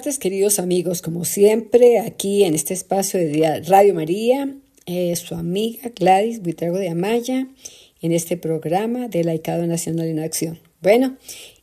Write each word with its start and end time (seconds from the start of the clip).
tardes, 0.00 0.18
queridos 0.18 0.58
amigos. 0.58 1.02
Como 1.02 1.26
siempre, 1.26 1.98
aquí 1.98 2.44
en 2.44 2.54
este 2.54 2.72
espacio 2.72 3.20
de 3.20 3.60
Radio 3.66 3.92
María, 3.92 4.48
eh, 4.86 5.14
su 5.14 5.34
amiga 5.34 5.92
Gladys 5.94 6.40
Buitrago 6.40 6.78
de 6.78 6.88
Amaya, 6.88 7.48
en 8.00 8.12
este 8.12 8.38
programa 8.38 9.08
de 9.08 9.24
Laicado 9.24 9.66
Nacional 9.66 10.06
en 10.06 10.20
Acción. 10.20 10.58
Bueno, 10.80 11.18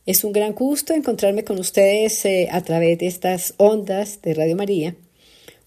es 0.06 0.22
un 0.22 0.30
gran 0.30 0.52
gusto 0.52 0.94
encontrarme 0.94 1.42
con 1.42 1.58
ustedes 1.58 2.24
eh, 2.26 2.48
a 2.52 2.62
través 2.62 2.98
de 2.98 3.08
estas 3.08 3.54
ondas 3.56 4.22
de 4.22 4.34
Radio 4.34 4.54
María, 4.54 4.94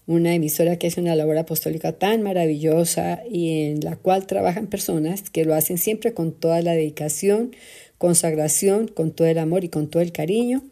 una 0.06 0.34
emisora 0.34 0.78
que 0.78 0.86
hace 0.86 1.02
una 1.02 1.14
labor 1.14 1.36
apostólica 1.36 1.92
tan 1.92 2.22
maravillosa 2.22 3.22
y 3.30 3.66
en 3.66 3.80
la 3.80 3.96
cual 3.96 4.26
trabajan 4.26 4.66
personas 4.66 5.28
que 5.28 5.44
lo 5.44 5.54
hacen 5.54 5.76
siempre 5.76 6.14
con 6.14 6.32
toda 6.32 6.62
la 6.62 6.72
dedicación, 6.72 7.54
consagración, 7.98 8.88
con 8.88 9.10
todo 9.10 9.28
el 9.28 9.36
amor 9.36 9.62
y 9.62 9.68
con 9.68 9.90
todo 9.90 10.00
el 10.02 10.12
cariño 10.12 10.62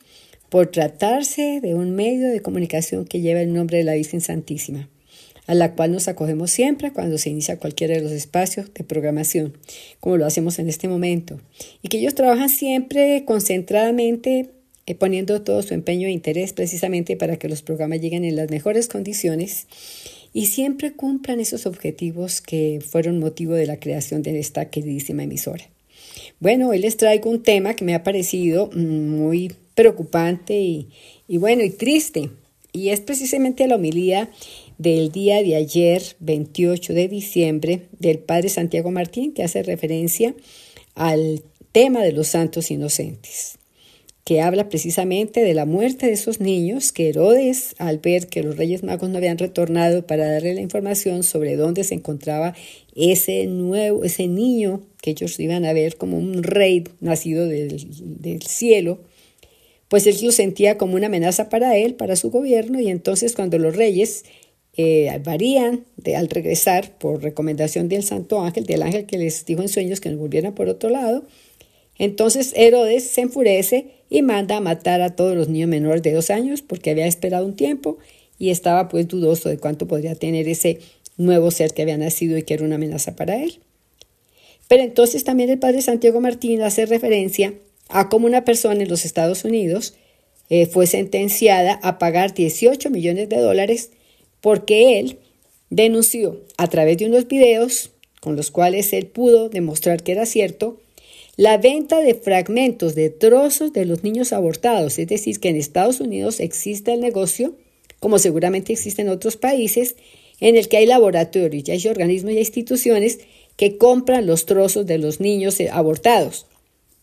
por 0.50 0.66
tratarse 0.66 1.60
de 1.60 1.74
un 1.74 1.92
medio 1.92 2.28
de 2.28 2.42
comunicación 2.42 3.06
que 3.06 3.20
lleva 3.20 3.40
el 3.40 3.54
nombre 3.54 3.78
de 3.78 3.84
la 3.84 3.94
Virgen 3.94 4.20
Santísima, 4.20 4.90
a 5.46 5.54
la 5.54 5.74
cual 5.74 5.92
nos 5.92 6.08
acogemos 6.08 6.50
siempre 6.50 6.92
cuando 6.92 7.16
se 7.18 7.30
inicia 7.30 7.58
cualquiera 7.58 7.94
de 7.94 8.02
los 8.02 8.12
espacios 8.12 8.72
de 8.74 8.84
programación, 8.84 9.56
como 10.00 10.16
lo 10.16 10.26
hacemos 10.26 10.58
en 10.58 10.68
este 10.68 10.88
momento, 10.88 11.40
y 11.82 11.88
que 11.88 11.98
ellos 11.98 12.14
trabajan 12.14 12.48
siempre 12.48 13.24
concentradamente 13.24 14.50
eh, 14.86 14.94
poniendo 14.96 15.40
todo 15.42 15.62
su 15.62 15.72
empeño 15.72 16.08
e 16.08 16.10
interés 16.10 16.52
precisamente 16.52 17.16
para 17.16 17.36
que 17.36 17.48
los 17.48 17.62
programas 17.62 18.00
lleguen 18.00 18.24
en 18.24 18.34
las 18.34 18.50
mejores 18.50 18.88
condiciones 18.88 19.68
y 20.32 20.46
siempre 20.46 20.92
cumplan 20.92 21.38
esos 21.38 21.66
objetivos 21.66 22.40
que 22.40 22.80
fueron 22.84 23.20
motivo 23.20 23.54
de 23.54 23.66
la 23.66 23.78
creación 23.78 24.22
de 24.22 24.38
esta 24.40 24.68
queridísima 24.68 25.22
emisora. 25.22 25.64
Bueno, 26.40 26.70
hoy 26.70 26.78
les 26.78 26.96
traigo 26.96 27.30
un 27.30 27.42
tema 27.42 27.74
que 27.74 27.84
me 27.84 27.94
ha 27.94 28.02
parecido 28.02 28.70
mm, 28.72 29.08
muy 29.10 29.52
preocupante 29.80 30.60
y, 30.60 31.38
bueno, 31.38 31.64
y 31.64 31.70
triste. 31.70 32.28
Y 32.70 32.90
es 32.90 33.00
precisamente 33.00 33.66
la 33.66 33.76
homilía 33.76 34.30
del 34.76 35.10
día 35.10 35.42
de 35.42 35.56
ayer, 35.56 36.02
28 36.20 36.92
de 36.92 37.08
diciembre, 37.08 37.82
del 37.98 38.18
Padre 38.18 38.50
Santiago 38.50 38.90
Martín, 38.90 39.32
que 39.32 39.42
hace 39.42 39.62
referencia 39.62 40.34
al 40.94 41.42
tema 41.72 42.02
de 42.02 42.12
los 42.12 42.28
santos 42.28 42.70
inocentes, 42.70 43.58
que 44.24 44.42
habla 44.42 44.68
precisamente 44.68 45.42
de 45.42 45.54
la 45.54 45.64
muerte 45.64 46.06
de 46.06 46.12
esos 46.12 46.40
niños 46.40 46.92
que 46.92 47.08
Herodes, 47.08 47.74
al 47.78 48.00
ver 48.00 48.28
que 48.28 48.42
los 48.42 48.58
Reyes 48.58 48.82
Magos 48.82 49.08
no 49.08 49.16
habían 49.16 49.38
retornado 49.38 50.06
para 50.06 50.30
darle 50.30 50.54
la 50.54 50.60
información 50.60 51.22
sobre 51.22 51.56
dónde 51.56 51.84
se 51.84 51.94
encontraba 51.94 52.54
ese 52.94 53.46
nuevo, 53.46 54.04
ese 54.04 54.26
niño 54.26 54.82
que 55.00 55.12
ellos 55.12 55.40
iban 55.40 55.64
a 55.64 55.72
ver 55.72 55.96
como 55.96 56.18
un 56.18 56.42
rey 56.42 56.84
nacido 57.00 57.46
del, 57.46 57.88
del 58.20 58.42
cielo, 58.42 59.00
pues 59.90 60.06
él 60.06 60.16
lo 60.22 60.30
sentía 60.30 60.78
como 60.78 60.94
una 60.94 61.08
amenaza 61.08 61.48
para 61.48 61.76
él, 61.76 61.96
para 61.96 62.14
su 62.14 62.30
gobierno, 62.30 62.78
y 62.78 62.88
entonces 62.88 63.34
cuando 63.34 63.58
los 63.58 63.74
reyes 63.74 64.24
eh, 64.76 65.20
varían 65.24 65.84
de, 65.96 66.14
al 66.14 66.28
regresar 66.28 66.96
por 66.96 67.20
recomendación 67.20 67.88
del 67.88 68.04
santo 68.04 68.40
ángel, 68.40 68.66
del 68.66 68.82
ángel 68.82 69.04
que 69.04 69.18
les 69.18 69.44
dijo 69.44 69.62
en 69.62 69.68
sueños 69.68 70.00
que 70.00 70.08
nos 70.08 70.20
volvieran 70.20 70.54
por 70.54 70.68
otro 70.68 70.90
lado, 70.90 71.24
entonces 71.98 72.52
Herodes 72.54 73.02
se 73.02 73.22
enfurece 73.22 73.88
y 74.08 74.22
manda 74.22 74.58
a 74.58 74.60
matar 74.60 75.00
a 75.00 75.16
todos 75.16 75.36
los 75.36 75.48
niños 75.48 75.68
menores 75.68 76.04
de 76.04 76.12
dos 76.12 76.30
años 76.30 76.62
porque 76.62 76.90
había 76.90 77.08
esperado 77.08 77.44
un 77.44 77.56
tiempo 77.56 77.98
y 78.38 78.50
estaba 78.50 78.88
pues 78.88 79.08
dudoso 79.08 79.48
de 79.48 79.58
cuánto 79.58 79.88
podría 79.88 80.14
tener 80.14 80.46
ese 80.46 80.78
nuevo 81.16 81.50
ser 81.50 81.74
que 81.74 81.82
había 81.82 81.98
nacido 81.98 82.38
y 82.38 82.44
que 82.44 82.54
era 82.54 82.64
una 82.64 82.76
amenaza 82.76 83.16
para 83.16 83.42
él. 83.42 83.58
Pero 84.68 84.84
entonces 84.84 85.24
también 85.24 85.50
el 85.50 85.58
padre 85.58 85.82
Santiago 85.82 86.20
Martín 86.20 86.62
hace 86.62 86.86
referencia 86.86 87.54
a 87.90 88.08
cómo 88.08 88.26
una 88.26 88.44
persona 88.44 88.82
en 88.82 88.88
los 88.88 89.04
Estados 89.04 89.44
Unidos 89.44 89.94
eh, 90.48 90.66
fue 90.66 90.86
sentenciada 90.86 91.78
a 91.82 91.98
pagar 91.98 92.34
18 92.34 92.90
millones 92.90 93.28
de 93.28 93.38
dólares 93.38 93.90
porque 94.40 94.98
él 94.98 95.18
denunció 95.70 96.40
a 96.56 96.66
través 96.68 96.98
de 96.98 97.06
unos 97.06 97.28
videos 97.28 97.90
con 98.20 98.36
los 98.36 98.50
cuales 98.50 98.92
él 98.92 99.06
pudo 99.06 99.48
demostrar 99.48 100.02
que 100.02 100.12
era 100.12 100.26
cierto 100.26 100.78
la 101.36 101.56
venta 101.56 102.00
de 102.00 102.14
fragmentos 102.14 102.94
de 102.94 103.08
trozos 103.08 103.72
de 103.72 103.86
los 103.86 104.04
niños 104.04 104.34
abortados, 104.34 104.98
es 104.98 105.08
decir, 105.08 105.40
que 105.40 105.48
en 105.48 105.56
Estados 105.56 106.00
Unidos 106.00 106.38
existe 106.38 106.92
el 106.92 107.00
negocio, 107.00 107.54
como 107.98 108.18
seguramente 108.18 108.74
existe 108.74 109.00
en 109.00 109.08
otros 109.08 109.38
países, 109.38 109.96
en 110.40 110.56
el 110.56 110.68
que 110.68 110.76
hay 110.76 110.86
laboratorios, 110.86 111.66
y 111.66 111.70
hay 111.70 111.86
organismos 111.86 112.32
y 112.32 112.38
instituciones 112.38 113.20
que 113.56 113.78
compran 113.78 114.26
los 114.26 114.44
trozos 114.44 114.84
de 114.84 114.98
los 114.98 115.20
niños 115.20 115.56
abortados. 115.72 116.46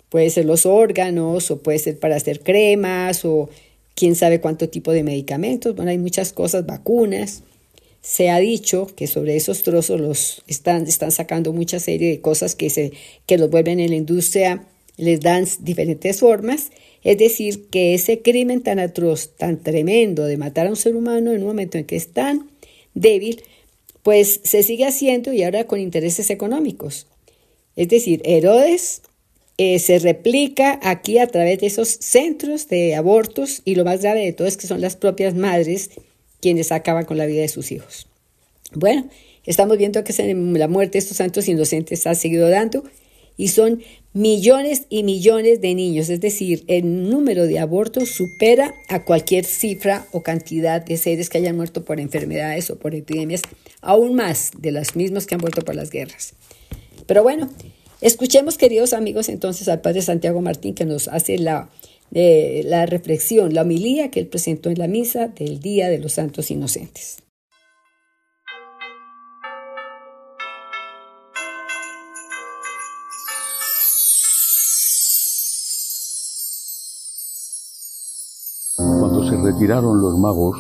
Puede 0.10 0.30
ser 0.30 0.46
los 0.46 0.66
órganos 0.66 1.52
o 1.52 1.60
puede 1.60 1.80
ser 1.80 2.00
para 2.00 2.16
hacer 2.16 2.42
cremas 2.42 3.26
o 3.26 3.50
quién 3.96 4.16
sabe 4.16 4.40
cuánto 4.40 4.70
tipo 4.70 4.92
de 4.92 5.04
medicamentos. 5.04 5.76
Bueno, 5.76 5.92
hay 5.92 5.98
muchas 5.98 6.32
cosas, 6.32 6.66
vacunas. 6.66 7.44
Se 8.02 8.30
ha 8.30 8.40
dicho 8.40 8.88
que 8.96 9.08
sobre 9.08 9.36
esos 9.36 9.64
trozos 9.64 10.00
los 10.00 10.44
están, 10.48 10.88
están 10.88 11.12
sacando 11.12 11.52
mucha 11.52 11.80
serie 11.80 12.10
de 12.10 12.22
cosas 12.22 12.56
que, 12.56 12.70
se, 12.70 12.94
que 13.26 13.38
los 13.38 13.50
vuelven 13.50 13.80
en 13.80 13.90
la 13.90 13.96
industria, 13.98 14.66
les 14.98 15.20
dan 15.20 15.46
diferentes 15.60 16.20
formas. 16.20 16.72
Es 17.04 17.18
decir, 17.18 17.66
que 17.70 17.94
ese 17.94 18.22
crimen 18.22 18.62
tan 18.62 18.80
atroz, 18.80 19.36
tan 19.36 19.62
tremendo 19.62 20.26
de 20.26 20.38
matar 20.38 20.68
a 20.68 20.70
un 20.70 20.76
ser 20.76 20.96
humano 20.96 21.32
en 21.32 21.42
un 21.42 21.48
momento 21.48 21.78
en 21.78 21.86
que 21.86 21.96
es 21.96 22.14
tan 22.14 22.50
débil, 22.94 23.42
pues 24.04 24.40
se 24.44 24.64
sigue 24.64 24.86
haciendo 24.86 25.34
y 25.34 25.44
ahora 25.44 25.66
con 25.66 25.80
intereses 25.80 26.30
económicos. 26.30 27.08
Es 27.76 27.90
decir, 27.90 28.22
Herodes 28.24 29.02
eh, 29.58 29.80
se 29.80 30.00
replica 30.00 30.80
aquí 30.84 31.18
a 31.18 31.28
través 31.28 31.60
de 31.60 31.68
esos 31.68 31.90
centros 31.90 32.68
de 32.68 32.96
abortos 32.96 33.62
y 33.66 33.76
lo 33.76 33.86
más 33.86 34.02
grave 34.02 34.24
de 34.24 34.34
todo 34.34 34.48
es 34.48 34.56
que 34.56 34.68
son 34.68 34.82
las 34.82 34.96
propias 34.96 35.34
madres 35.34 35.90
quienes 36.40 36.72
acaban 36.72 37.06
con 37.06 37.18
la 37.18 37.26
vida 37.26 37.42
de 37.42 37.48
sus 37.48 37.72
hijos. 37.72 38.08
Bueno, 38.74 39.10
estamos 39.46 39.78
viendo 39.78 40.04
que 40.04 40.14
la 40.36 40.68
muerte 40.68 40.94
de 40.94 41.00
estos 41.00 41.18
santos 41.18 41.48
inocentes 41.48 42.06
ha 42.06 42.14
seguido 42.14 42.50
dando 42.50 42.84
y 43.36 43.48
son 43.50 43.82
millones 44.14 44.84
y 44.90 45.04
millones 45.04 45.62
de 45.62 45.76
niños, 45.76 46.10
es 46.10 46.20
decir, 46.20 46.64
el 46.68 47.10
número 47.10 47.46
de 47.46 47.60
abortos 47.60 48.10
supera 48.10 48.74
a 48.90 49.06
cualquier 49.06 49.46
cifra 49.46 50.08
o 50.12 50.24
cantidad 50.24 50.84
de 50.84 50.98
seres 50.98 51.30
que 51.30 51.38
hayan 51.38 51.56
muerto 51.56 51.86
por 51.86 52.00
enfermedades 52.00 52.70
o 52.72 52.78
por 52.78 52.96
epidemias, 52.96 53.42
aún 53.82 54.16
más 54.16 54.52
de 54.58 54.72
las 54.72 54.96
mismas 54.96 55.28
que 55.28 55.36
han 55.36 55.42
muerto 55.42 55.62
por 55.62 55.76
las 55.76 55.92
guerras. 55.92 56.34
Pero 57.06 57.22
bueno, 57.22 57.50
Escuchemos, 58.00 58.60
queridos 58.60 58.94
amigos, 58.94 59.28
entonces 59.28 59.68
al 59.68 59.82
Padre 59.82 60.04
Santiago 60.04 60.40
Martín 60.40 60.76
que 60.76 60.86
nos 60.86 61.08
hace 61.08 61.40
la, 61.40 61.70
eh, 62.12 62.62
la 62.64 62.86
reflexión, 62.86 63.56
la 63.56 63.64
homilía 63.64 64.12
que 64.12 64.20
él 64.20 64.28
presentó 64.28 64.70
en 64.70 64.78
la 64.78 64.88
misa 64.88 65.30
del 65.30 65.60
Día 65.60 65.90
de 65.90 65.98
los 65.98 66.14
Santos 66.14 66.52
Inocentes. 66.52 67.18
Cuando 78.76 79.28
se 79.28 79.38
retiraron 79.38 80.00
los 80.00 80.20
magos, 80.20 80.56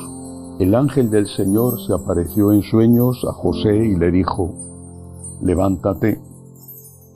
el 0.59 0.73
ángel 0.73 1.11
del 1.11 1.27
Señor 1.27 1.85
se 1.85 1.93
apareció 1.93 2.51
en 2.51 2.63
sueños 2.63 3.23
a 3.29 3.31
José 3.31 3.75
y 3.75 3.95
le 3.95 4.09
dijo, 4.09 4.55
levántate 5.43 6.19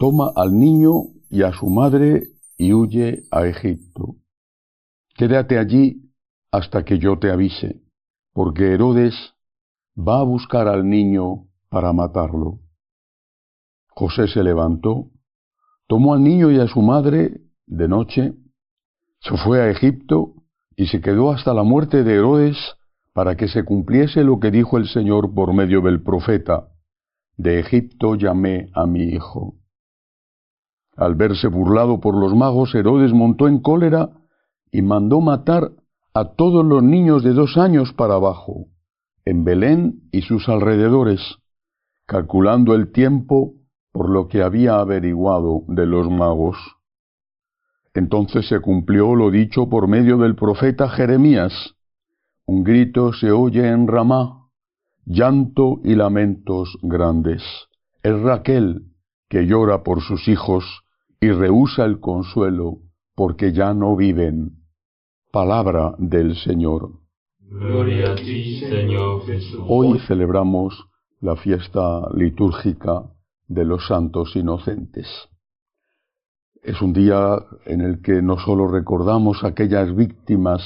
toma 0.02 0.32
al 0.36 0.58
niño 0.58 1.14
y 1.30 1.44
a 1.44 1.54
su 1.54 1.70
madre 1.70 2.24
y 2.58 2.74
huye 2.74 3.22
a 3.30 3.46
Egipto. 3.46 4.16
Quédate 5.14 5.60
allí 5.60 6.10
hasta 6.52 6.84
que 6.84 6.98
yo 6.98 7.20
te 7.20 7.30
avise, 7.30 7.84
porque 8.34 8.74
Herodes 8.74 9.14
va 9.96 10.22
a 10.22 10.24
buscar 10.24 10.68
al 10.68 10.90
niño 10.90 11.46
para 11.70 11.94
matarlo. 11.94 12.62
José 13.90 14.28
se 14.28 14.44
levantó, 14.44 15.12
tomó 15.86 16.16
al 16.16 16.24
niño 16.24 16.50
y 16.50 16.60
a 16.60 16.66
su 16.66 16.82
madre 16.82 17.42
de 17.68 17.88
noche, 17.88 18.34
se 19.20 19.38
fue 19.38 19.62
a 19.62 19.70
Egipto 19.70 20.34
y 20.76 20.88
se 20.88 21.00
quedó 21.00 21.30
hasta 21.30 21.54
la 21.54 21.62
muerte 21.62 22.04
de 22.04 22.16
Herodes 22.16 22.58
para 23.14 23.38
que 23.38 23.48
se 23.48 23.64
cumpliese 23.64 24.24
lo 24.24 24.40
que 24.40 24.50
dijo 24.50 24.80
el 24.80 24.88
Señor 24.88 25.32
por 25.36 25.54
medio 25.54 25.82
del 25.82 26.02
profeta, 26.02 26.70
de 27.38 27.60
Egipto 27.60 28.16
llamé 28.16 28.72
a 28.74 28.88
mi 28.88 29.04
hijo. 29.04 29.61
Al 31.02 31.16
verse 31.16 31.48
burlado 31.48 32.00
por 32.00 32.16
los 32.16 32.36
magos, 32.36 32.76
Herodes 32.76 33.12
montó 33.12 33.48
en 33.48 33.60
cólera 33.60 34.12
y 34.72 34.84
mandó 34.84 35.20
matar 35.20 35.72
a 36.14 36.36
todos 36.36 36.64
los 36.64 36.84
niños 36.84 37.24
de 37.24 37.34
dos 37.34 37.58
años 37.58 37.92
para 37.92 38.14
abajo, 38.14 38.68
en 39.26 39.44
Belén 39.44 40.04
y 40.12 40.22
sus 40.22 40.48
alrededores, 40.48 41.40
calculando 42.06 42.76
el 42.76 42.92
tiempo 42.92 43.56
por 43.92 44.12
lo 44.12 44.28
que 44.28 44.44
había 44.44 44.76
averiguado 44.76 45.64
de 45.70 45.88
los 45.88 46.08
magos. 46.08 46.56
Entonces 47.96 48.48
se 48.48 48.60
cumplió 48.60 49.16
lo 49.16 49.32
dicho 49.32 49.70
por 49.70 49.88
medio 49.88 50.20
del 50.20 50.36
profeta 50.36 50.88
Jeremías. 50.88 51.74
Un 52.46 52.64
grito 52.64 53.12
se 53.14 53.32
oye 53.32 53.68
en 53.68 53.88
Ramá, 53.88 54.50
llanto 55.06 55.80
y 55.84 55.96
lamentos 55.96 56.78
grandes. 56.84 57.42
Es 58.04 58.22
Raquel 58.22 58.84
que 59.30 59.48
llora 59.48 59.82
por 59.82 60.02
sus 60.02 60.28
hijos 60.28 60.81
y 61.22 61.30
rehúsa 61.32 61.86
el 61.86 62.00
consuelo 62.00 62.80
porque 63.16 63.54
ya 63.54 63.74
no 63.76 63.96
viven. 63.96 64.58
Palabra 65.32 65.94
del 66.00 66.36
Señor. 66.36 66.94
Gloria 67.40 68.14
a 68.14 68.16
ti, 68.16 68.60
Señor 68.60 69.26
Jesús. 69.26 69.62
Hoy 69.68 70.00
celebramos 70.08 70.88
la 71.20 71.36
fiesta 71.36 72.10
litúrgica 72.16 73.04
de 73.48 73.66
los 73.66 73.86
santos 73.86 74.36
inocentes. 74.36 75.08
Es 76.64 76.82
un 76.82 76.94
día 76.94 77.38
en 77.66 77.82
el 77.82 78.02
que 78.02 78.22
no 78.24 78.40
solo 78.40 78.68
recordamos 78.68 79.44
aquellas 79.44 79.96
víctimas 79.96 80.64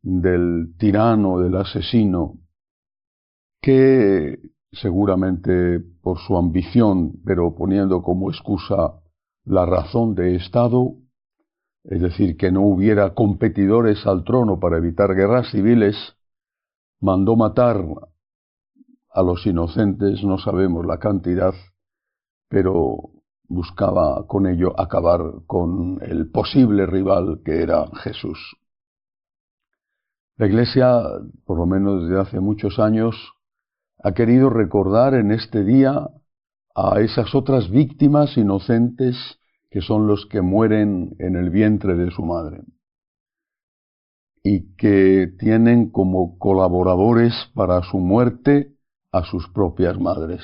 del 0.00 0.74
tirano, 0.78 1.40
del 1.40 1.56
asesino, 1.56 2.38
que 3.60 4.38
seguramente 4.72 5.80
por 6.02 6.18
su 6.18 6.36
ambición, 6.36 7.20
pero 7.24 7.54
poniendo 7.54 8.02
como 8.02 8.30
excusa 8.30 9.03
la 9.44 9.66
razón 9.66 10.14
de 10.14 10.36
Estado, 10.36 10.94
es 11.84 12.00
decir, 12.00 12.36
que 12.36 12.50
no 12.50 12.62
hubiera 12.62 13.14
competidores 13.14 14.06
al 14.06 14.24
trono 14.24 14.58
para 14.58 14.78
evitar 14.78 15.14
guerras 15.14 15.50
civiles, 15.50 15.96
mandó 17.00 17.36
matar 17.36 17.84
a 19.10 19.22
los 19.22 19.46
inocentes, 19.46 20.24
no 20.24 20.38
sabemos 20.38 20.86
la 20.86 20.98
cantidad, 20.98 21.54
pero 22.48 23.10
buscaba 23.46 24.26
con 24.26 24.46
ello 24.46 24.78
acabar 24.80 25.20
con 25.46 25.98
el 26.02 26.30
posible 26.30 26.86
rival 26.86 27.42
que 27.44 27.62
era 27.62 27.86
Jesús. 28.02 28.56
La 30.36 30.46
Iglesia, 30.46 31.02
por 31.44 31.58
lo 31.58 31.66
menos 31.66 32.02
desde 32.02 32.20
hace 32.20 32.40
muchos 32.40 32.78
años, 32.78 33.14
ha 34.02 34.12
querido 34.12 34.50
recordar 34.50 35.14
en 35.14 35.30
este 35.30 35.62
día 35.62 36.08
a 36.74 37.00
esas 37.00 37.34
otras 37.34 37.70
víctimas 37.70 38.36
inocentes 38.36 39.16
que 39.70 39.80
son 39.80 40.06
los 40.06 40.26
que 40.26 40.40
mueren 40.40 41.14
en 41.18 41.36
el 41.36 41.50
vientre 41.50 41.94
de 41.94 42.10
su 42.10 42.24
madre 42.24 42.62
y 44.42 44.74
que 44.76 45.32
tienen 45.38 45.90
como 45.90 46.38
colaboradores 46.38 47.32
para 47.54 47.82
su 47.82 47.98
muerte 47.98 48.74
a 49.10 49.22
sus 49.24 49.48
propias 49.48 49.98
madres. 49.98 50.42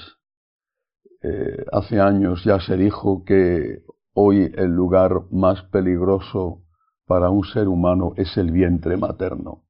Eh, 1.22 1.64
hace 1.70 2.00
años 2.00 2.42
ya 2.44 2.60
se 2.60 2.76
dijo 2.76 3.24
que 3.24 3.82
hoy 4.14 4.50
el 4.56 4.74
lugar 4.74 5.24
más 5.30 5.62
peligroso 5.64 6.62
para 7.06 7.28
un 7.28 7.44
ser 7.44 7.68
humano 7.68 8.14
es 8.16 8.36
el 8.38 8.52
vientre 8.52 8.96
materno, 8.96 9.64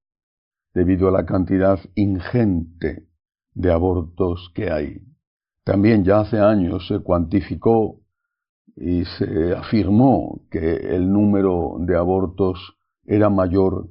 debido 0.75 1.09
a 1.09 1.11
la 1.11 1.27
cantidad 1.27 1.81
ingente 1.97 3.09
de 3.55 3.73
abortos 3.73 4.53
que 4.55 4.71
hay. 4.71 5.10
También 5.65 6.05
ya 6.05 6.21
hace 6.21 6.39
años 6.39 6.87
se 6.89 7.01
cuantificó 7.01 8.01
y 8.77 9.05
se 9.05 9.55
afirmó 9.55 10.43
que 10.51 10.97
el 10.97 11.13
número 11.13 11.77
de 11.81 11.97
abortos 11.97 12.77
era 13.05 13.29
mayor 13.29 13.89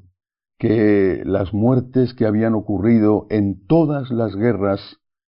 que 0.58 1.22
las 1.26 1.54
muertes 1.54 2.14
que 2.14 2.26
habían 2.26 2.54
ocurrido 2.54 3.28
en 3.30 3.66
todas 3.66 4.10
las 4.12 4.36
guerras 4.36 4.98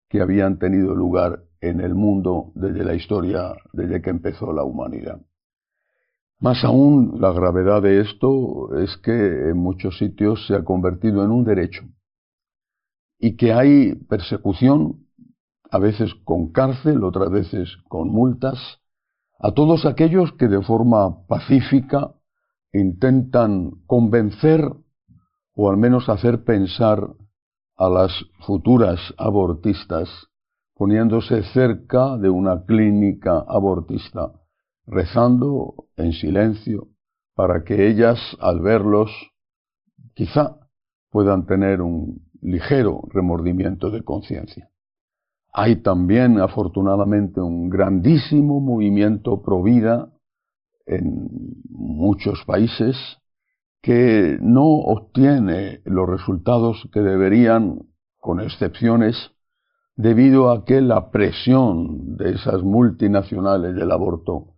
que 0.08 0.20
habían 0.20 0.58
tenido 0.58 0.94
lugar 0.94 1.44
en 1.60 1.80
el 1.80 1.94
mundo 1.94 2.52
desde 2.54 2.84
la 2.84 2.94
historia, 2.94 3.52
desde 3.72 4.00
que 4.00 4.10
empezó 4.10 4.52
la 4.52 4.64
humanidad. 4.64 5.20
Más 6.40 6.64
aún, 6.64 7.20
la 7.20 7.32
gravedad 7.32 7.82
de 7.82 8.00
esto 8.00 8.74
es 8.78 8.96
que 8.96 9.12
en 9.50 9.58
muchos 9.58 9.98
sitios 9.98 10.46
se 10.46 10.54
ha 10.54 10.64
convertido 10.64 11.22
en 11.22 11.30
un 11.30 11.44
derecho 11.44 11.82
y 13.18 13.36
que 13.36 13.52
hay 13.52 13.94
persecución, 13.94 15.06
a 15.70 15.78
veces 15.78 16.14
con 16.24 16.52
cárcel, 16.52 17.04
otras 17.04 17.30
veces 17.30 17.76
con 17.88 18.08
multas, 18.08 18.58
a 19.38 19.52
todos 19.52 19.86
aquellos 19.86 20.32
que 20.32 20.48
de 20.48 20.62
forma 20.62 21.26
pacífica 21.26 22.12
intentan 22.72 23.70
convencer 23.86 24.62
o 25.54 25.70
al 25.70 25.76
menos 25.76 26.08
hacer 26.08 26.44
pensar 26.44 27.08
a 27.76 27.88
las 27.88 28.12
futuras 28.46 29.00
abortistas 29.16 30.08
poniéndose 30.74 31.42
cerca 31.52 32.16
de 32.16 32.30
una 32.30 32.64
clínica 32.64 33.44
abortista, 33.46 34.32
rezando 34.86 35.74
en 35.96 36.12
silencio 36.12 36.88
para 37.34 37.64
que 37.64 37.88
ellas 37.88 38.18
al 38.40 38.60
verlos 38.60 39.10
quizá 40.14 40.56
puedan 41.10 41.44
tener 41.44 41.82
un 41.82 42.26
ligero 42.40 43.02
remordimiento 43.12 43.90
de 43.90 44.02
conciencia. 44.02 44.69
Hay 45.52 45.76
también, 45.82 46.38
afortunadamente, 46.40 47.40
un 47.40 47.68
grandísimo 47.68 48.60
movimiento 48.60 49.42
pro 49.42 49.62
vida 49.62 50.12
en 50.86 51.28
muchos 51.68 52.44
países 52.44 52.96
que 53.82 54.38
no 54.40 54.64
obtiene 54.64 55.80
los 55.84 56.08
resultados 56.08 56.88
que 56.92 57.00
deberían, 57.00 57.80
con 58.18 58.40
excepciones, 58.40 59.32
debido 59.96 60.50
a 60.50 60.64
que 60.64 60.80
la 60.80 61.10
presión 61.10 62.16
de 62.16 62.32
esas 62.32 62.62
multinacionales 62.62 63.74
del 63.74 63.90
aborto, 63.90 64.54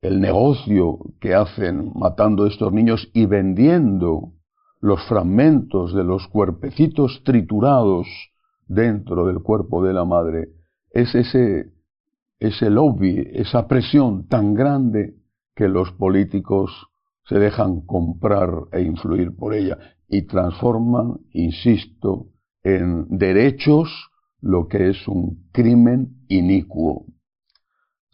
el 0.00 0.20
negocio 0.20 0.98
que 1.20 1.34
hacen 1.34 1.92
matando 1.94 2.44
a 2.44 2.48
estos 2.48 2.72
niños 2.72 3.10
y 3.12 3.26
vendiendo 3.26 4.32
los 4.80 5.02
fragmentos 5.06 5.94
de 5.94 6.04
los 6.04 6.26
cuerpecitos 6.28 7.22
triturados 7.24 8.06
dentro 8.70 9.26
del 9.26 9.40
cuerpo 9.40 9.82
de 9.84 9.92
la 9.92 10.04
madre, 10.04 10.48
es 10.92 11.12
ese, 11.14 11.72
ese 12.38 12.70
lobby, 12.70 13.26
esa 13.32 13.66
presión 13.66 14.28
tan 14.28 14.54
grande 14.54 15.16
que 15.56 15.68
los 15.68 15.90
políticos 15.92 16.70
se 17.24 17.38
dejan 17.38 17.80
comprar 17.80 18.48
e 18.72 18.82
influir 18.82 19.34
por 19.36 19.54
ella 19.54 19.76
y 20.08 20.22
transforman, 20.22 21.18
insisto, 21.32 22.28
en 22.62 23.06
derechos 23.08 23.88
lo 24.40 24.68
que 24.68 24.90
es 24.90 25.08
un 25.08 25.48
crimen 25.52 26.24
inicuo. 26.28 27.06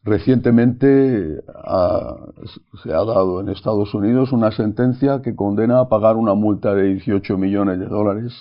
Recientemente 0.05 1.43
se 2.83 2.93
ha 2.93 3.05
dado 3.05 3.41
en 3.41 3.51
Estados 3.51 3.93
Unidos 3.93 4.33
una 4.33 4.53
sentencia 4.53 5.21
que 5.21 5.35
condena 5.35 5.81
a 5.81 5.89
pagar 5.89 6.17
una 6.17 6.35
multa 6.35 6.75
de 6.75 6.95
18 6.95 7.37
millones 7.37 7.79
de 7.79 7.87
dólares 7.87 8.33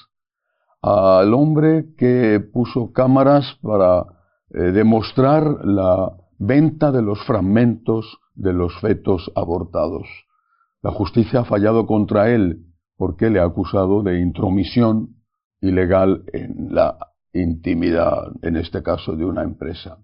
al 0.87 1.33
hombre 1.33 1.95
que 1.97 2.39
puso 2.39 2.93
cámaras 2.93 3.57
para 3.63 4.05
eh, 4.51 4.71
demostrar 4.71 5.65
la 5.65 6.11
venta 6.37 6.91
de 6.91 7.01
los 7.01 7.25
fragmentos 7.25 8.19
de 8.35 8.53
los 8.53 8.79
fetos 8.81 9.31
abortados. 9.35 10.07
La 10.83 10.91
justicia 10.91 11.39
ha 11.39 11.45
fallado 11.45 11.87
contra 11.87 12.29
él 12.29 12.67
porque 12.97 13.31
le 13.31 13.39
ha 13.39 13.45
acusado 13.45 14.03
de 14.03 14.19
intromisión 14.19 15.15
ilegal 15.59 16.23
en 16.33 16.75
la 16.75 16.99
intimidad, 17.33 18.31
en 18.43 18.55
este 18.55 18.83
caso 18.83 19.15
de 19.15 19.25
una 19.25 19.41
empresa. 19.41 19.97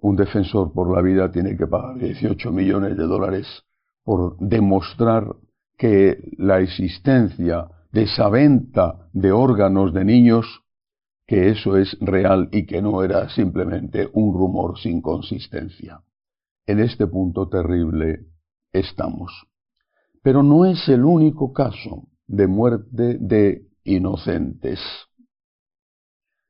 Un 0.00 0.14
defensor 0.14 0.72
por 0.72 0.94
la 0.94 1.02
vida 1.02 1.32
tiene 1.32 1.56
que 1.56 1.66
pagar 1.66 1.98
18 1.98 2.52
millones 2.52 2.96
de 2.96 3.02
dólares 3.02 3.64
por 4.04 4.36
demostrar 4.38 5.26
que 5.76 6.18
la 6.38 6.60
existencia 6.60 7.66
de 7.92 8.04
esa 8.04 8.28
venta 8.30 9.08
de 9.12 9.32
órganos 9.32 9.92
de 9.92 10.04
niños, 10.04 10.62
que 11.26 11.50
eso 11.50 11.76
es 11.76 11.96
real 12.00 12.48
y 12.50 12.66
que 12.66 12.80
no 12.82 13.02
era 13.02 13.28
simplemente 13.28 14.08
un 14.14 14.34
rumor 14.34 14.78
sin 14.78 15.00
consistencia. 15.02 16.02
En 16.66 16.80
este 16.80 17.06
punto 17.06 17.48
terrible 17.48 18.26
estamos. 18.72 19.30
Pero 20.22 20.42
no 20.42 20.64
es 20.64 20.88
el 20.88 21.04
único 21.04 21.52
caso 21.52 22.08
de 22.26 22.46
muerte 22.46 23.18
de 23.20 23.66
inocentes. 23.84 24.80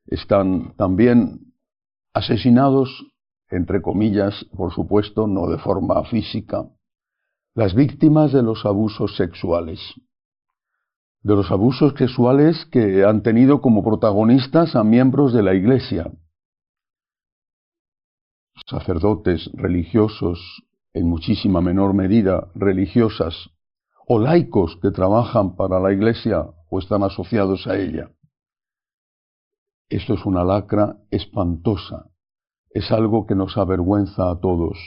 Están 0.05 0.75
también 0.75 1.53
asesinados, 2.13 2.89
entre 3.49 3.81
comillas, 3.81 4.45
por 4.55 4.71
supuesto, 4.73 5.27
no 5.27 5.47
de 5.47 5.57
forma 5.57 6.03
física, 6.05 6.69
las 7.55 7.73
víctimas 7.75 8.31
de 8.31 8.43
los 8.43 8.65
abusos 8.65 9.15
sexuales 9.15 9.79
de 11.23 11.35
los 11.35 11.49
abusos 11.51 11.93
sexuales 11.97 12.65
que 12.71 13.05
han 13.05 13.23
tenido 13.23 13.61
como 13.61 13.83
protagonistas 13.83 14.75
a 14.75 14.83
miembros 14.83 15.33
de 15.33 15.41
la 15.41 15.53
Iglesia, 15.53 16.11
sacerdotes 18.67 19.49
religiosos, 19.53 20.39
en 20.93 21.07
muchísima 21.07 21.61
menor 21.61 21.93
medida 21.93 22.51
religiosas, 22.55 23.49
o 24.05 24.19
laicos 24.19 24.77
que 24.81 24.91
trabajan 24.91 25.55
para 25.55 25.79
la 25.79 25.93
Iglesia 25.93 26.45
o 26.69 26.79
están 26.79 27.03
asociados 27.03 27.67
a 27.67 27.77
ella. 27.77 28.11
Esto 29.89 30.15
es 30.15 30.25
una 30.25 30.43
lacra 30.43 30.97
espantosa, 31.09 32.09
es 32.69 32.91
algo 32.91 33.25
que 33.25 33.35
nos 33.35 33.57
avergüenza 33.57 34.29
a 34.29 34.39
todos. 34.39 34.77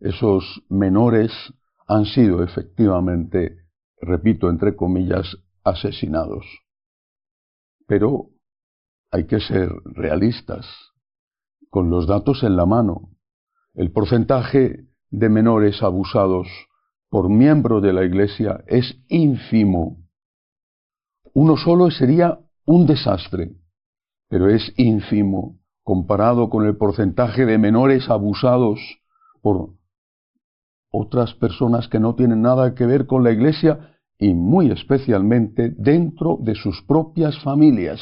Esos 0.00 0.62
menores 0.68 1.30
han 1.86 2.04
sido 2.04 2.42
efectivamente, 2.42 3.56
repito 4.00 4.50
entre 4.50 4.76
comillas, 4.76 5.38
asesinados. 5.64 6.44
Pero 7.86 8.30
hay 9.10 9.26
que 9.26 9.40
ser 9.40 9.70
realistas, 9.84 10.66
con 11.70 11.90
los 11.90 12.06
datos 12.06 12.42
en 12.42 12.56
la 12.56 12.66
mano. 12.66 13.10
El 13.74 13.90
porcentaje 13.90 14.86
de 15.10 15.28
menores 15.28 15.82
abusados 15.82 16.48
por 17.08 17.28
miembro 17.28 17.80
de 17.80 17.92
la 17.92 18.04
Iglesia 18.04 18.64
es 18.66 18.96
ínfimo. 19.08 19.98
Uno 21.32 21.56
solo 21.56 21.90
sería 21.90 22.38
un 22.66 22.86
desastre, 22.86 23.52
pero 24.28 24.48
es 24.48 24.72
ínfimo 24.76 25.58
comparado 25.82 26.48
con 26.48 26.66
el 26.66 26.76
porcentaje 26.76 27.44
de 27.44 27.58
menores 27.58 28.08
abusados 28.08 28.80
por 29.42 29.74
otras 30.90 31.34
personas 31.34 31.88
que 31.88 32.00
no 32.00 32.14
tienen 32.14 32.42
nada 32.42 32.74
que 32.74 32.86
ver 32.86 33.06
con 33.06 33.22
la 33.22 33.32
Iglesia 33.32 33.93
y 34.24 34.32
muy 34.32 34.70
especialmente 34.70 35.74
dentro 35.76 36.38
de 36.40 36.54
sus 36.54 36.80
propias 36.84 37.38
familias. 37.42 38.00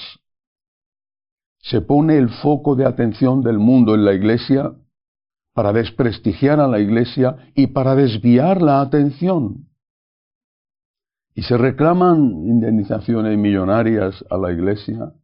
Se 1.58 1.80
pone 1.80 2.16
el 2.16 2.28
foco 2.28 2.76
de 2.76 2.86
atención 2.86 3.42
del 3.42 3.58
mundo 3.58 3.96
en 3.96 4.04
la 4.04 4.14
Iglesia 4.14 4.72
para 5.52 5.72
desprestigiar 5.72 6.60
a 6.60 6.68
la 6.68 6.78
Iglesia 6.78 7.50
y 7.56 7.66
para 7.66 7.96
desviar 7.96 8.62
la 8.62 8.80
atención. 8.82 9.66
Y 11.34 11.42
se 11.42 11.58
reclaman 11.58 12.44
indemnizaciones 12.46 13.36
millonarias 13.36 14.24
a 14.30 14.36
la 14.36 14.52
Iglesia 14.52 15.14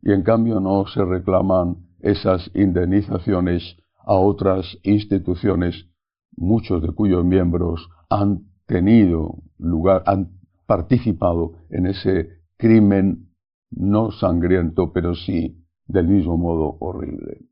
y 0.00 0.12
en 0.12 0.22
cambio 0.22 0.60
no 0.60 0.86
se 0.86 1.04
reclaman 1.04 1.88
esas 1.98 2.52
indemnizaciones 2.54 3.78
a 3.98 4.14
otras 4.14 4.78
instituciones, 4.84 5.88
muchos 6.36 6.82
de 6.82 6.92
cuyos 6.92 7.24
miembros 7.24 7.88
han 8.08 8.42
tenido 8.66 9.42
lugar, 9.58 10.02
han 10.06 10.35
participado 10.66 11.52
en 11.70 11.86
ese 11.86 12.40
crimen 12.56 13.30
no 13.70 14.10
sangriento, 14.10 14.92
pero 14.92 15.14
sí 15.14 15.64
del 15.86 16.08
mismo 16.08 16.36
modo 16.36 16.76
horrible. 16.80 17.46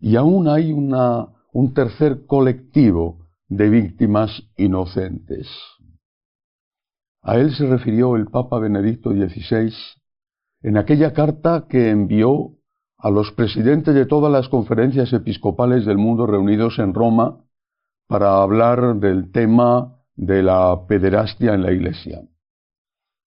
Y 0.00 0.16
aún 0.16 0.48
hay 0.48 0.72
una 0.72 1.28
un 1.56 1.72
tercer 1.72 2.26
colectivo 2.26 3.28
de 3.48 3.70
víctimas 3.70 4.42
inocentes. 4.58 5.48
A 7.22 7.38
él 7.38 7.54
se 7.54 7.66
refirió 7.66 8.14
el 8.16 8.26
Papa 8.26 8.58
Benedicto 8.58 9.12
XVI 9.12 9.72
en 10.60 10.76
aquella 10.76 11.14
carta 11.14 11.64
que 11.66 11.88
envió 11.88 12.58
a 12.98 13.08
los 13.08 13.32
presidentes 13.32 13.94
de 13.94 14.04
todas 14.04 14.30
las 14.30 14.50
conferencias 14.50 15.14
episcopales 15.14 15.86
del 15.86 15.96
mundo 15.96 16.26
reunidos 16.26 16.78
en 16.78 16.92
Roma 16.92 17.42
para 18.06 18.42
hablar 18.42 18.96
del 18.96 19.32
tema 19.32 20.02
de 20.14 20.42
la 20.42 20.86
pederastia 20.86 21.54
en 21.54 21.62
la 21.62 21.72
Iglesia. 21.72 22.20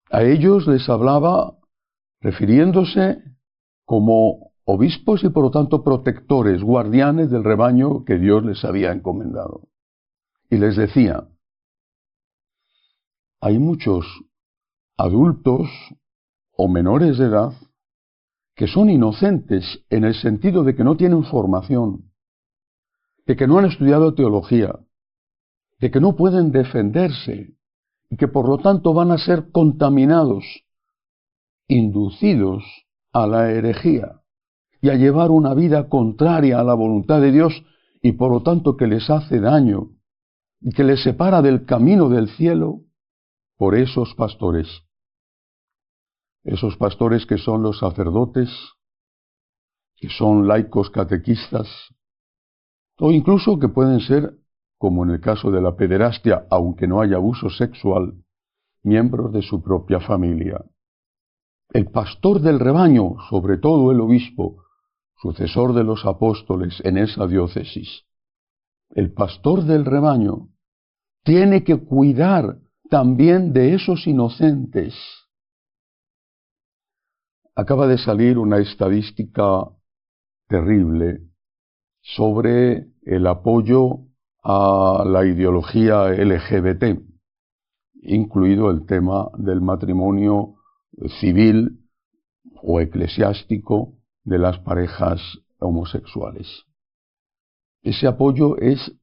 A 0.09 0.23
ellos 0.23 0.65
les 0.67 0.89
hablaba 0.89 1.57
refiriéndose 2.21 3.23
como 3.85 4.51
obispos 4.65 5.23
y 5.23 5.29
por 5.29 5.43
lo 5.43 5.51
tanto 5.51 5.83
protectores, 5.83 6.61
guardianes 6.63 7.29
del 7.29 7.43
rebaño 7.43 8.03
que 8.05 8.17
Dios 8.17 8.43
les 8.43 8.63
había 8.65 8.91
encomendado. 8.91 9.67
Y 10.49 10.57
les 10.57 10.75
decía, 10.75 11.27
hay 13.41 13.59
muchos 13.59 14.05
adultos 14.97 15.69
o 16.51 16.67
menores 16.67 17.17
de 17.17 17.25
edad 17.25 17.53
que 18.55 18.67
son 18.67 18.89
inocentes 18.89 19.85
en 19.89 20.03
el 20.03 20.15
sentido 20.15 20.63
de 20.63 20.75
que 20.75 20.83
no 20.83 20.97
tienen 20.97 21.23
formación, 21.23 22.11
de 23.25 23.35
que 23.35 23.47
no 23.47 23.59
han 23.59 23.65
estudiado 23.65 24.13
teología, 24.13 24.77
de 25.79 25.91
que 25.91 26.01
no 26.01 26.15
pueden 26.15 26.51
defenderse 26.51 27.55
y 28.09 28.17
que 28.17 28.27
por 28.27 28.47
lo 28.47 28.57
tanto 28.57 28.93
van 28.93 29.11
a 29.11 29.17
ser 29.17 29.51
contaminados, 29.51 30.43
inducidos 31.67 32.63
a 33.13 33.27
la 33.27 33.51
herejía 33.51 34.21
y 34.81 34.89
a 34.89 34.95
llevar 34.95 35.31
una 35.31 35.53
vida 35.53 35.89
contraria 35.89 36.59
a 36.59 36.63
la 36.63 36.73
voluntad 36.73 37.21
de 37.21 37.31
Dios 37.31 37.63
y 38.01 38.13
por 38.13 38.31
lo 38.31 38.41
tanto 38.41 38.77
que 38.77 38.87
les 38.87 39.09
hace 39.09 39.39
daño 39.39 39.91
y 40.61 40.71
que 40.71 40.83
les 40.83 41.03
separa 41.03 41.41
del 41.41 41.65
camino 41.65 42.09
del 42.09 42.29
cielo 42.29 42.81
por 43.57 43.75
esos 43.75 44.15
pastores. 44.15 44.67
Esos 46.43 46.77
pastores 46.77 47.25
que 47.25 47.37
son 47.37 47.61
los 47.61 47.79
sacerdotes, 47.79 48.49
que 49.97 50.09
son 50.09 50.47
laicos 50.47 50.89
catequistas, 50.89 51.67
o 52.97 53.11
incluso 53.11 53.59
que 53.59 53.67
pueden 53.67 53.99
ser, 53.99 54.38
como 54.79 55.03
en 55.03 55.12
el 55.12 55.19
caso 55.19 55.51
de 55.51 55.62
la 55.62 55.75
pederastia, 55.75 56.48
aunque 56.50 56.88
no 56.88 57.01
haya 57.01 57.17
abuso 57.17 57.50
sexual, 57.50 58.13
miembros 58.81 59.33
de 59.33 59.41
su 59.41 59.62
propia 59.62 60.00
familia. 60.00 60.63
El 61.71 61.91
pastor 61.91 62.39
del 62.39 62.59
rebaño, 62.59 63.17
sobre 63.29 63.57
todo 63.57 63.91
el 63.91 64.00
obispo, 64.00 64.63
sucesor 65.17 65.74
de 65.74 65.83
los 65.83 66.05
apóstoles 66.05 66.81
en 66.86 66.98
esa 66.98 67.27
diócesis, 67.27 68.05
el 68.91 69.12
pastor 69.12 69.65
del 69.65 69.83
rebaño, 69.83 70.48
tiene 71.24 71.65
que 71.65 71.83
cuidar 71.83 72.59
también 72.89 73.51
de 73.51 73.75
esos 73.75 74.07
inocentes. 74.07 74.95
Acaba 77.53 77.86
de 77.86 77.98
salir 77.98 78.38
una 78.38 78.59
estadística 78.59 79.67
terrible 80.48 81.19
sobre 82.01 82.88
el 83.03 83.27
apoyo 83.27 84.08
a 84.41 85.03
la 85.05 85.25
ideología 85.25 86.10
LGBT, 86.10 87.00
incluido 88.01 88.69
el 88.72 88.86
tema 88.86 89.29
del 89.38 89.62
matrimonio 89.62 90.55
civil 91.19 91.79
o 92.62 92.79
eclesiástico 92.79 93.93
de 94.24 94.39
las 94.39 94.60
parejas 94.60 95.22
homosexuales. 95.60 96.65
Ese 97.81 98.08
apoyo 98.08 98.58
es 98.58 98.93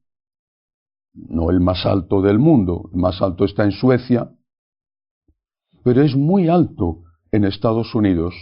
no 1.13 1.49
el 1.49 1.59
más 1.59 1.85
alto 1.85 2.21
del 2.21 2.37
mundo, 2.37 2.89
el 2.93 2.99
más 2.99 3.21
alto 3.21 3.45
está 3.45 3.63
en 3.63 3.71
Suecia, 3.71 4.31
pero 5.83 6.03
es 6.03 6.15
muy 6.15 6.47
alto 6.47 7.03
en 7.31 7.43
Estados 7.45 7.95
Unidos 7.95 8.35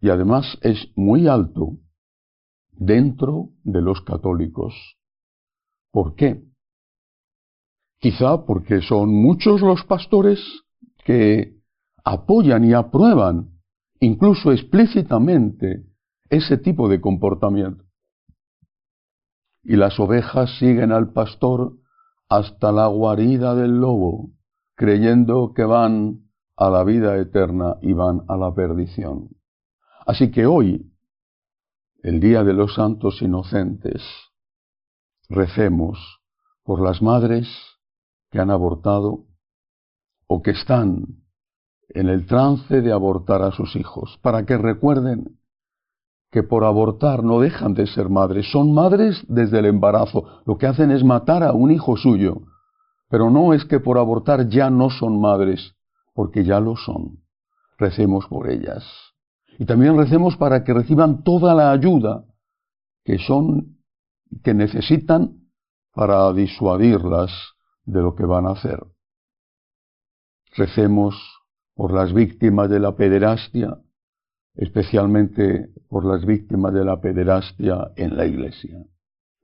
y 0.00 0.10
además 0.10 0.58
es 0.62 0.92
muy 0.96 1.28
alto 1.28 1.78
dentro 2.72 3.50
de 3.62 3.80
los 3.80 4.00
católicos. 4.02 4.74
¿Por 5.92 6.16
qué? 6.16 6.42
Quizá 8.00 8.44
porque 8.44 8.80
son 8.80 9.14
muchos 9.14 9.60
los 9.60 9.84
pastores 9.84 10.40
que 11.04 11.54
apoyan 12.04 12.64
y 12.64 12.72
aprueban 12.72 13.52
incluso 14.00 14.50
explícitamente, 14.50 15.84
ese 16.28 16.58
tipo 16.58 16.88
de 16.88 17.00
comportamiento. 17.00 17.84
Y 19.62 19.76
las 19.76 20.00
ovejas 20.00 20.58
siguen 20.58 20.90
al 20.90 21.12
pastor 21.12 21.74
hasta 22.28 22.72
la 22.72 22.88
guarida 22.88 23.54
del 23.54 23.78
lobo, 23.78 24.30
creyendo 24.74 25.52
que 25.54 25.62
van 25.62 26.22
a 26.56 26.68
la 26.68 26.82
vida 26.82 27.16
eterna 27.18 27.76
y 27.80 27.92
van 27.92 28.22
a 28.26 28.36
la 28.36 28.52
perdición. 28.52 29.28
Así 30.04 30.32
que 30.32 30.46
hoy, 30.46 30.90
el 32.02 32.18
Día 32.18 32.42
de 32.42 32.54
los 32.54 32.74
Santos 32.74 33.22
Inocentes, 33.22 34.02
recemos 35.32 35.98
por 36.62 36.80
las 36.80 37.02
madres 37.02 37.48
que 38.30 38.38
han 38.38 38.50
abortado 38.50 39.24
o 40.26 40.42
que 40.42 40.52
están 40.52 41.22
en 41.88 42.08
el 42.08 42.26
trance 42.26 42.80
de 42.80 42.92
abortar 42.92 43.42
a 43.42 43.52
sus 43.52 43.76
hijos, 43.76 44.18
para 44.22 44.46
que 44.46 44.56
recuerden 44.56 45.38
que 46.30 46.42
por 46.42 46.64
abortar 46.64 47.22
no 47.22 47.40
dejan 47.40 47.74
de 47.74 47.86
ser 47.86 48.08
madres, 48.08 48.50
son 48.50 48.72
madres 48.72 49.22
desde 49.28 49.58
el 49.58 49.66
embarazo, 49.66 50.42
lo 50.46 50.56
que 50.56 50.66
hacen 50.66 50.90
es 50.90 51.04
matar 51.04 51.42
a 51.42 51.52
un 51.52 51.70
hijo 51.70 51.96
suyo, 51.96 52.42
pero 53.10 53.30
no 53.30 53.52
es 53.52 53.66
que 53.66 53.80
por 53.80 53.98
abortar 53.98 54.48
ya 54.48 54.70
no 54.70 54.88
son 54.88 55.20
madres, 55.20 55.74
porque 56.14 56.44
ya 56.44 56.60
lo 56.60 56.76
son. 56.76 57.18
Recemos 57.76 58.26
por 58.26 58.48
ellas. 58.48 58.84
Y 59.58 59.66
también 59.66 59.98
recemos 59.98 60.36
para 60.38 60.64
que 60.64 60.72
reciban 60.72 61.22
toda 61.22 61.54
la 61.54 61.72
ayuda 61.72 62.24
que 63.04 63.18
son 63.18 63.81
que 64.42 64.54
necesitan 64.54 65.42
para 65.92 66.32
disuadirlas 66.32 67.30
de 67.84 68.00
lo 68.00 68.14
que 68.14 68.24
van 68.24 68.46
a 68.46 68.52
hacer. 68.52 68.80
Recemos 70.56 71.14
por 71.74 71.92
las 71.92 72.12
víctimas 72.12 72.68
de 72.68 72.80
la 72.80 72.94
pederastia, 72.96 73.78
especialmente 74.54 75.70
por 75.88 76.04
las 76.04 76.24
víctimas 76.26 76.74
de 76.74 76.84
la 76.84 77.00
pederastia 77.00 77.92
en 77.96 78.16
la 78.16 78.26
iglesia. 78.26 78.78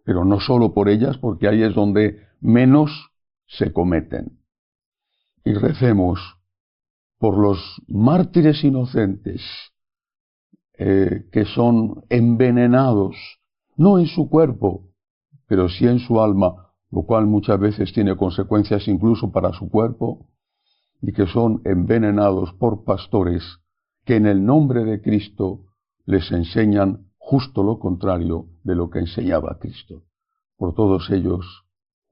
Pero 0.05 0.25
no 0.25 0.41
solo 0.41 0.75
por 0.75 0.89
ellas, 0.89 1.19
porque 1.19 1.49
ahí 1.49 1.63
es 1.63 1.75
donde 1.75 2.27
menos 2.41 3.11
se 3.47 3.73
cometen. 3.73 4.39
Y 5.45 5.55
recemos 5.55 6.21
por 7.19 7.37
los 7.39 7.59
mártires 7.89 8.63
inocentes 8.65 9.43
eh, 10.75 11.29
que 11.33 11.45
son 11.45 12.05
envenenados, 12.09 13.17
no 13.79 13.99
en 13.99 14.07
su 14.07 14.29
cuerpo, 14.29 14.91
pero 15.47 15.69
sí 15.69 15.87
en 15.87 16.01
su 16.01 16.21
alma, 16.21 16.75
lo 16.91 17.05
cual 17.05 17.27
muchas 17.27 17.59
veces 17.59 17.93
tiene 17.93 18.17
consecuencias 18.17 18.89
incluso 18.89 19.33
para 19.33 19.53
su 19.53 19.71
cuerpo, 19.71 20.29
y 21.01 21.13
que 21.13 21.27
son 21.27 21.63
envenenados 21.65 22.53
por 22.55 22.85
pastores 22.85 23.43
que 24.05 24.17
en 24.17 24.27
el 24.27 24.45
nombre 24.45 24.85
de 24.85 25.01
Cristo 25.01 25.67
les 26.05 26.31
enseñan 26.33 27.13
justo 27.19 27.63
lo 27.63 27.79
contrario 27.79 28.49
de 28.65 28.75
lo 28.75 28.91
que 28.91 28.99
enseñaba 28.99 29.59
Cristo. 29.61 30.03
Por 30.57 30.75
todos 30.75 31.09
ellos 31.11 31.47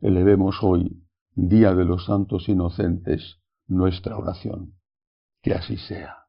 elevemos 0.00 0.62
hoy 0.62 1.02
Día 1.34 1.74
de 1.74 1.84
los 1.84 2.06
Santos 2.06 2.48
Inocentes, 2.48 3.40
nuestra 3.66 4.16
oración. 4.16 4.74
Que 5.42 5.54
así 5.54 5.76
sea. 5.76 6.25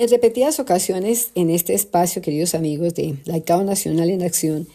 En 0.00 0.08
repetidas 0.08 0.58
ocasiones 0.60 1.30
en 1.34 1.50
este 1.50 1.74
espacio, 1.74 2.22
queridos 2.22 2.54
amigos 2.54 2.94
de 2.94 3.16
Laicado 3.26 3.64
Nacional 3.64 4.08
en 4.08 4.22
Acción, 4.22 4.66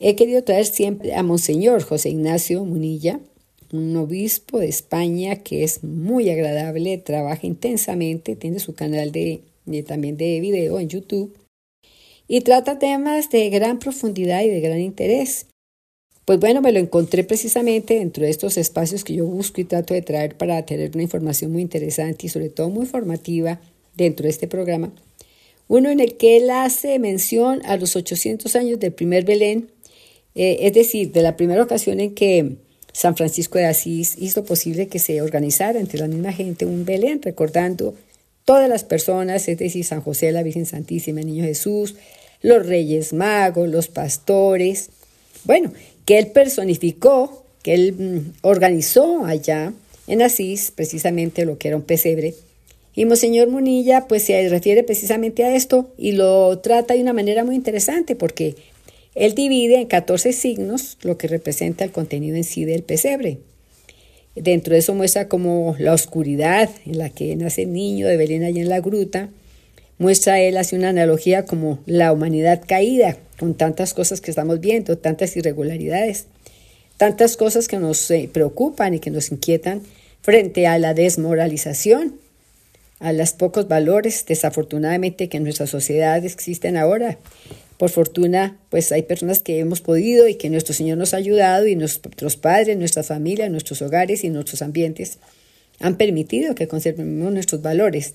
he 0.00 0.16
querido 0.16 0.44
traer 0.44 0.66
siempre 0.66 1.14
a 1.14 1.22
Monseñor 1.22 1.82
José 1.82 2.10
Ignacio 2.10 2.62
Munilla, 2.62 3.18
un 3.72 3.96
obispo 3.96 4.58
de 4.58 4.68
España 4.68 5.36
que 5.36 5.64
es 5.64 5.82
muy 5.82 6.28
agradable, 6.28 6.98
trabaja 6.98 7.46
intensamente, 7.46 8.36
tiene 8.36 8.58
su 8.58 8.74
canal 8.74 9.12
de, 9.12 9.40
también 9.86 10.18
de 10.18 10.40
video 10.40 10.78
en 10.78 10.90
YouTube 10.90 11.34
y 12.28 12.42
trata 12.42 12.78
temas 12.78 13.30
de 13.30 13.48
gran 13.48 13.78
profundidad 13.78 14.42
y 14.42 14.50
de 14.50 14.60
gran 14.60 14.80
interés. 14.80 15.46
Pues 16.26 16.38
bueno, 16.38 16.60
me 16.60 16.72
lo 16.72 16.80
encontré 16.80 17.24
precisamente 17.24 17.94
dentro 17.94 18.24
de 18.24 18.30
estos 18.30 18.58
espacios 18.58 19.04
que 19.04 19.14
yo 19.14 19.24
busco 19.24 19.58
y 19.58 19.64
trato 19.64 19.94
de 19.94 20.02
traer 20.02 20.36
para 20.36 20.66
tener 20.66 20.90
una 20.92 21.02
información 21.02 21.50
muy 21.50 21.62
interesante 21.62 22.26
y 22.26 22.28
sobre 22.28 22.50
todo 22.50 22.68
muy 22.68 22.84
formativa 22.84 23.58
dentro 23.96 24.24
de 24.24 24.30
este 24.30 24.48
programa, 24.48 24.92
uno 25.68 25.90
en 25.90 26.00
el 26.00 26.16
que 26.16 26.36
él 26.36 26.50
hace 26.50 26.98
mención 26.98 27.60
a 27.64 27.76
los 27.76 27.96
800 27.96 28.54
años 28.54 28.78
del 28.78 28.92
primer 28.92 29.24
Belén, 29.24 29.70
eh, 30.34 30.58
es 30.60 30.72
decir, 30.74 31.12
de 31.12 31.22
la 31.22 31.36
primera 31.36 31.62
ocasión 31.62 31.98
en 31.98 32.14
que 32.14 32.56
San 32.92 33.16
Francisco 33.16 33.58
de 33.58 33.66
Asís 33.66 34.16
hizo 34.18 34.44
posible 34.44 34.86
que 34.88 34.98
se 34.98 35.20
organizara 35.20 35.80
entre 35.80 35.98
la 35.98 36.08
misma 36.08 36.32
gente 36.32 36.66
un 36.66 36.84
Belén, 36.84 37.20
recordando 37.20 37.94
todas 38.44 38.68
las 38.68 38.84
personas, 38.84 39.48
es 39.48 39.58
decir, 39.58 39.84
San 39.84 40.00
José, 40.00 40.30
la 40.32 40.42
Virgen 40.42 40.66
Santísima, 40.66 41.20
el 41.20 41.26
Niño 41.26 41.44
Jesús, 41.44 41.96
los 42.42 42.64
Reyes 42.64 43.12
Magos, 43.12 43.68
los 43.68 43.88
pastores, 43.88 44.90
bueno, 45.44 45.72
que 46.04 46.18
él 46.18 46.28
personificó, 46.28 47.44
que 47.62 47.74
él 47.74 47.92
mm, 47.92 48.32
organizó 48.42 49.24
allá 49.26 49.72
en 50.06 50.22
Asís, 50.22 50.72
precisamente 50.74 51.44
lo 51.44 51.58
que 51.58 51.68
era 51.68 51.76
un 51.76 51.82
pesebre, 51.82 52.34
y 52.96 53.04
Monseñor 53.04 53.48
Munilla 53.48 54.08
pues 54.08 54.24
se 54.24 54.48
refiere 54.48 54.82
precisamente 54.82 55.44
a 55.44 55.54
esto 55.54 55.92
y 55.98 56.12
lo 56.12 56.58
trata 56.60 56.94
de 56.94 57.02
una 57.02 57.12
manera 57.12 57.44
muy 57.44 57.54
interesante 57.54 58.16
porque 58.16 58.56
él 59.14 59.34
divide 59.34 59.76
en 59.76 59.86
14 59.86 60.32
signos 60.32 60.96
lo 61.02 61.18
que 61.18 61.28
representa 61.28 61.84
el 61.84 61.92
contenido 61.92 62.36
en 62.36 62.44
sí 62.44 62.64
del 62.64 62.82
pesebre. 62.82 63.38
Dentro 64.34 64.72
de 64.72 64.80
eso 64.80 64.94
muestra 64.94 65.28
como 65.28 65.76
la 65.78 65.92
oscuridad 65.92 66.70
en 66.86 66.98
la 66.98 67.10
que 67.10 67.36
nace 67.36 67.62
el 67.62 67.72
niño 67.74 68.08
de 68.08 68.16
Belén 68.16 68.44
allá 68.44 68.62
en 68.62 68.68
la 68.70 68.80
gruta. 68.80 69.28
Muestra 69.98 70.40
él 70.40 70.56
hace 70.56 70.74
una 70.74 70.88
analogía 70.88 71.44
como 71.44 71.78
la 71.84 72.12
humanidad 72.12 72.62
caída, 72.66 73.18
con 73.38 73.54
tantas 73.54 73.92
cosas 73.92 74.22
que 74.22 74.30
estamos 74.30 74.60
viendo, 74.60 74.96
tantas 74.96 75.36
irregularidades, 75.36 76.26
tantas 76.96 77.36
cosas 77.36 77.68
que 77.68 77.78
nos 77.78 78.10
eh, 78.10 78.28
preocupan 78.32 78.94
y 78.94 79.00
que 79.00 79.10
nos 79.10 79.32
inquietan 79.32 79.82
frente 80.22 80.66
a 80.66 80.78
la 80.78 80.94
desmoralización 80.94 82.25
a 82.98 83.12
los 83.12 83.32
pocos 83.32 83.68
valores, 83.68 84.24
desafortunadamente, 84.26 85.28
que 85.28 85.36
en 85.36 85.44
nuestra 85.44 85.66
sociedad 85.66 86.24
existen 86.24 86.76
ahora. 86.76 87.18
Por 87.76 87.90
fortuna, 87.90 88.58
pues 88.70 88.90
hay 88.90 89.02
personas 89.02 89.40
que 89.40 89.58
hemos 89.58 89.82
podido 89.82 90.28
y 90.28 90.36
que 90.36 90.48
nuestro 90.48 90.72
Señor 90.72 90.96
nos 90.96 91.12
ha 91.12 91.18
ayudado 91.18 91.66
y 91.66 91.76
nuestros 91.76 92.36
padres, 92.36 92.76
nuestra 92.78 93.02
familia, 93.02 93.48
nuestros 93.50 93.82
hogares 93.82 94.24
y 94.24 94.30
nuestros 94.30 94.62
ambientes 94.62 95.18
han 95.78 95.96
permitido 95.96 96.54
que 96.54 96.68
conservemos 96.68 97.32
nuestros 97.32 97.60
valores. 97.60 98.14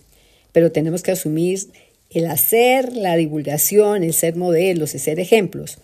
Pero 0.51 0.71
tenemos 0.71 1.03
que 1.03 1.11
asumir 1.11 1.59
el 2.09 2.25
hacer, 2.25 2.95
la 2.95 3.15
divulgación, 3.15 4.03
el 4.03 4.13
ser 4.13 4.35
modelos, 4.35 4.93
el 4.93 4.99
ser 4.99 5.19
ejemplos. 5.19 5.77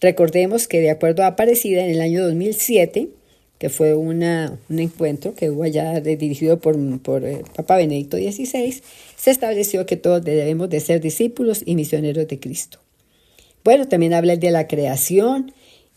Recordemos 0.00 0.68
que 0.68 0.80
de 0.80 0.90
acuerdo 0.90 1.22
a 1.22 1.28
Aparecida 1.28 1.84
en 1.84 1.90
el 1.90 2.00
año 2.00 2.22
2007, 2.24 3.08
que 3.58 3.70
fue 3.70 3.94
una, 3.94 4.58
un 4.68 4.78
encuentro 4.78 5.34
que 5.34 5.50
hubo 5.50 5.62
allá 5.62 6.00
dirigido 6.00 6.58
por, 6.58 6.76
por 7.00 7.24
eh, 7.24 7.42
Papa 7.54 7.76
Benedicto 7.76 8.16
XVI, 8.16 8.80
se 9.16 9.30
estableció 9.30 9.86
que 9.86 9.96
todos 9.96 10.24
debemos 10.24 10.68
de 10.68 10.80
ser 10.80 11.00
discípulos 11.00 11.62
y 11.64 11.74
misioneros 11.76 12.26
de 12.28 12.40
Cristo. 12.40 12.78
Bueno, 13.62 13.88
también 13.88 14.12
habla 14.12 14.36
de 14.36 14.50
la 14.50 14.66
creación, 14.66 15.52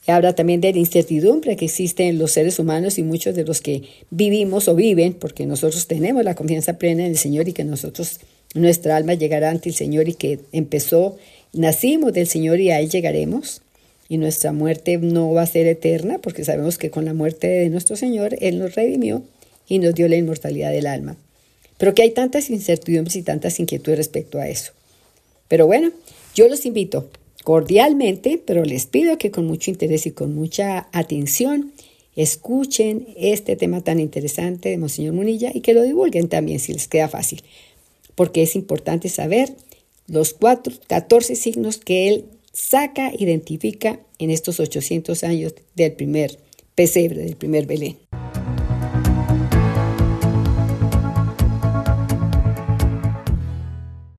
habla 0.08 0.34
también 0.34 0.62
de 0.62 0.72
la 0.72 0.80
incertidumbre 0.80 1.58
que 1.58 1.66
existe 1.66 2.08
en 2.08 2.18
los 2.18 2.32
seres 2.32 2.60
humanos 2.60 2.98
y 2.98 3.04
muchos 3.04 3.36
de 3.36 3.44
los 3.44 3.60
que 3.60 3.84
vivimos 4.10 4.68
o 4.68 4.76
viven, 4.76 5.14
porque 5.14 5.46
nosotros 5.46 5.88
tenemos 5.88 6.24
la 6.24 6.36
confianza 6.36 6.78
plena 6.78 7.06
en 7.06 7.12
el 7.12 7.18
Señor 7.18 7.50
y 7.50 7.54
que 7.54 7.66
nosotros, 7.66 8.22
nuestra 8.54 8.96
alma 8.96 9.16
llegará 9.16 9.50
ante 9.50 9.70
el 9.70 9.76
Señor 9.76 10.08
y 10.08 10.14
que 10.14 10.40
empezó, 10.54 11.18
nacimos 11.52 12.14
del 12.14 12.28
Señor 12.28 12.62
y 12.62 12.72
a 12.72 12.80
Él 12.80 12.90
llegaremos 12.90 13.62
y 14.10 14.18
nuestra 14.18 14.54
muerte 14.54 14.98
no 14.98 15.32
va 15.32 15.42
a 15.42 15.48
ser 15.48 15.68
eterna 15.68 16.20
porque 16.20 16.46
sabemos 16.46 16.78
que 16.78 16.90
con 16.90 17.06
la 17.06 17.14
muerte 17.14 17.48
de 17.48 17.70
nuestro 17.70 17.96
Señor 17.96 18.36
Él 18.40 18.60
nos 18.60 18.76
redimió 18.76 19.24
y 19.68 19.80
nos 19.80 19.96
dio 19.96 20.08
la 20.08 20.16
inmortalidad 20.16 20.72
del 20.72 20.88
alma. 20.88 21.18
Pero 21.78 21.94
que 21.94 22.02
hay 22.02 22.12
tantas 22.12 22.50
incertidumbres 22.50 23.16
y 23.16 23.24
tantas 23.24 23.60
inquietudes 23.60 23.98
respecto 23.98 24.40
a 24.40 24.48
eso. 24.48 24.72
Pero 25.48 25.68
bueno, 25.68 25.92
yo 26.34 26.48
los 26.48 26.66
invito 26.66 27.10
cordialmente, 27.44 28.42
pero 28.44 28.66
les 28.66 28.86
pido 28.86 29.18
que 29.18 29.32
con 29.32 29.46
mucho 29.46 29.72
interés 29.72 30.06
y 30.06 30.12
con 30.12 30.36
mucha 30.36 30.88
atención 30.92 31.72
escuchen 32.16 33.08
este 33.16 33.56
tema 33.56 33.82
tan 33.82 34.00
interesante 34.00 34.70
de 34.70 34.78
Monseñor 34.78 35.14
Munilla 35.14 35.52
y 35.54 35.62
que 35.62 35.74
lo 35.74 35.84
divulguen 35.84 36.30
también 36.30 36.60
si 36.60 36.74
les 36.74 36.88
queda 36.88 37.08
fácil, 37.08 37.44
porque 38.16 38.42
es 38.42 38.56
importante 38.56 39.08
saber 39.08 39.54
los 40.08 40.34
cuatro, 40.34 40.74
14 40.88 41.36
signos 41.36 41.78
que 41.78 42.10
él 42.10 42.26
saca, 42.58 43.12
identifica 43.16 44.00
en 44.18 44.32
estos 44.32 44.60
800 44.60 45.24
años 45.24 45.54
del 45.76 45.94
primer 45.94 46.40
pesebre, 46.74 47.22
del 47.24 47.36
primer 47.36 47.68
Belén. 47.68 47.98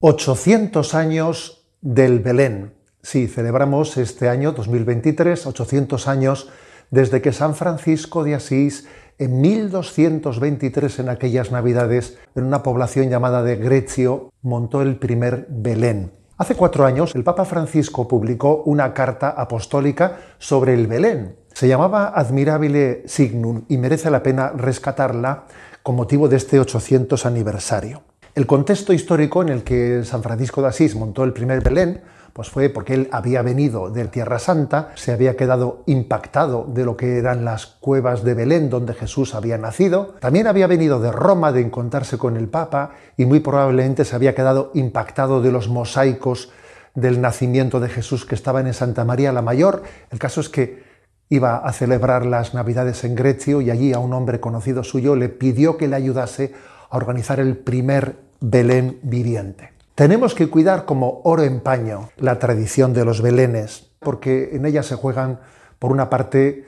...800 0.01 0.95
años 0.95 1.65
del 1.81 2.21
Belén. 2.21 2.73
Sí, 3.03 3.27
celebramos 3.27 3.97
este 3.97 4.29
año 4.29 4.53
2023, 4.53 5.45
800 5.45 6.07
años 6.07 6.49
desde 6.93 7.21
que 7.21 7.33
San 7.33 7.57
Francisco 7.57 8.23
de 8.23 8.37
Asís, 8.37 8.87
en 9.19 9.41
1223, 9.41 11.01
en 11.01 11.09
aquellas 11.09 11.51
navidades, 11.51 12.17
en 12.37 12.45
una 12.45 12.63
población 12.63 13.11
llamada 13.11 13.43
de 13.43 13.57
Grecio, 13.57 14.33
montó 14.43 14.83
el 14.83 14.97
primer 14.97 15.47
Belén. 15.51 16.13
Hace 16.39 16.55
cuatro 16.55 16.87
años 16.87 17.17
el 17.17 17.25
Papa 17.25 17.45
Francisco 17.45 18.07
publicó 18.07 18.63
una 18.65 18.95
carta 18.95 19.31
apostólica 19.31 20.21
sobre 20.39 20.73
el 20.73 20.87
Belén. 20.87 21.35
Se 21.53 21.67
llamaba 21.67 22.13
Admirabile 22.15 23.03
Signum 23.07 23.65
y 23.69 23.77
merece 23.77 24.09
la 24.09 24.23
pena 24.23 24.51
rescatarla 24.51 25.47
con 25.83 25.97
motivo 25.97 26.29
de 26.29 26.37
este 26.37 26.61
800 26.61 27.27
aniversario. 27.27 28.03
El 28.37 28.47
contexto 28.47 28.93
histórico 28.93 29.43
en 29.43 29.49
el 29.49 29.65
que 29.65 30.05
San 30.05 30.23
Francisco 30.23 30.63
de 30.63 30.69
Asís 30.69 30.95
montó 30.95 31.25
el 31.25 31.33
primer 31.33 31.61
Belén 31.61 32.03
pues 32.33 32.51
fue 32.51 32.69
porque 32.69 32.95
él 32.95 33.09
había 33.13 33.43
venido 33.43 33.91
de 33.91 34.07
Tierra 34.07 34.39
Santa, 34.39 34.91
se 34.95 35.13
había 35.13 35.37
quedado 35.37 35.83
impactado 35.87 36.67
de 36.69 36.85
lo 36.85 36.97
que 36.97 37.19
eran 37.19 37.45
las 37.45 37.67
cuevas 37.67 38.25
de 38.25 38.35
Belén 38.35 38.71
donde 38.71 38.95
Jesús 38.95 39.35
había 39.35 39.59
nacido, 39.59 40.15
también 40.21 40.47
había 40.47 40.67
venido 40.67 41.01
de 41.01 41.13
Roma 41.13 41.53
de 41.53 41.61
encontrarse 41.61 42.19
con 42.19 42.37
el 42.37 42.49
Papa 42.49 42.93
y 43.17 43.27
muy 43.27 43.41
probablemente 43.41 44.05
se 44.05 44.17
había 44.17 44.35
quedado 44.35 44.71
impactado 44.75 45.43
de 45.43 45.53
los 45.53 45.69
mosaicos 45.69 46.51
del 46.95 47.21
nacimiento 47.21 47.81
de 47.81 47.89
Jesús 47.89 48.25
que 48.25 48.35
estaban 48.35 48.67
en 48.67 48.75
Santa 48.75 49.05
María 49.05 49.33
la 49.33 49.43
Mayor. 49.43 49.83
El 50.11 50.19
caso 50.19 50.41
es 50.41 50.49
que 50.49 50.83
iba 51.29 51.59
a 51.59 51.73
celebrar 51.73 52.27
las 52.27 52.55
Navidades 52.55 53.05
en 53.05 53.15
Grecio 53.15 53.61
y 53.61 53.71
allí 53.71 53.93
a 53.93 53.99
un 53.99 54.13
hombre 54.13 54.41
conocido 54.41 54.83
suyo 54.83 55.15
le 55.15 55.29
pidió 55.29 55.77
que 55.77 55.89
le 55.89 55.97
ayudase 55.97 56.55
a 56.91 56.97
organizar 56.97 57.39
el 57.41 57.57
primer 57.57 58.17
Belén 58.41 58.99
viviente. 59.03 59.78
Tenemos 59.99 60.37
que 60.37 60.49
cuidar 60.49 60.85
como 60.85 61.23
oro 61.25 61.43
en 61.43 61.59
paño 61.59 62.11
la 62.19 62.39
tradición 62.39 62.93
de 62.93 63.05
los 63.05 63.21
belenes, 63.21 63.91
porque 63.99 64.51
en 64.53 64.65
ella 64.65 64.85
se 64.85 64.95
juegan, 64.95 65.41
por 65.81 65.91
una 65.91 66.09
parte, 66.09 66.67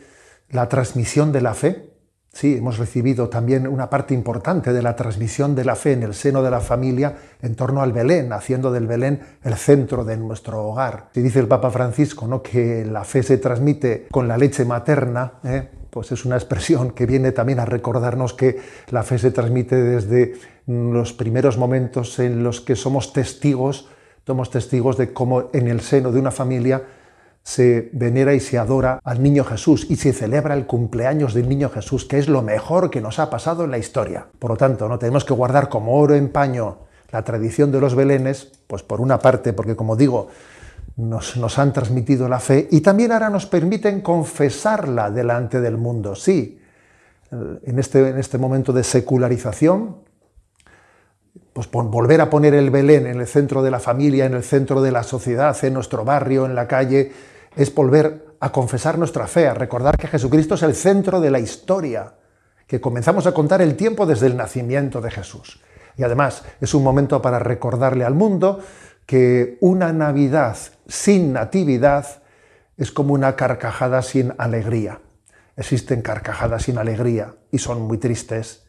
la 0.49 0.69
transmisión 0.69 1.31
de 1.31 1.41
la 1.41 1.55
fe. 1.55 1.93
Sí, 2.33 2.57
hemos 2.57 2.79
recibido 2.79 3.29
también 3.29 3.69
una 3.69 3.89
parte 3.89 4.15
importante 4.15 4.73
de 4.73 4.83
la 4.83 4.97
transmisión 4.97 5.55
de 5.55 5.65
la 5.65 5.77
fe 5.77 5.93
en 5.93 6.03
el 6.03 6.15
seno 6.15 6.43
de 6.43 6.51
la 6.51 6.59
familia 6.59 7.19
en 7.41 7.55
torno 7.55 7.83
al 7.83 7.93
Belén, 7.93 8.33
haciendo 8.33 8.73
del 8.73 8.89
Belén 8.89 9.21
el 9.45 9.55
centro 9.55 10.05
de 10.05 10.17
nuestro 10.17 10.67
hogar. 10.67 11.11
Si 11.15 11.23
dice 11.23 11.39
el 11.39 11.47
Papa 11.47 11.71
Francisco 11.71 12.27
¿no? 12.27 12.43
que 12.43 12.85
la 12.85 13.05
fe 13.05 13.23
se 13.23 13.39
transmite 13.39 14.09
con 14.11 14.27
la 14.27 14.37
leche 14.37 14.65
materna, 14.65 15.35
¿eh? 15.45 15.69
pues 15.91 16.11
es 16.13 16.25
una 16.25 16.37
expresión 16.37 16.93
que 16.93 17.07
viene 17.07 17.33
también 17.33 17.61
a 17.61 17.65
recordarnos 17.65 18.35
que 18.35 18.59
la 18.91 19.03
fe 19.03 19.19
se 19.19 19.31
transmite 19.31 19.77
desde 19.77 20.35
los 20.71 21.13
primeros 21.13 21.59
momentos 21.59 22.19
en 22.21 22.45
los 22.45 22.61
que 22.61 22.77
somos 22.77 23.13
testigos, 23.13 23.89
somos 24.27 24.51
testigos 24.51 24.97
de 24.97 25.13
cómo 25.13 25.51
en 25.53 25.67
el 25.67 25.81
seno 25.81 26.13
de 26.13 26.21
una 26.21 26.31
familia 26.31 26.83
se 27.43 27.91
venera 27.93 28.35
y 28.35 28.41
se 28.41 28.59
adora 28.59 29.01
al 29.03 29.23
niño 29.23 29.45
Jesús 29.45 29.87
y 29.91 29.97
se 29.97 30.13
celebra 30.13 30.55
el 30.55 30.67
cumpleaños 30.67 31.35
del 31.35 31.49
niño 31.49 31.71
Jesús, 31.71 32.05
que 32.05 32.19
es 32.19 32.29
lo 32.29 32.43
mejor 32.43 32.91
que 32.91 33.01
nos 33.01 33.19
ha 33.19 33.31
pasado 33.31 33.65
en 33.65 33.73
la 33.73 33.79
historia. 33.79 34.27
Por 34.39 34.53
lo 34.53 34.57
tanto, 34.57 34.89
no 34.89 34.99
tenemos 34.99 35.25
que 35.25 35.35
guardar 35.35 35.69
como 35.69 35.97
oro 35.97 36.15
en 36.15 36.29
paño 36.29 36.79
la 37.11 37.25
tradición 37.25 37.73
de 37.73 37.81
los 37.81 37.97
belenes, 37.97 38.53
pues 38.69 38.85
por 38.85 39.01
una 39.01 39.19
parte, 39.19 39.53
porque 39.53 39.75
como 39.75 39.97
digo, 39.97 40.29
nos, 40.97 41.59
han 41.59 41.73
transmitido 41.73 42.29
la 42.29 42.39
fe 42.39 42.69
y 42.71 42.83
también 42.83 43.11
ahora 43.11 43.31
nos 43.31 43.47
permiten 43.47 44.03
confesarla 44.03 45.11
delante 45.11 45.61
del 45.61 45.77
mundo. 45.77 46.15
Sí, 46.15 46.61
en 47.33 47.79
este, 47.79 48.11
en 48.11 48.19
este 48.19 48.39
momento 48.39 48.73
de 48.73 48.85
secularización, 48.85 49.97
pues 51.53 51.71
volver 51.71 52.21
a 52.21 52.31
poner 52.31 52.55
el 52.55 52.71
Belén 52.71 53.07
en 53.07 53.21
el 53.21 53.27
centro 53.27 53.63
de 53.63 53.71
la 53.71 53.81
familia, 53.81 54.27
en 54.27 54.35
el 54.35 54.43
centro 54.43 54.83
de 54.83 54.93
la 54.93 55.03
sociedad, 55.03 55.57
en 55.65 55.75
nuestro 55.75 56.05
barrio, 56.05 56.47
en 56.47 56.55
la 56.55 56.67
calle, 56.67 57.13
es 57.57 57.75
volver 57.75 58.27
a 58.41 58.53
confesar 58.53 58.99
nuestra 58.99 59.27
fe, 59.27 59.47
a 59.47 59.55
recordar 59.55 59.97
que 59.99 60.09
Jesucristo 60.09 60.55
es 60.55 60.63
el 60.63 60.75
centro 60.75 61.21
de 61.21 61.31
la 61.31 61.39
historia, 61.39 62.15
que 62.67 62.81
comenzamos 62.81 63.27
a 63.27 63.33
contar 63.33 63.61
el 63.63 63.77
tiempo 63.77 64.07
desde 64.07 64.27
el 64.27 64.37
nacimiento 64.37 65.01
de 65.01 65.11
Jesús. 65.11 65.61
Y 65.97 66.05
además 66.05 66.45
es 66.61 66.73
un 66.73 66.83
momento 66.83 67.21
para 67.21 67.39
recordarle 67.39 68.05
al 68.05 68.15
mundo 68.15 68.61
que 69.07 69.59
una 69.61 69.93
Navidad 69.93 70.57
sin 70.87 71.33
natividad 71.33 72.07
es 72.77 72.93
como 72.93 73.13
una 73.13 73.37
carcajada 73.37 74.03
sin 74.03 74.33
alegría. 74.39 75.01
Existen 75.57 76.01
carcajadas 76.01 76.63
sin 76.63 76.79
alegría 76.79 77.35
y 77.51 77.59
son 77.59 77.83
muy 77.83 77.99
tristes. 77.99 78.65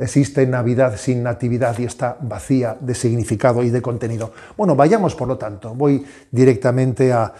Existe 0.00 0.46
Navidad 0.46 0.96
sin 0.96 1.22
natividad 1.22 1.78
y 1.78 1.84
está 1.84 2.16
vacía 2.20 2.76
de 2.80 2.94
significado 2.94 3.62
y 3.62 3.70
de 3.70 3.82
contenido. 3.82 4.32
Bueno, 4.56 4.74
vayamos 4.74 5.14
por 5.14 5.28
lo 5.28 5.36
tanto. 5.36 5.74
Voy 5.74 6.04
directamente 6.30 7.12
a, 7.12 7.34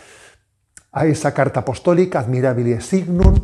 a 0.93 1.07
esa 1.07 1.33
carta 1.33 1.61
apostólica, 1.61 2.21
Admirabile 2.21 2.81
Signum, 2.83 3.35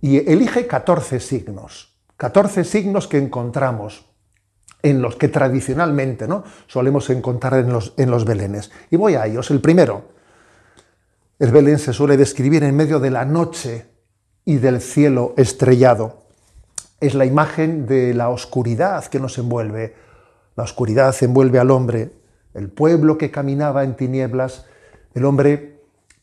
y 0.00 0.30
elige 0.30 0.66
14 0.66 1.20
signos. 1.20 1.96
14 2.16 2.64
signos 2.64 3.06
que 3.06 3.18
encontramos 3.18 4.06
en 4.82 5.00
los 5.00 5.16
que 5.16 5.28
tradicionalmente 5.28 6.28
¿no? 6.28 6.44
solemos 6.66 7.08
encontrar 7.10 7.54
en 7.54 7.72
los, 7.72 7.94
en 7.96 8.10
los 8.10 8.24
belenes. 8.24 8.70
Y 8.90 8.96
voy 8.96 9.14
a 9.14 9.26
ellos. 9.26 9.50
El 9.50 9.60
primero, 9.60 10.08
el 11.38 11.50
belén 11.50 11.78
se 11.78 11.92
suele 11.92 12.16
describir 12.16 12.64
en 12.64 12.76
medio 12.76 13.00
de 13.00 13.10
la 13.10 13.24
noche 13.24 13.86
y 14.44 14.56
del 14.56 14.80
cielo 14.80 15.32
estrellado. 15.36 16.23
Es 17.00 17.14
la 17.14 17.24
imagen 17.24 17.86
de 17.86 18.14
la 18.14 18.28
oscuridad 18.30 19.04
que 19.06 19.20
nos 19.20 19.38
envuelve. 19.38 19.94
La 20.56 20.64
oscuridad 20.64 21.14
envuelve 21.20 21.58
al 21.58 21.70
hombre. 21.70 22.12
El 22.54 22.70
pueblo 22.70 23.18
que 23.18 23.30
caminaba 23.30 23.84
en 23.84 23.96
tinieblas, 23.96 24.66
el 25.14 25.24
hombre 25.24 25.82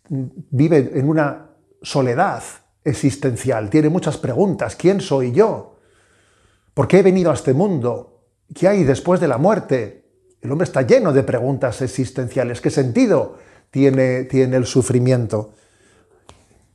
vive 0.09 0.91
en 0.95 1.07
una 1.07 1.47
soledad 1.81 2.43
existencial, 2.83 3.69
tiene 3.69 3.89
muchas 3.89 4.17
preguntas. 4.17 4.75
¿Quién 4.75 5.01
soy 5.01 5.31
yo? 5.31 5.77
¿Por 6.73 6.87
qué 6.87 6.99
he 6.99 7.03
venido 7.03 7.31
a 7.31 7.35
este 7.35 7.53
mundo? 7.53 8.21
¿Qué 8.53 8.67
hay 8.67 8.83
después 8.83 9.19
de 9.19 9.27
la 9.27 9.37
muerte? 9.37 10.05
El 10.41 10.51
hombre 10.51 10.65
está 10.65 10.81
lleno 10.81 11.13
de 11.13 11.23
preguntas 11.23 11.81
existenciales. 11.81 12.61
¿Qué 12.61 12.69
sentido 12.69 13.37
tiene, 13.69 14.23
tiene 14.23 14.57
el 14.57 14.65
sufrimiento? 14.65 15.53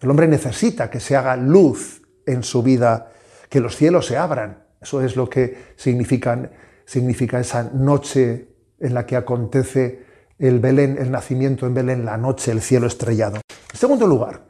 El 0.01 0.11
hombre 0.11 0.29
necesita 0.29 0.91
que 0.91 1.01
se 1.01 1.17
haga 1.17 1.37
luz 1.37 2.03
en 2.27 2.43
su 2.43 2.63
vida, 2.63 3.13
que 3.49 3.61
los 3.61 3.77
cielos 3.77 4.07
se 4.07 4.17
abran. 4.17 4.65
Eso 4.81 5.03
es 5.03 5.17
lo 5.17 5.29
que 5.29 5.73
significa, 5.77 6.51
significa 6.85 7.41
esa 7.41 7.71
noche 7.73 8.49
en 8.79 8.95
la 8.95 9.07
que 9.07 9.17
acontece 9.17 10.05
el 10.39 10.61
Belén, 10.61 10.97
el 10.99 11.11
nacimiento 11.11 11.67
en 11.67 11.75
Belén, 11.75 12.05
la 12.05 12.17
noche, 12.17 12.53
el 12.53 12.61
cielo 12.61 12.87
estrellado. 12.87 13.41
En 13.73 13.79
segundo 13.79 14.07
lugar, 14.07 14.47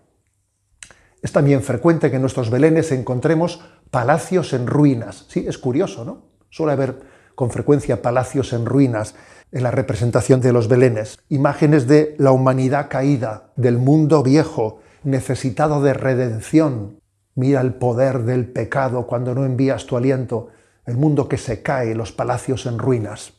es 1.23 1.33
también 1.33 1.63
frecuente 1.63 2.11
que 2.11 2.17
en 2.17 2.23
nuestros 2.23 2.51
Belenes 2.51 2.93
encontremos 2.93 3.61
palacios 3.91 4.53
en 4.53 4.67
ruinas. 4.67 5.27
Sí, 5.29 5.45
es 5.49 5.59
curioso, 5.59 6.05
¿no? 6.05 6.27
Suele 6.51 6.73
haber 6.73 7.01
con 7.35 7.51
frecuencia 7.51 8.03
palacios 8.03 8.53
en 8.53 8.67
ruinas 8.67 9.15
en 9.53 9.63
la 9.63 9.71
representación 9.71 10.41
de 10.41 10.53
los 10.53 10.69
belenes, 10.69 11.19
imágenes 11.29 11.87
de 11.87 12.17
la 12.19 12.33
humanidad 12.33 12.89
caída, 12.89 13.53
del 13.57 13.79
mundo 13.79 14.23
viejo, 14.23 14.81
necesitado 15.05 15.83
de 15.83 15.95
redención. 15.95 16.99
Mira 17.37 17.61
el 17.61 17.75
poder 17.75 18.25
del 18.25 18.47
pecado 18.47 19.07
cuando 19.07 19.35
no 19.35 19.45
envías 19.45 19.87
tu 19.87 19.97
aliento, 19.97 20.49
el 20.87 20.97
mundo 20.97 21.29
que 21.29 21.37
se 21.37 21.63
cae, 21.63 21.95
los 21.95 22.11
palacios 22.11 22.67
en 22.67 22.79
ruinas. 22.79 23.35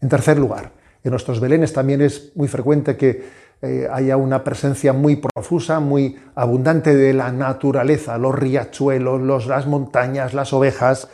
En 0.00 0.08
tercer 0.08 0.38
lugar, 0.38 0.72
en 1.02 1.10
nuestros 1.10 1.40
belenes 1.40 1.72
también 1.72 2.02
es 2.02 2.32
muy 2.36 2.48
frecuente 2.48 2.96
que 2.96 3.24
eh, 3.62 3.88
haya 3.92 4.16
una 4.16 4.44
presencia 4.44 4.92
muy 4.92 5.16
profusa, 5.16 5.80
muy 5.80 6.18
abundante 6.34 6.94
de 6.94 7.12
la 7.12 7.32
naturaleza, 7.32 8.16
los 8.16 8.34
riachuelos, 8.34 9.46
las 9.46 9.66
montañas, 9.66 10.32
las 10.32 10.52
ovejas. 10.52 11.08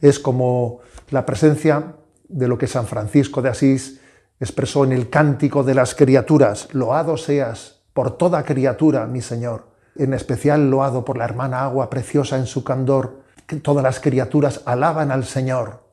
Es 0.00 0.18
como 0.18 0.80
la 1.10 1.24
presencia 1.24 1.94
de 2.28 2.48
lo 2.48 2.58
que 2.58 2.66
San 2.66 2.86
Francisco 2.86 3.40
de 3.40 3.50
Asís 3.50 4.00
expresó 4.40 4.84
en 4.84 4.92
el 4.92 5.08
cántico 5.08 5.62
de 5.62 5.74
las 5.74 5.94
criaturas, 5.94 6.68
loado 6.72 7.16
seas 7.16 7.82
por 7.92 8.18
toda 8.18 8.42
criatura, 8.42 9.06
mi 9.06 9.22
Señor, 9.22 9.73
en 9.96 10.14
especial 10.14 10.70
loado 10.70 11.04
por 11.04 11.18
la 11.18 11.24
hermana 11.24 11.64
agua 11.64 11.90
preciosa 11.90 12.36
en 12.36 12.46
su 12.46 12.64
candor, 12.64 13.22
que 13.46 13.56
todas 13.56 13.82
las 13.82 14.00
criaturas 14.00 14.62
alaban 14.64 15.10
al 15.10 15.24
Señor 15.24 15.84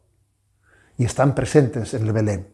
y 0.98 1.06
están 1.06 1.36
presentes 1.36 1.94
en 1.94 2.04
el 2.04 2.14
Belén. 2.14 2.48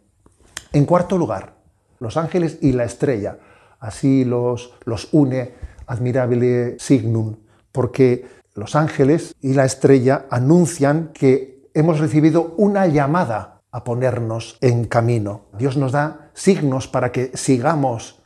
En 0.74 0.86
cuarto 0.86 1.18
lugar, 1.18 1.56
los 2.00 2.18
ángeles 2.18 2.60
y 2.62 2.74
la 2.74 2.84
estrella, 2.84 3.38
así 3.80 4.26
los, 4.26 4.74
los 4.86 5.10
une 5.12 5.54
admirable 5.86 6.78
signum, 6.80 7.38
porque 7.72 8.28
los 8.56 8.76
ángeles 8.76 9.36
y 9.42 9.54
la 9.54 9.66
estrella 9.66 10.26
anuncian 10.30 11.12
que 11.14 11.70
hemos 11.74 12.00
recibido 12.00 12.56
una 12.58 12.88
llamada 12.88 13.62
a 13.72 13.84
ponernos 13.84 14.58
en 14.62 14.86
camino. 14.86 15.46
Dios 15.58 15.78
nos 15.78 15.92
da 15.92 16.32
signos 16.34 16.88
para 16.88 17.12
que 17.12 17.32
sigamos, 17.36 18.17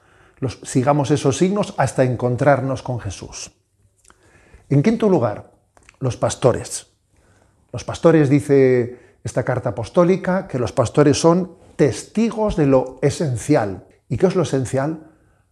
sigamos 0.63 1.11
esos 1.11 1.37
signos 1.37 1.73
hasta 1.77 2.03
encontrarnos 2.03 2.83
con 2.83 2.99
Jesús. 2.99 3.51
En 4.69 4.83
quinto 4.83 5.09
lugar, 5.09 5.51
los 5.99 6.17
pastores. 6.17 6.87
Los 7.71 7.83
pastores, 7.83 8.29
dice 8.29 8.99
esta 9.23 9.43
carta 9.43 9.69
apostólica, 9.69 10.47
que 10.47 10.59
los 10.59 10.71
pastores 10.71 11.19
son 11.19 11.55
testigos 11.75 12.55
de 12.55 12.65
lo 12.65 12.99
esencial. 13.01 13.85
¿Y 14.09 14.17
qué 14.17 14.27
es 14.27 14.35
lo 14.35 14.43
esencial? 14.43 15.11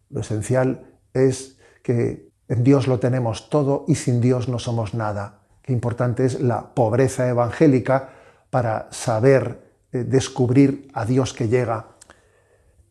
Lo 0.10 0.22
esencial 0.22 0.88
es 1.14 1.58
que 1.84 2.30
en 2.48 2.64
Dios 2.64 2.88
lo 2.88 3.00
tenemos 3.00 3.50
todo 3.50 3.86
y 3.88 3.96
sin 3.96 4.22
Dios 4.22 4.50
no 4.50 4.60
somos 4.60 4.94
nada 4.94 5.40
importante 5.74 6.26
es 6.26 6.40
la 6.42 6.74
pobreza 6.74 7.28
evangélica 7.28 8.10
para 8.50 8.88
saber 8.92 9.62
eh, 9.92 10.04
descubrir 10.04 10.90
a 10.94 11.06
Dios 11.06 11.34
que 11.34 11.48
llega. 11.48 11.88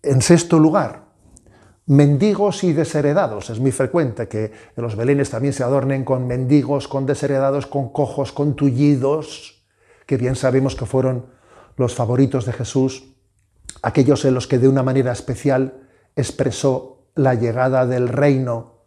En 0.03 0.23
sexto 0.23 0.59
lugar, 0.59 1.08
mendigos 1.89 2.63
y 2.63 2.73
desheredados. 2.73 3.51
Es 3.51 3.59
muy 3.59 3.73
frecuente 3.73 4.29
que 4.29 4.53
los 4.77 4.95
belenes 4.95 5.31
también 5.31 5.53
se 5.53 5.65
adornen 5.65 6.05
con 6.05 6.27
mendigos, 6.27 6.87
con 6.87 7.05
desheredados, 7.05 7.67
con 7.67 7.91
cojos, 7.91 8.31
con 8.33 8.55
tullidos, 8.55 9.65
que 10.07 10.17
bien 10.17 10.37
sabemos 10.37 10.77
que 10.77 10.87
fueron 10.87 11.27
los 11.77 11.95
favoritos 11.95 12.47
de 12.47 12.53
Jesús, 12.53 13.15
aquellos 13.83 14.25
en 14.25 14.35
los 14.35 14.47
que 14.47 14.59
de 14.59 14.69
una 14.69 14.83
manera 14.83 15.13
especial 15.13 15.89
expresó 16.15 17.09
la 17.15 17.35
llegada 17.35 17.87
del 17.87 18.09
reino 18.09 18.85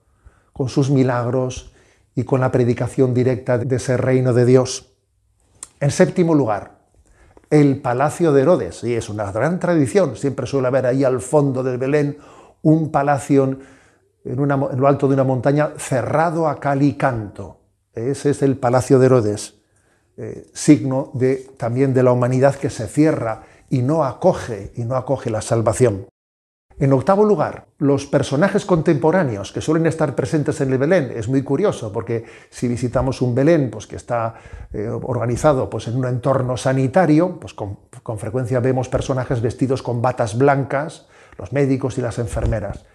con 0.54 0.70
sus 0.70 0.90
milagros, 0.90 1.72
y 2.16 2.24
con 2.24 2.42
la 2.42 2.52
predicación 2.52 3.14
directa 3.14 3.58
de 3.58 3.76
ese 3.76 3.98
reino 3.98 4.34
de 4.34 4.46
Dios. 4.46 4.94
En 5.80 5.92
séptimo 5.92 6.36
lugar, 6.36 6.80
el 7.50 7.82
palacio 7.82 8.32
de 8.32 8.42
Herodes, 8.42 8.84
y 8.84 8.96
es 8.96 9.10
una 9.10 9.32
gran 9.32 9.60
tradición, 9.60 10.16
siempre 10.16 10.46
suele 10.46 10.68
haber 10.68 10.86
ahí 10.86 11.04
al 11.04 11.22
fondo 11.22 11.64
del 11.64 11.78
Belén 11.78 12.18
un 12.62 12.92
palacio 12.92 13.44
en, 13.44 13.60
lo 14.48 14.88
alto 14.88 15.08
de 15.08 15.14
una 15.14 15.24
montaña 15.24 15.72
cerrado 15.78 16.48
a 16.48 16.60
cal 16.60 16.82
y 16.82 16.94
canto. 16.94 17.58
Ese 17.94 18.32
es 18.32 18.42
el 18.42 18.58
palacio 18.58 19.00
de 19.00 19.06
Herodes, 19.08 19.56
eh, 20.18 20.50
signo 20.54 21.12
de, 21.14 21.52
también 21.58 21.94
de 21.94 22.04
la 22.04 22.12
humanidad 22.12 22.56
que 22.56 22.70
se 22.70 22.88
cierra 22.88 23.44
y 23.70 23.82
no 23.82 24.04
acoge, 24.04 24.72
y 24.76 24.84
no 24.84 24.96
acoge 24.96 25.30
la 25.30 25.42
salvación. 25.42 26.08
En 26.82 26.94
octavo 26.94 27.24
lugar, 27.26 27.68
los 27.78 28.08
personajes 28.08 28.66
contemporáneos 28.66 29.52
que 29.52 29.62
suelen 29.62 29.86
estar 29.86 30.16
presentes 30.16 30.62
en 30.62 30.72
el 30.72 30.80
Belén. 30.80 31.14
Es 31.16 31.28
muy 31.28 31.44
curioso 31.44 31.94
porque 31.94 32.26
si 32.50 32.68
visitamos 32.68 33.22
un 33.22 33.36
Belén 33.36 33.70
pues, 33.70 33.86
que 33.86 33.98
está 33.98 34.34
eh, 34.74 34.88
organizado 34.90 35.70
pues, 35.70 35.88
en 35.88 35.96
un 35.96 36.06
entorno 36.06 36.58
sanitario, 36.58 37.40
pues 37.40 37.54
con, 37.54 37.78
frecuencia 38.18 38.60
vemos 38.60 38.90
personajes 38.90 39.42
vestidos 39.42 39.84
con 39.84 40.02
batas 40.02 40.36
blancas, 40.36 41.08
los 41.42 41.52
médicos 41.52 41.98
y 41.98 42.02
las 42.02 42.18
enfermeras. 42.20 42.86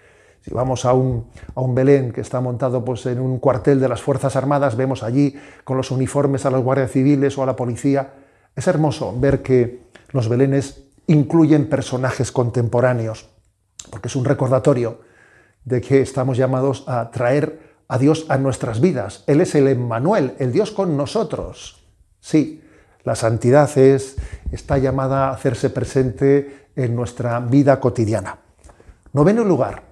Si 0.40 0.54
vamos 0.54 0.84
a 0.84 0.94
un, 0.94 1.26
a 1.54 1.60
un 1.60 1.74
Belén 1.74 2.12
que 2.12 2.22
está 2.22 2.40
montado 2.40 2.84
pues, 2.84 3.04
en 3.06 3.20
un 3.20 3.38
cuartel 3.38 3.80
de 3.80 3.88
las 3.88 4.00
Fuerzas 4.00 4.36
Armadas, 4.36 4.76
vemos 4.76 5.02
allí 5.02 5.36
con 5.64 5.76
los 5.76 5.90
uniformes 5.90 6.46
a 6.46 6.50
los 6.50 6.62
guardias 6.62 6.92
civiles 6.92 7.36
o 7.36 7.42
a 7.42 7.46
la 7.46 7.56
policía. 7.56 8.14
Es 8.54 8.66
hermoso 8.66 9.14
ver 9.18 9.42
que 9.42 9.80
los 10.12 10.28
Belenes 10.28 10.84
incluyen 11.08 11.68
personajes 11.68 12.32
contemporáneos 12.32 13.28
porque 13.90 14.08
es 14.08 14.16
un 14.16 14.24
recordatorio 14.24 15.00
de 15.64 15.80
que 15.80 16.00
estamos 16.00 16.36
llamados 16.36 16.84
a 16.86 17.10
traer 17.10 17.60
a 17.88 17.98
Dios 17.98 18.26
a 18.28 18.38
nuestras 18.38 18.80
vidas. 18.80 19.24
Él 19.26 19.40
es 19.40 19.54
el 19.54 19.68
Emmanuel, 19.68 20.34
el 20.38 20.52
Dios 20.52 20.70
con 20.70 20.96
nosotros. 20.96 21.84
Sí, 22.20 22.62
La 23.06 23.14
santidad 23.14 23.70
es, 23.78 24.16
está 24.50 24.78
llamada 24.78 25.28
a 25.28 25.30
hacerse 25.30 25.70
presente 25.70 26.70
en 26.74 26.96
nuestra 26.96 27.38
vida 27.38 27.78
cotidiana. 27.78 28.40
Noveno 29.12 29.44
lugar, 29.44 29.84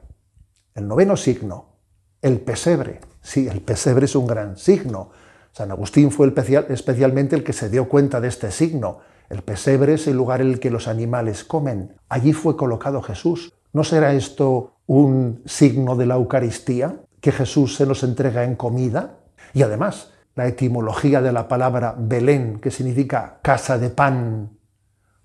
el 0.74 0.88
noveno 0.88 1.16
signo, 1.16 1.77
el 2.20 2.40
pesebre. 2.40 2.98
Sí, 3.22 3.46
el 3.46 3.61
pesebre 3.61 4.07
es 4.07 4.16
un 4.16 4.27
gran 4.27 4.57
signo. 4.57 5.12
San 5.53 5.70
Agustín 5.70 6.11
fue 6.11 6.35
especialmente 6.70 7.37
el 7.37 7.44
que 7.44 7.53
se 7.53 7.70
dio 7.70 7.88
cuenta 7.88 8.20
de 8.20 8.27
este 8.27 8.50
signo. 8.50 8.98
El 9.31 9.42
pesebre 9.42 9.94
es 9.94 10.09
el 10.09 10.16
lugar 10.16 10.40
en 10.40 10.48
el 10.48 10.59
que 10.59 10.70
los 10.70 10.88
animales 10.88 11.44
comen. 11.44 11.94
Allí 12.09 12.33
fue 12.33 12.57
colocado 12.57 13.00
Jesús. 13.00 13.53
¿No 13.72 13.85
será 13.85 14.12
esto 14.12 14.72
un 14.87 15.40
signo 15.46 15.94
de 15.94 16.07
la 16.07 16.16
Eucaristía? 16.16 16.96
Que 17.20 17.31
Jesús 17.31 17.77
se 17.77 17.87
nos 17.87 18.03
entrega 18.03 18.42
en 18.42 18.57
comida. 18.57 19.18
Y 19.53 19.62
además, 19.62 20.13
la 20.34 20.46
etimología 20.46 21.22
de 21.22 21.32
la 21.32 21.48
palabra 21.48 21.94
Belén, 21.96 22.60
que 22.60 22.70
significa 22.70 23.38
casa 23.42 23.78
de 23.78 23.90
pan, 23.90 24.58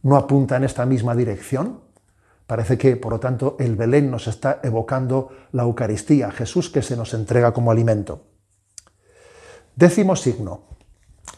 no 0.03 0.15
apunta 0.15 0.57
en 0.57 0.63
esta 0.63 0.85
misma 0.85 1.15
dirección. 1.15 1.81
Parece 2.45 2.77
que, 2.77 2.95
por 2.95 3.13
lo 3.13 3.19
tanto, 3.19 3.55
el 3.59 3.75
Belén 3.75 4.09
nos 4.09 4.27
está 4.27 4.59
evocando 4.63 5.29
la 5.51 5.63
Eucaristía, 5.63 6.31
Jesús 6.31 6.69
que 6.69 6.81
se 6.81 6.95
nos 6.95 7.13
entrega 7.13 7.53
como 7.53 7.71
alimento. 7.71 8.25
Décimo 9.75 10.15
signo, 10.15 10.63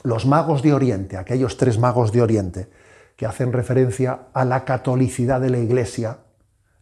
los 0.03 0.25
magos 0.25 0.62
de 0.63 0.73
Oriente, 0.73 1.17
aquellos 1.17 1.57
tres 1.57 1.77
magos 1.77 2.12
de 2.12 2.21
Oriente, 2.21 2.69
que 3.15 3.25
hacen 3.25 3.53
referencia 3.53 4.27
a 4.34 4.45
la 4.45 4.65
catolicidad 4.65 5.41
de 5.41 5.49
la 5.49 5.60
Iglesia, 5.60 6.19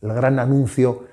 el 0.02 0.13
gran 0.13 0.39
anuncio 0.39 1.06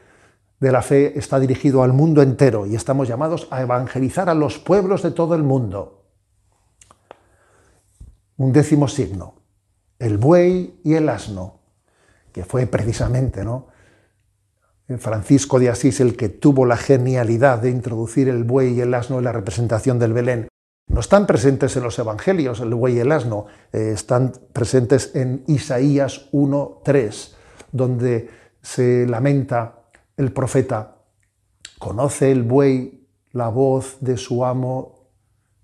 de 0.60 0.72
la 0.72 0.82
fe 0.82 1.18
está 1.18 1.38
dirigido 1.38 1.82
al 1.82 1.92
mundo 1.92 2.22
entero 2.22 2.66
y 2.66 2.74
estamos 2.74 3.08
llamados 3.08 3.48
a 3.50 3.62
evangelizar 3.62 4.28
a 4.28 4.34
los 4.34 4.58
pueblos 4.58 5.02
de 5.02 5.10
todo 5.10 5.34
el 5.34 5.42
mundo. 5.42 6.04
Un 8.38 8.52
décimo 8.52 8.88
signo, 8.88 9.34
el 9.98 10.18
buey 10.18 10.80
y 10.84 10.94
el 10.94 11.08
asno, 11.08 11.60
que 12.32 12.44
fue 12.44 12.66
precisamente 12.66 13.44
¿no? 13.44 13.68
Francisco 14.98 15.58
de 15.58 15.68
Asís 15.68 16.00
el 16.00 16.16
que 16.16 16.28
tuvo 16.28 16.64
la 16.64 16.76
genialidad 16.76 17.58
de 17.58 17.70
introducir 17.70 18.28
el 18.28 18.44
buey 18.44 18.74
y 18.74 18.80
el 18.80 18.94
asno 18.94 19.18
en 19.18 19.24
la 19.24 19.32
representación 19.32 19.98
del 19.98 20.12
Belén. 20.12 20.48
No 20.88 21.00
están 21.00 21.26
presentes 21.26 21.76
en 21.76 21.82
los 21.82 21.98
evangelios 21.98 22.60
el 22.60 22.72
buey 22.72 22.96
y 22.96 23.00
el 23.00 23.10
asno, 23.10 23.46
eh, 23.72 23.90
están 23.92 24.32
presentes 24.52 25.16
en 25.16 25.42
Isaías 25.48 26.30
1.3, 26.32 27.34
donde 27.72 28.30
se 28.62 29.06
lamenta 29.06 29.75
el 30.16 30.32
profeta, 30.32 30.96
conoce 31.78 32.32
el 32.32 32.42
buey 32.42 33.06
la 33.32 33.48
voz 33.48 33.98
de 34.00 34.16
su 34.16 34.44
amo, 34.44 35.10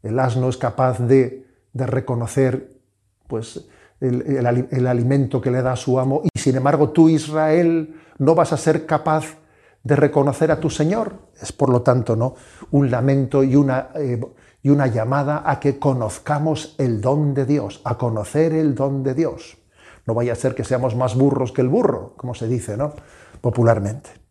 el 0.02 0.18
asno 0.18 0.48
es 0.48 0.56
capaz 0.56 0.98
de, 0.98 1.46
reconocer 1.74 2.80
pues, 3.26 3.66
el, 4.00 4.86
alimento 4.86 5.40
que 5.40 5.50
le 5.50 5.62
da 5.62 5.72
a 5.72 5.76
su 5.76 5.98
amo, 5.98 6.22
y 6.24 6.38
sin 6.38 6.56
embargo 6.56 6.90
tú, 6.90 7.08
Israel, 7.08 7.94
no 8.18 8.34
vas 8.34 8.52
a 8.52 8.56
ser 8.56 8.84
capaz 8.84 9.38
de 9.82 9.96
reconocer 9.96 10.50
a 10.50 10.60
tu 10.60 10.70
Señor. 10.70 11.14
Es 11.40 11.52
por 11.52 11.70
lo 11.70 11.82
tanto 11.82 12.14
¿no? 12.14 12.34
un 12.70 12.90
lamento 12.90 13.42
y 13.42 13.56
una, 13.56 13.88
eh, 13.94 14.20
y 14.62 14.68
una 14.68 14.86
llamada 14.86 15.42
a 15.44 15.58
que 15.58 15.78
conozcamos 15.78 16.76
el 16.78 17.00
don 17.00 17.34
de 17.34 17.46
Dios, 17.46 17.80
a 17.84 17.96
conocer 17.98 18.52
el 18.52 18.74
don 18.74 19.02
de 19.02 19.14
Dios. 19.14 19.58
No 20.06 20.14
vaya 20.14 20.32
a 20.32 20.36
ser 20.36 20.54
que 20.54 20.64
seamos 20.64 20.94
más 20.94 21.16
burros 21.16 21.52
que 21.52 21.62
el 21.62 21.68
burro, 21.68 22.14
como 22.16 22.34
se 22.34 22.48
dice 22.48 22.76
¿no? 22.76 22.92
popularmente. 23.40 24.21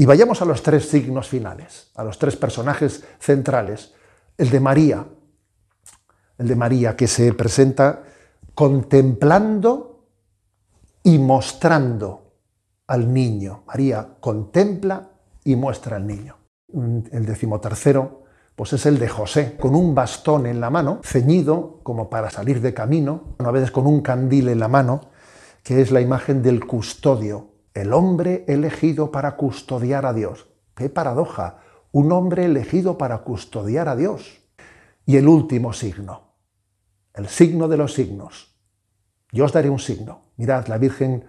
Y 0.00 0.06
vayamos 0.06 0.40
a 0.40 0.46
los 0.46 0.62
tres 0.62 0.88
signos 0.88 1.28
finales, 1.28 1.90
a 1.94 2.02
los 2.02 2.18
tres 2.18 2.34
personajes 2.34 3.04
centrales. 3.18 3.92
El 4.38 4.48
de 4.48 4.58
María, 4.58 5.06
el 6.38 6.48
de 6.48 6.56
María 6.56 6.96
que 6.96 7.06
se 7.06 7.34
presenta 7.34 8.04
contemplando 8.54 10.06
y 11.02 11.18
mostrando 11.18 12.32
al 12.86 13.12
niño. 13.12 13.64
María 13.66 14.14
contempla 14.20 15.10
y 15.44 15.54
muestra 15.56 15.96
al 15.96 16.06
niño. 16.06 16.38
El 16.72 17.26
decimotercero, 17.26 18.22
pues 18.56 18.72
es 18.72 18.86
el 18.86 18.98
de 18.98 19.08
José, 19.10 19.58
con 19.60 19.74
un 19.74 19.94
bastón 19.94 20.46
en 20.46 20.62
la 20.62 20.70
mano, 20.70 21.00
ceñido 21.04 21.80
como 21.82 22.08
para 22.08 22.30
salir 22.30 22.62
de 22.62 22.72
camino, 22.72 23.34
a 23.38 23.50
veces 23.50 23.70
con 23.70 23.86
un 23.86 24.00
candil 24.00 24.48
en 24.48 24.60
la 24.60 24.68
mano, 24.68 25.10
que 25.62 25.82
es 25.82 25.90
la 25.90 26.00
imagen 26.00 26.42
del 26.42 26.66
custodio, 26.66 27.49
el 27.74 27.92
hombre 27.92 28.44
elegido 28.48 29.10
para 29.10 29.36
custodiar 29.36 30.06
a 30.06 30.12
Dios. 30.12 30.48
¡Qué 30.74 30.88
paradoja! 30.88 31.58
Un 31.92 32.12
hombre 32.12 32.44
elegido 32.44 32.98
para 32.98 33.18
custodiar 33.18 33.88
a 33.88 33.96
Dios. 33.96 34.40
Y 35.06 35.16
el 35.16 35.28
último 35.28 35.72
signo, 35.72 36.34
el 37.14 37.28
signo 37.28 37.68
de 37.68 37.76
los 37.76 37.94
signos. 37.94 38.54
Yo 39.32 39.44
os 39.44 39.52
daré 39.52 39.70
un 39.70 39.78
signo. 39.78 40.22
Mirad, 40.36 40.66
la 40.68 40.78
Virgen 40.78 41.24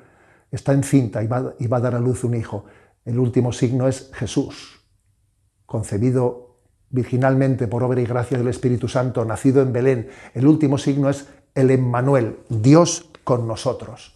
está 0.52 0.74
encinta 0.74 1.24
y 1.24 1.28
va, 1.28 1.54
y 1.60 1.68
va 1.68 1.78
a 1.78 1.82
dar 1.82 1.96
a 1.96 2.00
luz 2.00 2.24
un 2.24 2.36
hijo. 2.36 2.66
El 3.06 3.18
último 3.18 3.52
signo 3.52 3.88
es 3.88 4.12
Jesús, 4.14 4.82
concebido 5.66 6.60
virginalmente 6.90 7.68
por 7.68 7.84
obra 7.84 8.02
y 8.02 8.06
gracia 8.06 8.38
del 8.38 8.50
Espíritu 8.50 8.88
Santo, 8.88 9.26
nacido 9.26 9.62
en 9.62 9.74
Belén. 9.74 10.10
El 10.34 10.46
último 10.46 10.78
signo 10.78 11.10
es 11.10 11.28
el 11.56 11.72
Emmanuel, 11.72 12.40
Dios 12.50 13.10
con 13.24 13.48
nosotros. 13.48 14.16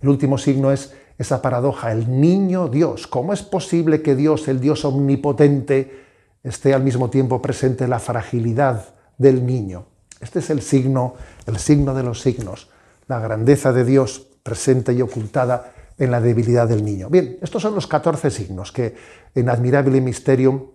El 0.00 0.08
último 0.08 0.38
signo 0.38 0.70
es 0.70 0.94
esa 1.20 1.42
paradoja, 1.42 1.92
el 1.92 2.18
niño 2.18 2.68
Dios. 2.68 3.06
¿Cómo 3.06 3.34
es 3.34 3.42
posible 3.42 4.00
que 4.00 4.16
Dios, 4.16 4.48
el 4.48 4.58
Dios 4.58 4.86
omnipotente, 4.86 6.06
esté 6.42 6.72
al 6.72 6.82
mismo 6.82 7.10
tiempo 7.10 7.42
presente 7.42 7.84
en 7.84 7.90
la 7.90 7.98
fragilidad 7.98 8.94
del 9.18 9.44
niño? 9.44 9.84
Este 10.18 10.38
es 10.38 10.48
el 10.48 10.62
signo, 10.62 11.16
el 11.46 11.58
signo 11.58 11.92
de 11.92 12.04
los 12.04 12.22
signos, 12.22 12.70
la 13.06 13.20
grandeza 13.20 13.70
de 13.74 13.84
Dios 13.84 14.28
presente 14.42 14.94
y 14.94 15.02
ocultada 15.02 15.74
en 15.98 16.10
la 16.10 16.22
debilidad 16.22 16.66
del 16.66 16.82
niño. 16.82 17.10
Bien, 17.10 17.36
estos 17.42 17.60
son 17.60 17.74
los 17.74 17.86
14 17.86 18.30
signos 18.30 18.72
que 18.72 18.94
en 19.34 19.50
admirable 19.50 20.00
misterio, 20.00 20.72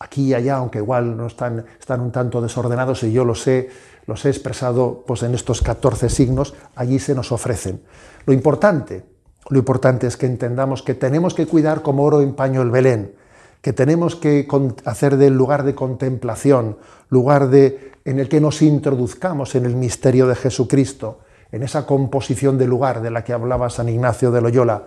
aquí 0.00 0.30
y 0.30 0.34
allá, 0.34 0.56
aunque 0.56 0.78
igual 0.78 1.16
no 1.16 1.28
están, 1.28 1.66
están 1.78 2.00
un 2.00 2.10
tanto 2.10 2.40
desordenados 2.40 3.04
y 3.04 3.12
yo 3.12 3.24
los 3.24 3.46
he, 3.46 3.70
los 4.08 4.24
he 4.24 4.30
expresado 4.30 5.04
pues, 5.06 5.22
en 5.22 5.36
estos 5.36 5.62
14 5.62 6.08
signos, 6.08 6.54
allí 6.74 6.98
se 6.98 7.14
nos 7.14 7.30
ofrecen. 7.30 7.80
Lo 8.26 8.32
importante, 8.32 9.13
lo 9.50 9.58
importante 9.58 10.06
es 10.06 10.16
que 10.16 10.26
entendamos 10.26 10.82
que 10.82 10.94
tenemos 10.94 11.34
que 11.34 11.46
cuidar 11.46 11.82
como 11.82 12.04
oro 12.04 12.20
en 12.20 12.34
paño 12.34 12.62
el 12.62 12.70
Belén, 12.70 13.14
que 13.60 13.72
tenemos 13.72 14.16
que 14.16 14.46
hacer 14.84 15.16
del 15.16 15.34
lugar 15.34 15.64
de 15.64 15.74
contemplación, 15.74 16.78
lugar 17.08 17.48
de, 17.48 17.92
en 18.04 18.18
el 18.20 18.28
que 18.28 18.40
nos 18.40 18.62
introduzcamos 18.62 19.54
en 19.54 19.66
el 19.66 19.76
misterio 19.76 20.26
de 20.26 20.34
Jesucristo, 20.34 21.20
en 21.50 21.62
esa 21.62 21.86
composición 21.86 22.58
de 22.58 22.66
lugar 22.66 23.00
de 23.00 23.10
la 23.10 23.24
que 23.24 23.32
hablaba 23.32 23.70
San 23.70 23.88
Ignacio 23.88 24.30
de 24.30 24.40
Loyola, 24.40 24.84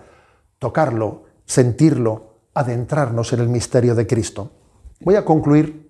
tocarlo, 0.58 1.24
sentirlo, 1.44 2.34
adentrarnos 2.54 3.32
en 3.32 3.40
el 3.40 3.48
misterio 3.48 3.94
de 3.94 4.06
Cristo. 4.06 4.50
Voy 5.00 5.14
a 5.14 5.24
concluir 5.24 5.87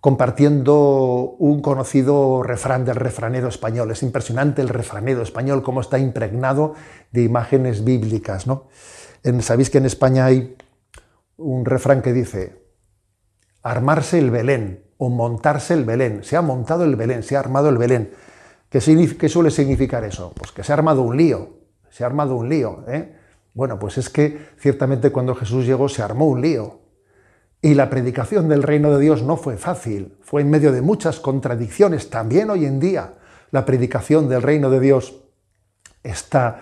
compartiendo 0.00 1.36
un 1.38 1.60
conocido 1.60 2.42
refrán 2.42 2.84
del 2.84 2.96
refranero 2.96 3.48
español. 3.48 3.90
Es 3.90 4.02
impresionante 4.02 4.62
el 4.62 4.68
refranero 4.68 5.22
español, 5.22 5.62
cómo 5.62 5.80
está 5.80 5.98
impregnado 5.98 6.74
de 7.12 7.22
imágenes 7.22 7.84
bíblicas. 7.84 8.46
¿no? 8.46 8.68
Sabéis 9.40 9.68
que 9.68 9.78
en 9.78 9.86
España 9.86 10.24
hay 10.24 10.56
un 11.36 11.64
refrán 11.64 12.02
que 12.02 12.12
dice, 12.12 12.62
armarse 13.62 14.18
el 14.18 14.30
Belén 14.30 14.84
o 14.96 15.10
montarse 15.10 15.74
el 15.74 15.84
Belén. 15.84 16.24
Se 16.24 16.36
ha 16.36 16.42
montado 16.42 16.84
el 16.84 16.96
Belén, 16.96 17.22
se 17.22 17.36
ha 17.36 17.40
armado 17.40 17.68
el 17.68 17.78
Belén. 17.78 18.10
¿Qué, 18.70 18.80
suele 18.80 19.50
significar 19.50 20.04
eso? 20.04 20.32
Pues 20.34 20.52
que 20.52 20.62
se 20.62 20.72
ha 20.72 20.76
armado 20.76 21.02
un 21.02 21.16
lío, 21.16 21.58
se 21.90 22.04
ha 22.04 22.06
armado 22.06 22.36
un 22.36 22.48
lío. 22.48 22.84
¿eh? 22.88 23.16
Bueno, 23.52 23.78
pues 23.78 23.98
es 23.98 24.08
que 24.08 24.46
ciertamente 24.58 25.10
cuando 25.10 25.34
Jesús 25.34 25.66
llegó 25.66 25.88
se 25.88 26.02
armó 26.02 26.26
un 26.26 26.40
lío. 26.40 26.78
Y 27.62 27.74
la 27.74 27.90
predicación 27.90 28.48
del 28.48 28.62
reino 28.62 28.90
de 28.90 29.00
Dios 29.00 29.22
no 29.22 29.36
fue 29.36 29.56
fácil, 29.56 30.16
fue 30.22 30.40
en 30.40 30.50
medio 30.50 30.72
de 30.72 30.80
muchas 30.80 31.20
contradicciones. 31.20 32.08
También 32.08 32.48
hoy 32.48 32.64
en 32.64 32.80
día 32.80 33.14
la 33.50 33.66
predicación 33.66 34.28
del 34.28 34.42
reino 34.42 34.70
de 34.70 34.80
Dios 34.80 35.20
está, 36.02 36.60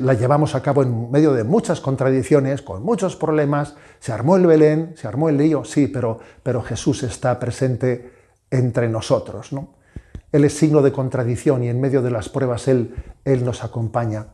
la 0.00 0.14
llevamos 0.14 0.56
a 0.56 0.62
cabo 0.62 0.82
en 0.82 1.10
medio 1.12 1.32
de 1.32 1.44
muchas 1.44 1.80
contradicciones, 1.80 2.62
con 2.62 2.82
muchos 2.82 3.14
problemas. 3.14 3.76
Se 4.00 4.12
armó 4.12 4.36
el 4.36 4.46
Belén, 4.46 4.94
se 4.96 5.06
armó 5.06 5.28
el 5.28 5.36
lío, 5.36 5.64
sí, 5.64 5.86
pero, 5.86 6.18
pero 6.42 6.62
Jesús 6.62 7.04
está 7.04 7.38
presente 7.38 8.12
entre 8.50 8.88
nosotros. 8.88 9.52
¿no? 9.52 9.74
Él 10.32 10.44
es 10.44 10.54
signo 10.54 10.82
de 10.82 10.92
contradicción 10.92 11.62
y 11.62 11.68
en 11.68 11.80
medio 11.80 12.02
de 12.02 12.10
las 12.10 12.28
pruebas 12.28 12.66
Él, 12.66 12.94
él 13.24 13.44
nos 13.44 13.62
acompaña. 13.62 14.26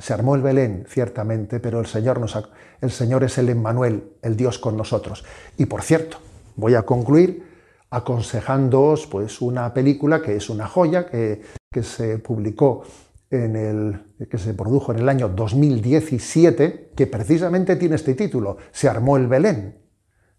Se 0.00 0.12
armó 0.12 0.34
el 0.34 0.42
Belén, 0.42 0.84
ciertamente, 0.88 1.60
pero 1.60 1.80
el 1.80 1.86
Señor, 1.86 2.20
nos 2.20 2.36
el 2.80 2.90
Señor 2.90 3.24
es 3.24 3.38
el 3.38 3.48
Emmanuel, 3.48 4.12
el 4.22 4.36
Dios 4.36 4.58
con 4.58 4.76
nosotros. 4.76 5.24
Y 5.56 5.66
por 5.66 5.82
cierto, 5.82 6.18
voy 6.56 6.74
a 6.74 6.82
concluir 6.82 7.54
aconsejándoos 7.90 9.06
pues, 9.06 9.40
una 9.40 9.72
película 9.72 10.20
que 10.20 10.36
es 10.36 10.50
una 10.50 10.66
joya, 10.66 11.06
que, 11.06 11.42
que 11.70 11.82
se 11.82 12.18
publicó 12.18 12.84
en 13.30 13.56
el, 13.56 14.28
que 14.28 14.38
se 14.38 14.54
produjo 14.54 14.92
en 14.92 14.98
el 14.98 15.08
año 15.08 15.28
2017, 15.28 16.92
que 16.94 17.06
precisamente 17.06 17.76
tiene 17.76 17.96
este 17.96 18.14
título, 18.14 18.58
Se 18.72 18.88
armó 18.88 19.16
el 19.16 19.26
Belén. 19.26 19.83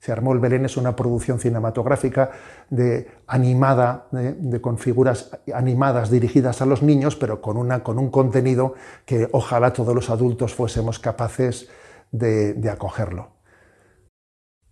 Se 0.06 0.12
armó 0.12 0.34
el 0.34 0.40
Belén 0.40 0.66
es 0.66 0.78
una 0.78 0.96
producción 0.96 1.40
cinematográfica 1.40 2.30
de, 2.70 3.10
animada, 3.26 4.06
de, 4.12 4.62
con 4.62 4.78
figuras 4.78 5.32
animadas 5.52 6.12
dirigidas 6.12 6.62
a 6.62 6.68
los 6.68 6.84
niños, 6.84 7.16
pero 7.16 7.42
con, 7.42 7.58
una, 7.58 7.82
con 7.82 7.98
un 7.98 8.12
contenido 8.12 8.76
que 9.04 9.28
ojalá 9.32 9.74
todos 9.74 9.96
los 9.96 10.12
adultos 10.12 10.54
fuésemos 10.54 11.00
capaces 11.00 11.70
de, 12.12 12.70
acogerlo. 12.72 13.30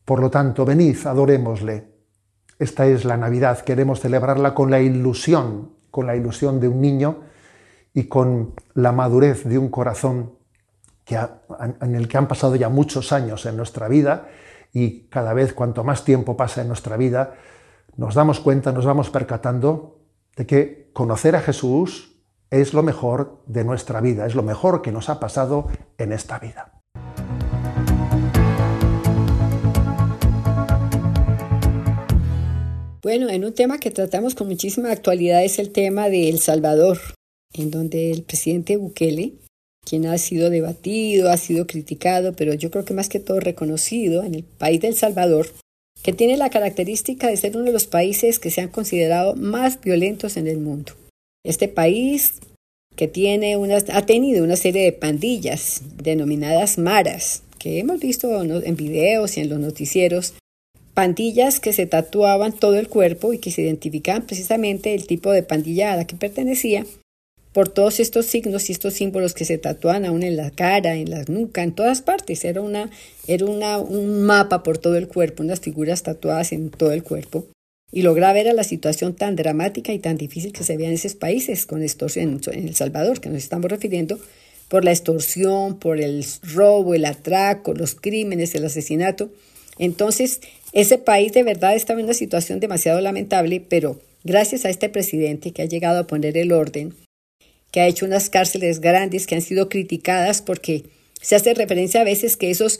Por 0.06 0.19
lo 0.19 0.30
tanto, 0.30 0.65
venid, 0.65 0.98
adorémosle. 1.04 1.88
Esta 2.60 2.86
es 2.86 3.04
la 3.04 3.17
Navidad, 3.17 3.62
queremos 3.62 4.02
celebrarla 4.02 4.54
con 4.54 4.69
la 4.69 4.82
ilusión, 4.82 5.72
con 5.89 6.06
la 6.06 6.15
ilusión 6.15 6.60
de 6.60 6.67
un 6.67 6.80
niño 6.80 7.22
y 7.91 8.04
con 8.04 8.54
la 8.76 8.91
madurez 8.91 9.46
de 9.46 9.58
un 9.58 9.69
corazón 9.69 10.34
que 11.04 11.17
en 11.82 11.96
el 11.96 12.08
que 12.08 12.19
han 12.19 12.28
pasado 12.28 12.56
ya 12.56 12.69
muchos 12.69 13.12
años 13.12 13.48
en 13.48 13.58
nuestra 13.58 13.88
vida 13.88 14.28
y 14.73 15.07
cada 15.07 15.33
vez 15.33 15.53
cuanto 15.53 15.83
más 15.83 16.03
tiempo 16.03 16.36
pasa 16.36 16.62
en 16.62 16.67
nuestra 16.67 16.97
vida, 16.97 17.36
nos 17.95 18.15
damos 18.15 18.39
cuenta, 18.39 18.71
nos 18.71 18.86
vamos 18.86 19.12
percatando 19.12 19.99
de 20.36 20.47
que 20.47 20.89
conocer 20.93 21.36
a 21.36 21.41
Jesús 21.41 22.17
es 22.49 22.73
lo 22.73 22.83
mejor 22.83 23.43
de 23.45 23.63
nuestra 23.63 24.01
vida, 24.01 24.25
es 24.25 24.36
lo 24.36 24.43
mejor 24.43 24.81
que 24.81 24.91
nos 24.91 25.09
ha 25.09 25.19
pasado 25.19 25.67
en 25.97 26.12
esta 26.12 26.39
vida. 26.39 26.81
Bueno, 33.03 33.29
en 33.29 33.43
un 33.43 33.53
tema 33.53 33.79
que 33.79 33.91
tratamos 33.91 34.33
con 34.33 34.47
muchísima 34.47 34.89
actualidad 34.89 35.43
es 35.43 35.59
el 35.59 35.71
tema 35.71 36.09
de 36.09 36.29
El 36.29 36.39
Salvador, 36.39 36.97
en 37.53 37.69
donde 37.69 38.12
el 38.12 38.23
presidente 38.23 38.77
Bukele 38.77 39.33
quien 39.86 40.06
ha 40.06 40.17
sido 40.17 40.50
debatido, 40.50 41.30
ha 41.30 41.38
sido 41.38 41.67
criticado, 41.67 42.34
pero 42.34 42.54
yo 42.54 42.72
creo 42.72 42.86
que 42.86 42.93
más 42.93 43.10
que 43.10 43.19
todo 43.19 43.39
reconocido 43.39 44.24
en 44.24 44.36
el 44.36 44.43
país 44.43 44.82
del 44.82 44.96
Salvador, 44.96 45.48
que 46.02 46.13
tiene 46.13 46.38
la 46.38 46.50
característica 46.50 47.28
de 47.28 47.38
ser 47.38 47.56
uno 47.56 47.65
de 47.65 47.72
los 47.72 47.88
países 47.88 48.39
que 48.39 48.52
se 48.52 48.62
han 48.62 48.69
considerado 48.69 49.36
más 49.36 49.80
violentos 49.82 50.38
en 50.38 50.48
el 50.48 50.58
mundo. 50.58 50.93
Este 51.46 51.67
país 51.67 52.36
que 52.96 53.08
tiene 53.08 53.56
ha 53.56 54.06
tenido 54.06 54.43
una 54.43 54.56
serie 54.56 54.84
de 54.84 54.91
pandillas 54.91 55.82
denominadas 56.02 56.78
maras, 56.78 57.43
que 57.58 57.80
hemos 57.80 58.00
visto 58.00 58.41
en 58.41 58.76
videos 58.76 59.38
y 59.38 59.41
en 59.41 59.50
los 59.50 59.60
noticieros, 59.60 60.34
pandillas 60.93 61.60
que 61.60 61.74
se 61.74 61.86
tatuaban 61.86 62.54
todo 62.54 62.76
el 62.76 62.88
cuerpo 62.88 63.34
y 63.34 63.39
que 63.39 63.52
se 63.52 63.63
identificaban 63.63 64.26
precisamente 64.26 64.93
el 64.93 65.08
tipo 65.08 65.32
de 65.32 65.43
pandilla 65.43 65.93
a 65.93 65.98
la 65.98 66.06
que 66.06 66.15
pertenecía 66.15 66.86
por 67.54 67.70
todos 67.70 68.00
estos 68.00 68.26
signos 68.26 68.70
y 68.70 68.74
estos 68.74 68.96
símbolos 68.96 69.34
que 69.34 69.46
se 69.46 69.58
tatúan 69.58 70.06
aún 70.06 70.24
en 70.24 70.36
la 70.36 70.50
cara, 70.50 70.96
en 70.96 71.10
la 71.12 71.24
nuca, 71.28 71.63
en 71.63 71.72
todas 71.72 72.02
partes. 72.02 72.44
Era, 72.44 72.62
una, 72.62 72.89
era 73.28 73.46
una, 73.46 73.78
un 73.78 74.24
mapa 74.24 74.63
por 74.63 74.80
todo 74.80 74.98
el 74.98 75.08
cuerpo, 75.08 75.44
unas 75.44 75.60
figuras 75.60 76.04
tatuadas 76.04 76.52
en 76.52 76.72
todo 76.72 76.92
el 76.92 77.04
cuerpo. 77.04 77.46
Y 77.92 78.02
lo 78.02 78.16
grave 78.16 78.42
era 78.42 78.54
la 78.54 78.63
situación 78.63 79.13
tan 79.13 79.36
dramática 79.36 79.94
y 79.94 80.00
tan 80.00 80.18
difícil 80.18 80.52
que 80.52 80.63
se 80.63 80.76
veía 80.76 80.89
en 80.89 80.96
esos 80.96 81.13
países, 81.13 81.68
con 81.68 81.84
extorsión 81.84 82.42
en 82.52 82.68
El 82.68 82.76
Salvador, 82.76 83.22
que 83.22 83.30
nos 83.30 83.38
estamos 83.38 83.70
refiriendo, 83.70 84.20
por 84.68 84.84
la 84.84 84.92
extorsión, 84.92 85.78
por 85.78 86.02
el 86.02 86.26
robo, 86.42 86.96
el 86.96 87.06
atraco, 87.06 87.76
los 87.76 87.94
crímenes, 87.94 88.56
el 88.56 88.66
asesinato. 88.66 89.30
Entonces, 89.78 90.42
ese 90.72 90.98
país 90.98 91.34
de 91.34 91.44
verdad 91.44 91.76
estaba 91.76 92.00
en 92.00 92.08
una 92.08 92.16
situación 92.16 92.60
demasiado 92.60 93.00
lamentable, 93.00 93.63
pero 93.70 94.00
gracias 94.24 94.66
a 94.66 94.72
este 94.72 94.89
presidente 94.89 95.52
que 95.52 95.62
ha 95.62 95.66
llegado 95.66 96.00
a 96.00 96.08
poner 96.08 96.36
el 96.36 96.52
orden, 96.52 96.96
que 97.73 97.81
ha 97.81 97.88
hecho 97.88 98.05
unas 98.05 98.29
cárceles 98.29 98.79
grandes 98.79 99.25
que 99.25 99.33
han 99.33 99.41
sido 99.41 99.67
criticadas 99.67 100.43
porque 100.43 100.83
se 101.19 101.36
hace 101.36 101.55
referencia 101.55 102.01
a 102.01 102.03
veces 102.03 102.38
que 102.38 102.51
esos 102.51 102.79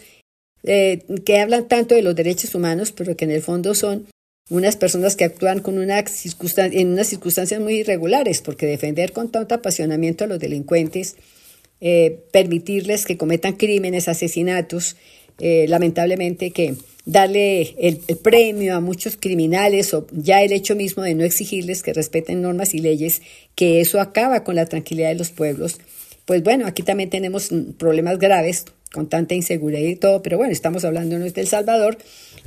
eh, 0.64 1.00
que 1.26 1.40
hablan 1.40 1.68
tanto 1.68 1.96
de 1.96 2.04
los 2.04 2.16
derechos 2.16 2.54
humanos, 2.54 2.92
pero 2.92 3.18
que 3.18 3.26
en 3.26 3.32
el 3.32 3.42
fondo 3.42 3.74
son 3.74 4.06
unas 4.52 4.76
personas 4.76 5.16
que 5.16 5.24
actúan 5.24 5.62
con 5.62 5.80
una 5.80 6.00
en 6.00 6.94
unas 6.94 7.08
circunstancias 7.08 7.60
muy 7.60 7.80
irregulares, 7.80 8.42
porque 8.42 8.68
defender 8.68 9.14
con 9.14 9.32
tanto 9.32 9.56
apasionamiento 9.56 10.26
a 10.26 10.28
los 10.28 10.38
delincuentes, 10.38 11.16
eh, 11.82 12.20
permitirles 12.32 13.06
que 13.06 13.18
cometan 13.18 13.54
crímenes, 13.54 14.08
asesinatos, 14.08 14.96
eh, 15.40 15.66
lamentablemente 15.68 16.52
que 16.52 16.76
darle 17.06 17.76
el, 17.78 17.98
premio 18.22 18.76
a 18.76 18.80
muchos 18.80 19.18
criminales 19.18 19.94
o 19.94 20.08
ya 20.12 20.42
el 20.42 20.52
hecho 20.52 20.76
mismo 20.76 21.04
de 21.04 21.16
no 21.16 21.24
exigirles 21.24 21.84
que 21.84 21.94
respeten 21.94 22.42
normas 22.42 22.74
y 22.74 22.80
leyes, 22.80 23.22
que 23.56 23.82
eso 23.82 24.00
acaba 24.00 24.44
con 24.44 24.56
la 24.56 24.66
tranquilidad 24.66 25.10
de 25.10 25.16
los 25.16 25.32
pueblos. 25.32 25.80
Pues 26.26 26.44
bueno, 26.44 26.66
aquí 26.66 26.84
también 26.84 27.10
tenemos 27.10 27.50
problemas 27.78 28.18
graves 28.18 28.66
con 28.94 29.10
tanta 29.10 29.36
inseguridad 29.36 29.82
y 29.82 29.96
todo, 29.96 30.22
pero 30.22 30.38
bueno, 30.38 30.54
estamos 30.54 30.86
hablando 30.86 31.18
es 31.18 31.34
del 31.34 31.48
Salvador. 31.48 31.98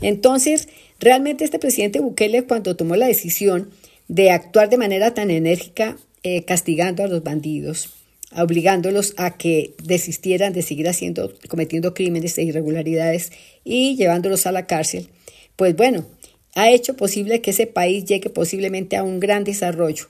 Entonces, 0.01 0.69
realmente 1.01 1.45
este 1.45 1.59
presidente 1.59 2.01
Bukele 2.01 2.45
cuando 2.45 2.77
tomó 2.77 2.97
la 2.97 3.07
decisión 3.07 3.71
de 4.09 4.31
actuar 4.31 4.71
de 4.71 4.79
manera 4.79 5.13
tan 5.13 5.31
enérgica 5.31 5.97
eh, 6.23 6.45
castigando 6.45 7.03
a 7.03 7.09
los 7.09 7.23
bandidos, 7.23 7.91
obligándolos 8.37 9.15
a 9.17 9.37
que 9.37 9.75
desistieran 9.83 10.53
de 10.53 10.63
seguir 10.63 10.89
haciendo, 10.89 11.33
cometiendo 11.49 11.95
crímenes 11.95 12.37
e 12.39 12.43
irregularidades 12.43 13.33
y 13.65 13.97
llevándolos 13.97 14.47
a 14.47 14.53
la 14.53 14.67
cárcel, 14.67 15.09
pues 15.57 15.75
bueno, 15.75 16.07
ha 16.55 16.71
hecho 16.71 16.97
posible 16.97 17.41
que 17.41 17.51
ese 17.51 17.67
país 17.67 18.05
llegue 18.05 18.31
posiblemente 18.31 18.97
a 18.97 19.03
un 19.03 19.21
gran 19.21 19.45
desarrollo. 19.45 20.07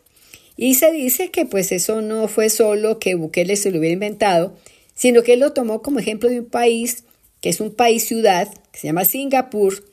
Y 0.57 0.75
se 0.75 0.91
dice 0.93 1.31
que 1.31 1.45
pues 1.45 1.71
eso 1.71 2.03
no 2.03 2.29
fue 2.29 2.51
solo 2.51 2.99
que 2.99 3.15
Bukele 3.15 3.57
se 3.57 3.71
lo 3.71 3.79
hubiera 3.79 3.93
inventado, 3.93 4.57
sino 4.95 5.23
que 5.23 5.35
él 5.35 5.41
lo 5.41 5.53
tomó 5.53 5.83
como 5.83 5.99
ejemplo 5.99 6.29
de 6.29 6.41
un 6.41 6.47
país 6.47 7.05
que 7.41 7.51
es 7.51 7.61
un 7.61 7.75
país 7.75 8.07
ciudad, 8.07 8.49
que 8.73 8.81
se 8.81 8.87
llama 8.87 9.05
Singapur, 9.05 9.85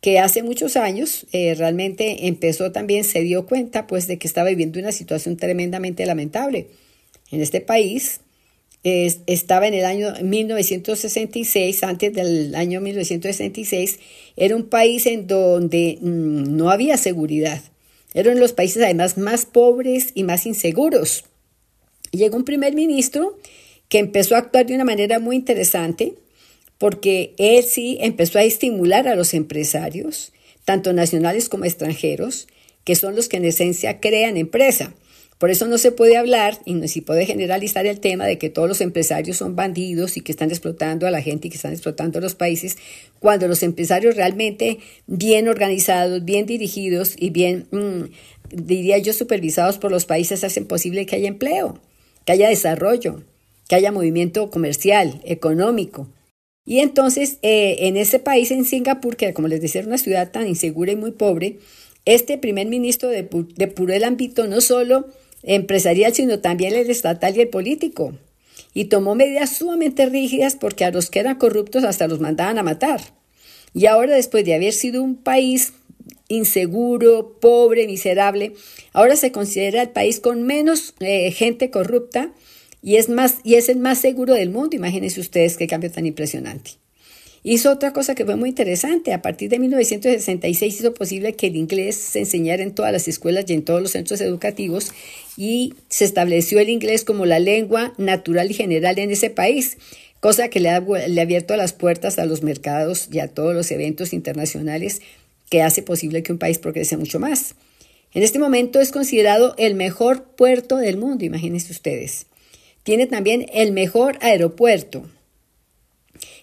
que 0.00 0.18
hace 0.18 0.42
muchos 0.42 0.76
años 0.76 1.26
eh, 1.32 1.54
realmente 1.54 2.26
empezó 2.26 2.72
también, 2.72 3.04
se 3.04 3.20
dio 3.20 3.46
cuenta 3.46 3.86
pues 3.86 4.06
de 4.06 4.18
que 4.18 4.26
estaba 4.26 4.48
viviendo 4.48 4.80
una 4.80 4.92
situación 4.92 5.36
tremendamente 5.36 6.06
lamentable 6.06 6.68
en 7.30 7.40
este 7.40 7.60
país 7.60 8.20
estaba 8.82 9.66
en 9.66 9.74
el 9.74 9.84
año 9.84 10.14
1966, 10.22 11.82
antes 11.82 12.12
del 12.12 12.54
año 12.54 12.80
1966, 12.80 13.98
era 14.36 14.54
un 14.54 14.68
país 14.68 15.06
en 15.06 15.26
donde 15.26 15.98
mm, 16.00 16.56
no 16.56 16.70
había 16.70 16.96
seguridad. 16.96 17.62
Eran 18.14 18.38
los 18.38 18.52
países 18.52 18.82
además 18.82 19.18
más 19.18 19.44
pobres 19.44 20.12
y 20.14 20.22
más 20.22 20.46
inseguros. 20.46 21.24
Llegó 22.12 22.36
un 22.36 22.44
primer 22.44 22.74
ministro 22.74 23.36
que 23.88 23.98
empezó 23.98 24.36
a 24.36 24.38
actuar 24.38 24.66
de 24.66 24.74
una 24.74 24.84
manera 24.84 25.18
muy 25.18 25.34
interesante 25.36 26.14
porque 26.78 27.34
él 27.38 27.64
sí 27.64 27.98
empezó 28.00 28.38
a 28.38 28.44
estimular 28.44 29.08
a 29.08 29.16
los 29.16 29.34
empresarios, 29.34 30.32
tanto 30.64 30.92
nacionales 30.92 31.48
como 31.48 31.64
extranjeros, 31.64 32.46
que 32.84 32.94
son 32.94 33.16
los 33.16 33.28
que 33.28 33.38
en 33.38 33.46
esencia 33.46 33.98
crean 33.98 34.36
empresa. 34.36 34.94
Por 35.38 35.50
eso 35.50 35.66
no 35.66 35.76
se 35.76 35.92
puede 35.92 36.16
hablar 36.16 36.58
y 36.64 36.72
no 36.72 36.88
se 36.88 37.02
puede 37.02 37.26
generalizar 37.26 37.84
el 37.84 38.00
tema 38.00 38.24
de 38.24 38.38
que 38.38 38.48
todos 38.48 38.68
los 38.68 38.80
empresarios 38.80 39.36
son 39.36 39.54
bandidos 39.54 40.16
y 40.16 40.22
que 40.22 40.32
están 40.32 40.50
explotando 40.50 41.06
a 41.06 41.10
la 41.10 41.20
gente 41.20 41.48
y 41.48 41.50
que 41.50 41.56
están 41.56 41.72
explotando 41.72 42.18
a 42.18 42.22
los 42.22 42.34
países, 42.34 42.78
cuando 43.18 43.46
los 43.46 43.62
empresarios 43.62 44.16
realmente 44.16 44.78
bien 45.06 45.48
organizados, 45.48 46.24
bien 46.24 46.46
dirigidos 46.46 47.16
y 47.18 47.30
bien, 47.30 47.66
mm, 47.70 48.04
diría 48.50 48.96
yo, 48.96 49.12
supervisados 49.12 49.76
por 49.76 49.90
los 49.90 50.06
países 50.06 50.42
hacen 50.42 50.64
posible 50.64 51.04
que 51.04 51.16
haya 51.16 51.28
empleo, 51.28 51.80
que 52.24 52.32
haya 52.32 52.48
desarrollo, 52.48 53.22
que 53.68 53.74
haya 53.74 53.92
movimiento 53.92 54.50
comercial, 54.50 55.20
económico. 55.24 56.08
Y 56.64 56.80
entonces, 56.80 57.38
eh, 57.42 57.76
en 57.80 57.98
ese 57.98 58.18
país, 58.20 58.50
en 58.50 58.64
Singapur, 58.64 59.16
que 59.16 59.34
como 59.34 59.48
les 59.48 59.60
decía, 59.60 59.80
era 59.80 59.88
una 59.88 59.98
ciudad 59.98 60.30
tan 60.32 60.48
insegura 60.48 60.92
y 60.92 60.96
muy 60.96 61.12
pobre, 61.12 61.58
este 62.06 62.38
primer 62.38 62.68
ministro 62.68 63.10
depuró 63.10 63.92
el 63.92 64.04
ámbito 64.04 64.46
no 64.46 64.60
solo 64.60 65.08
empresarial, 65.46 66.12
sino 66.12 66.40
también 66.40 66.74
el 66.74 66.90
estatal 66.90 67.34
y 67.36 67.40
el 67.40 67.48
político. 67.48 68.14
Y 68.74 68.86
tomó 68.86 69.14
medidas 69.14 69.56
sumamente 69.56 70.04
rígidas 70.06 70.56
porque 70.56 70.84
a 70.84 70.90
los 70.90 71.08
que 71.08 71.20
eran 71.20 71.36
corruptos 71.36 71.84
hasta 71.84 72.08
los 72.08 72.20
mandaban 72.20 72.58
a 72.58 72.62
matar. 72.62 73.00
Y 73.72 73.86
ahora, 73.86 74.14
después 74.14 74.44
de 74.44 74.54
haber 74.54 74.74
sido 74.74 75.02
un 75.02 75.16
país 75.16 75.72
inseguro, 76.28 77.38
pobre, 77.40 77.86
miserable, 77.86 78.52
ahora 78.92 79.16
se 79.16 79.32
considera 79.32 79.82
el 79.82 79.90
país 79.90 80.20
con 80.20 80.42
menos 80.42 80.94
eh, 81.00 81.30
gente 81.30 81.70
corrupta 81.70 82.32
y 82.82 82.96
es, 82.96 83.08
más, 83.08 83.36
y 83.44 83.54
es 83.54 83.68
el 83.68 83.78
más 83.78 83.98
seguro 83.98 84.34
del 84.34 84.50
mundo. 84.50 84.76
Imagínense 84.76 85.20
ustedes 85.20 85.56
qué 85.56 85.66
cambio 85.66 85.90
tan 85.90 86.06
impresionante. 86.06 86.72
Hizo 87.48 87.70
otra 87.70 87.92
cosa 87.92 88.16
que 88.16 88.24
fue 88.24 88.34
muy 88.34 88.48
interesante. 88.48 89.12
A 89.12 89.22
partir 89.22 89.48
de 89.48 89.60
1966 89.60 90.80
hizo 90.80 90.92
posible 90.94 91.34
que 91.34 91.46
el 91.46 91.54
inglés 91.54 91.94
se 91.94 92.18
enseñara 92.18 92.64
en 92.64 92.74
todas 92.74 92.90
las 92.90 93.06
escuelas 93.06 93.44
y 93.46 93.52
en 93.52 93.62
todos 93.62 93.80
los 93.80 93.92
centros 93.92 94.20
educativos 94.20 94.90
y 95.36 95.74
se 95.88 96.06
estableció 96.06 96.58
el 96.58 96.70
inglés 96.70 97.04
como 97.04 97.24
la 97.24 97.38
lengua 97.38 97.94
natural 97.98 98.50
y 98.50 98.54
general 98.54 98.98
en 98.98 99.12
ese 99.12 99.30
país, 99.30 99.78
cosa 100.18 100.48
que 100.48 100.58
le 100.58 100.70
ha, 100.70 100.80
le 100.80 101.20
ha 101.20 101.22
abierto 101.22 101.54
las 101.54 101.72
puertas 101.72 102.18
a 102.18 102.26
los 102.26 102.42
mercados 102.42 103.08
y 103.12 103.20
a 103.20 103.28
todos 103.28 103.54
los 103.54 103.70
eventos 103.70 104.12
internacionales 104.12 105.00
que 105.48 105.62
hace 105.62 105.84
posible 105.84 106.24
que 106.24 106.32
un 106.32 106.38
país 106.38 106.58
progrese 106.58 106.96
mucho 106.96 107.20
más. 107.20 107.54
En 108.12 108.24
este 108.24 108.40
momento 108.40 108.80
es 108.80 108.90
considerado 108.90 109.54
el 109.56 109.76
mejor 109.76 110.24
puerto 110.34 110.78
del 110.78 110.96
mundo, 110.96 111.24
imagínense 111.24 111.70
ustedes. 111.70 112.26
Tiene 112.82 113.06
también 113.06 113.46
el 113.54 113.70
mejor 113.70 114.18
aeropuerto. 114.20 115.08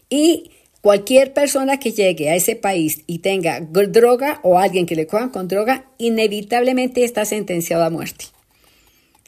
Y 0.10 0.52
Cualquier 0.84 1.32
persona 1.32 1.80
que 1.80 1.94
llegue 1.94 2.30
a 2.30 2.36
ese 2.36 2.58
país 2.58 3.04
y 3.08 3.20
tenga 3.20 3.62
droga 3.62 4.42
o 4.44 4.60
alguien 4.60 4.86
que 4.86 4.98
le 4.98 5.08
cojan 5.08 5.30
con 5.30 5.48
droga, 5.48 5.86
inevitablemente 5.98 7.06
está 7.06 7.24
sentenciado 7.24 7.86
a 7.86 7.90
muerte. 7.90 8.26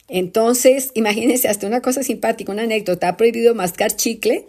Entonces, 0.06 0.90
imagínense 0.92 1.48
hasta 1.48 1.66
una 1.66 1.80
cosa 1.80 2.02
simpática, 2.02 2.52
una 2.52 2.64
anécdota, 2.64 3.08
ha 3.08 3.16
prohibido 3.16 3.54
mascar 3.54 3.96
chicle 3.96 4.44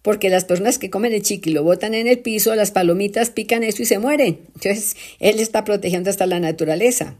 porque 0.00 0.30
las 0.30 0.46
personas 0.46 0.78
que 0.78 0.88
comen 0.88 1.12
el 1.12 1.20
chicle 1.20 1.52
lo 1.52 1.62
botan 1.62 1.92
en 1.92 2.06
el 2.06 2.20
piso, 2.20 2.54
las 2.54 2.70
palomitas 2.70 3.28
pican 3.28 3.62
eso 3.62 3.82
y 3.82 3.84
se 3.84 3.98
mueren. 3.98 4.38
Entonces, 4.54 4.96
él 5.20 5.40
está 5.40 5.62
protegiendo 5.62 6.08
hasta 6.08 6.24
la 6.24 6.40
naturaleza. 6.40 7.16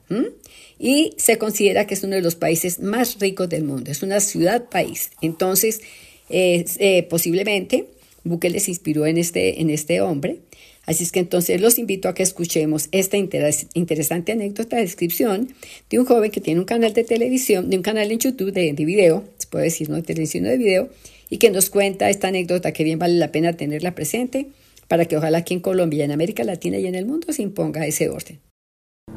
Y 0.78 1.12
se 1.18 1.36
considera 1.36 1.86
que 1.86 1.92
es 1.92 2.02
uno 2.04 2.16
de 2.16 2.22
los 2.22 2.36
países 2.36 2.80
más 2.80 3.20
ricos 3.20 3.50
del 3.50 3.64
mundo, 3.64 3.90
es 3.90 4.02
una 4.02 4.20
ciudad-país. 4.20 5.10
Entonces, 5.20 5.82
eh, 6.30 7.06
posiblemente 7.10 7.84
Bukele 8.28 8.60
se 8.60 8.70
inspiró 8.70 9.06
en 9.06 9.18
este, 9.18 9.60
en 9.60 9.70
este 9.70 10.00
hombre. 10.00 10.40
Así 10.84 11.02
es 11.02 11.10
que 11.10 11.18
entonces 11.18 11.60
los 11.60 11.78
invito 11.78 12.08
a 12.08 12.14
que 12.14 12.22
escuchemos 12.22 12.88
esta 12.92 13.16
interesante 13.16 14.32
anécdota 14.32 14.76
de 14.76 14.82
descripción 14.82 15.48
de 15.90 15.98
un 15.98 16.06
joven 16.06 16.30
que 16.30 16.40
tiene 16.40 16.60
un 16.60 16.66
canal 16.66 16.92
de 16.92 17.02
televisión, 17.02 17.70
de 17.70 17.76
un 17.76 17.82
canal 17.82 18.10
en 18.12 18.18
YouTube 18.18 18.52
de, 18.52 18.72
de 18.72 18.84
video, 18.84 19.24
se 19.38 19.48
puede 19.48 19.64
decir, 19.64 19.90
no 19.90 19.96
de 19.96 20.02
televisión, 20.02 20.44
de 20.44 20.56
video, 20.56 20.88
y 21.28 21.38
que 21.38 21.50
nos 21.50 21.70
cuenta 21.70 22.08
esta 22.08 22.28
anécdota 22.28 22.72
que 22.72 22.84
bien 22.84 23.00
vale 23.00 23.14
la 23.14 23.32
pena 23.32 23.54
tenerla 23.54 23.96
presente 23.96 24.46
para 24.86 25.06
que 25.06 25.16
ojalá 25.16 25.38
aquí 25.38 25.54
en 25.54 25.60
Colombia, 25.60 26.04
en 26.04 26.12
América 26.12 26.44
Latina 26.44 26.78
y 26.78 26.86
en 26.86 26.94
el 26.94 27.06
mundo 27.06 27.32
se 27.32 27.42
imponga 27.42 27.84
ese 27.86 28.08
orden. 28.08 28.38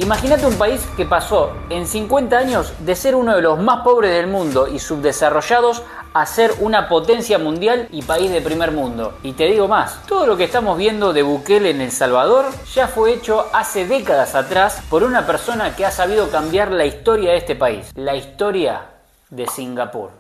Imagínate 0.02 0.46
un 0.46 0.56
país 0.56 0.82
que 0.96 1.06
pasó 1.06 1.52
en 1.70 1.86
50 1.86 2.38
años 2.38 2.72
de 2.80 2.96
ser 2.96 3.16
uno 3.16 3.36
de 3.36 3.42
los 3.42 3.60
más 3.60 3.82
pobres 3.82 4.14
del 4.14 4.28
mundo 4.28 4.66
y 4.66 4.80
subdesarrollados 4.80 5.84
a 6.14 6.26
ser 6.26 6.54
una 6.62 6.88
potencia 6.88 7.38
mundial 7.38 7.90
y 7.92 8.04
país 8.04 8.32
de 8.32 8.40
primer 8.40 8.72
mundo. 8.72 9.18
Y 9.24 9.34
te 9.34 9.44
digo 9.48 9.68
más, 9.68 10.02
todo 10.06 10.26
lo 10.26 10.38
que 10.38 10.46
estamos 10.46 10.78
viendo 10.78 11.12
de 11.12 11.22
Bukele 11.22 11.72
en 11.72 11.82
El 11.82 11.92
Salvador 11.92 12.46
ya 12.74 12.88
fue 12.88 13.12
hecho 13.14 13.48
hace 13.52 13.86
décadas 13.86 14.36
atrás 14.36 14.82
por 14.90 15.04
una 15.04 15.28
persona 15.28 15.76
que 15.76 15.86
ha 15.86 15.92
sabido 15.92 16.30
cambiar 16.30 16.72
la 16.72 16.86
historia 16.86 17.32
de 17.32 17.38
este 17.38 17.58
país, 17.58 17.92
la 17.96 18.16
historia 18.16 18.84
de 19.30 19.48
Singapur. 19.48 20.12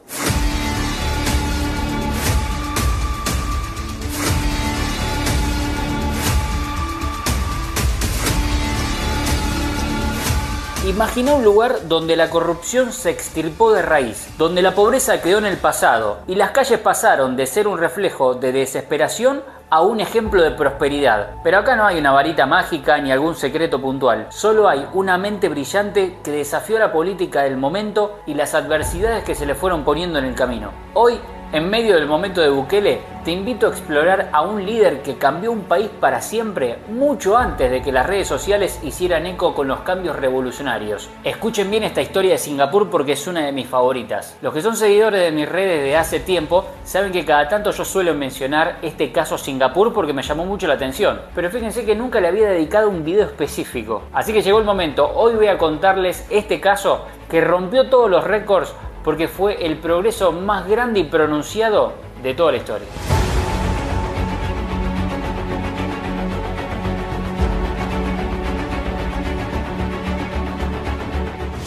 Imagina 10.90 11.36
un 11.36 11.44
lugar 11.44 11.88
donde 11.88 12.16
la 12.16 12.32
corrupción 12.32 12.92
se 12.92 13.12
extirpó 13.12 13.72
de 13.72 13.84
raíz, 13.84 14.28
donde 14.40 14.64
la 14.64 14.74
pobreza 14.74 15.22
quedó 15.22 15.38
en 15.38 15.46
el 15.46 15.58
pasado 15.58 16.22
y 16.26 16.34
las 16.34 16.50
calles 16.50 16.80
pasaron 16.80 17.36
de 17.36 17.46
ser 17.46 17.68
un 17.68 17.78
reflejo 17.78 18.34
de 18.34 18.52
desesperación 18.52 19.44
a 19.70 19.84
un 19.84 20.00
ejemplo 20.00 20.42
de 20.42 20.50
prosperidad. 20.50 21.36
Pero 21.44 21.60
acá 21.60 21.76
no 21.76 21.86
hay 21.86 22.00
una 22.00 22.12
varita 22.12 22.48
mágica 22.48 22.98
ni 22.98 23.12
algún 23.12 23.36
secreto 23.36 23.80
puntual, 23.80 24.30
solo 24.32 24.68
hay 24.68 24.88
una 24.94 25.20
mente 25.20 25.48
brillante 25.48 26.18
que 26.24 26.32
desafió 26.32 26.80
la 26.80 26.92
política 26.92 27.44
del 27.44 27.56
momento 27.56 28.22
y 28.26 28.34
las 28.34 28.56
adversidades 28.56 29.24
que 29.24 29.36
se 29.36 29.46
le 29.46 29.54
fueron 29.54 29.84
poniendo 29.84 30.18
en 30.18 30.26
el 30.26 30.34
camino. 30.34 30.72
Hoy 30.96 31.20
en 31.52 31.68
medio 31.68 31.96
del 31.96 32.06
momento 32.06 32.42
de 32.42 32.50
Bukele, 32.50 33.02
te 33.26 33.32
invito 33.32 33.66
a 33.66 33.70
explorar 33.72 34.30
a 34.32 34.44
un 34.44 34.66
líder 34.66 35.02
que 35.02 35.18
cambió 35.18 35.52
un 35.52 35.64
país 35.64 35.90
para 36.00 36.22
siempre 36.22 36.78
mucho 36.90 37.38
antes 37.38 37.72
de 37.72 37.82
que 37.82 37.92
las 37.92 38.06
redes 38.06 38.28
sociales 38.28 38.80
hicieran 38.84 39.26
eco 39.26 39.56
con 39.56 39.68
los 39.68 39.80
cambios 39.82 40.16
revolucionarios. 40.16 41.10
Escuchen 41.24 41.72
bien 41.72 41.84
esta 41.84 42.02
historia 42.02 42.32
de 42.32 42.38
Singapur 42.38 42.90
porque 42.90 43.14
es 43.14 43.28
una 43.28 43.46
de 43.46 43.52
mis 43.52 43.68
favoritas. 43.68 44.38
Los 44.42 44.54
que 44.54 44.62
son 44.62 44.76
seguidores 44.76 45.22
de 45.22 45.32
mis 45.32 45.50
redes 45.50 45.84
de 45.84 45.98
hace 45.98 46.20
tiempo 46.20 46.66
saben 46.84 47.12
que 47.12 47.26
cada 47.26 47.48
tanto 47.50 47.72
yo 47.72 47.84
suelo 47.84 48.14
mencionar 48.14 48.78
este 48.84 49.12
caso 49.12 49.38
Singapur 49.38 49.92
porque 49.92 50.14
me 50.14 50.22
llamó 50.22 50.46
mucho 50.46 50.68
la 50.68 50.76
atención. 50.76 51.20
Pero 51.34 51.50
fíjense 51.50 51.84
que 51.84 51.96
nunca 51.96 52.22
le 52.22 52.28
había 52.28 52.50
dedicado 52.50 52.90
un 52.90 53.04
video 53.04 53.26
específico. 53.26 54.04
Así 54.14 54.34
que 54.34 54.44
llegó 54.44 54.60
el 54.60 54.66
momento. 54.66 55.12
Hoy 55.16 55.34
voy 55.34 55.48
a 55.48 55.58
contarles 55.58 56.28
este 56.30 56.60
caso 56.62 57.06
que 57.30 57.42
rompió 57.42 57.90
todos 57.90 58.10
los 58.10 58.24
récords 58.24 58.74
porque 59.04 59.28
fue 59.28 59.66
el 59.66 59.78
progreso 59.78 60.32
más 60.32 60.68
grande 60.68 61.02
y 61.02 61.04
pronunciado 61.04 61.94
de 62.22 62.34
toda 62.34 62.52
la 62.52 62.58
historia. 62.58 62.88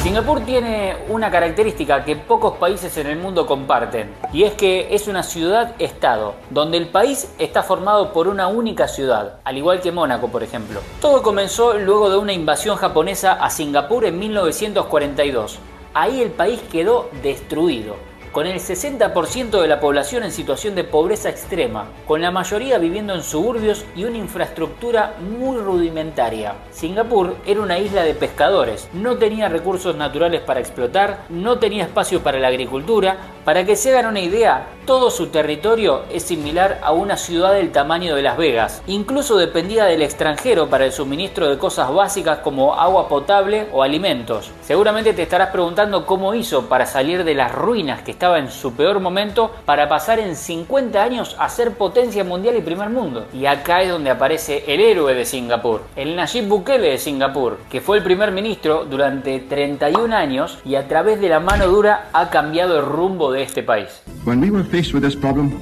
Singapur 0.02 0.40
tiene 0.40 0.96
una 1.08 1.30
característica 1.30 2.04
que 2.04 2.16
pocos 2.16 2.58
países 2.58 2.96
en 2.96 3.06
el 3.06 3.18
mundo 3.18 3.46
comparten, 3.46 4.12
y 4.32 4.42
es 4.42 4.52
que 4.54 4.92
es 4.92 5.06
una 5.06 5.22
ciudad-estado, 5.22 6.34
donde 6.50 6.76
el 6.76 6.88
país 6.88 7.32
está 7.38 7.62
formado 7.62 8.12
por 8.12 8.26
una 8.26 8.48
única 8.48 8.88
ciudad, 8.88 9.36
al 9.44 9.56
igual 9.56 9.80
que 9.80 9.92
Mónaco, 9.92 10.26
por 10.26 10.42
ejemplo. 10.42 10.80
Todo 11.00 11.22
comenzó 11.22 11.74
luego 11.74 12.10
de 12.10 12.16
una 12.16 12.32
invasión 12.32 12.76
japonesa 12.76 13.34
a 13.34 13.48
Singapur 13.48 14.04
en 14.04 14.18
1942, 14.18 15.60
ahí 15.94 16.20
el 16.20 16.30
país 16.30 16.60
quedó 16.70 17.10
destruido 17.22 17.96
con 18.32 18.46
el 18.46 18.58
60% 18.58 19.60
de 19.60 19.68
la 19.68 19.78
población 19.78 20.24
en 20.24 20.32
situación 20.32 20.74
de 20.74 20.84
pobreza 20.84 21.28
extrema, 21.28 21.88
con 22.06 22.22
la 22.22 22.30
mayoría 22.30 22.78
viviendo 22.78 23.14
en 23.14 23.22
suburbios 23.22 23.84
y 23.94 24.04
una 24.04 24.16
infraestructura 24.16 25.14
muy 25.20 25.58
rudimentaria. 25.58 26.54
Singapur 26.70 27.36
era 27.44 27.60
una 27.60 27.78
isla 27.78 28.02
de 28.02 28.14
pescadores, 28.14 28.88
no 28.94 29.16
tenía 29.16 29.50
recursos 29.50 29.96
naturales 29.96 30.40
para 30.40 30.60
explotar, 30.60 31.24
no 31.28 31.58
tenía 31.58 31.84
espacio 31.84 32.22
para 32.22 32.38
la 32.38 32.48
agricultura, 32.48 33.18
para 33.44 33.64
que 33.66 33.76
se 33.76 33.90
hagan 33.90 34.06
una 34.06 34.20
idea, 34.20 34.68
todo 34.86 35.10
su 35.10 35.26
territorio 35.26 36.02
es 36.10 36.22
similar 36.22 36.80
a 36.82 36.92
una 36.92 37.16
ciudad 37.16 37.52
del 37.52 37.70
tamaño 37.70 38.16
de 38.16 38.22
Las 38.22 38.38
Vegas, 38.38 38.82
incluso 38.86 39.36
dependía 39.36 39.84
del 39.84 40.00
extranjero 40.00 40.70
para 40.70 40.86
el 40.86 40.92
suministro 40.92 41.50
de 41.50 41.58
cosas 41.58 41.92
básicas 41.92 42.38
como 42.38 42.74
agua 42.74 43.08
potable 43.08 43.68
o 43.72 43.82
alimentos. 43.82 44.50
Seguramente 44.62 45.12
te 45.12 45.22
estarás 45.22 45.50
preguntando 45.50 46.06
cómo 46.06 46.34
hizo 46.34 46.68
para 46.68 46.86
salir 46.86 47.24
de 47.24 47.34
las 47.34 47.52
ruinas 47.52 48.02
que 48.02 48.12
estaba 48.22 48.38
en 48.38 48.52
su 48.52 48.74
peor 48.74 49.00
momento 49.00 49.50
para 49.64 49.88
pasar 49.88 50.20
en 50.20 50.36
50 50.36 51.02
años 51.02 51.34
a 51.40 51.48
ser 51.48 51.72
potencia 51.72 52.22
mundial 52.22 52.54
y 52.56 52.60
primer 52.60 52.88
mundo. 52.88 53.26
Y 53.34 53.46
acá 53.46 53.82
es 53.82 53.88
donde 53.88 54.10
aparece 54.10 54.62
el 54.68 54.80
héroe 54.80 55.12
de 55.12 55.24
Singapur, 55.24 55.82
el 55.96 56.14
Najib 56.14 56.46
Bukele 56.46 56.90
de 56.90 56.98
Singapur, 56.98 57.58
que 57.68 57.80
fue 57.80 57.96
el 57.96 58.04
primer 58.04 58.30
ministro 58.30 58.84
durante 58.84 59.40
31 59.40 60.14
años 60.14 60.60
y 60.64 60.76
a 60.76 60.86
través 60.86 61.20
de 61.20 61.30
la 61.30 61.40
mano 61.40 61.66
dura 61.66 62.10
ha 62.12 62.30
cambiado 62.30 62.78
el 62.78 62.86
rumbo 62.86 63.32
de 63.32 63.42
este 63.42 63.64
país. 63.64 63.88
When 64.24 64.40
we 64.40 64.52
were 64.52 64.62
faced 64.62 64.94
with 64.94 65.02
this 65.02 65.16
problem, 65.16 65.58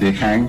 the 0.00 0.10
hang. 0.10 0.48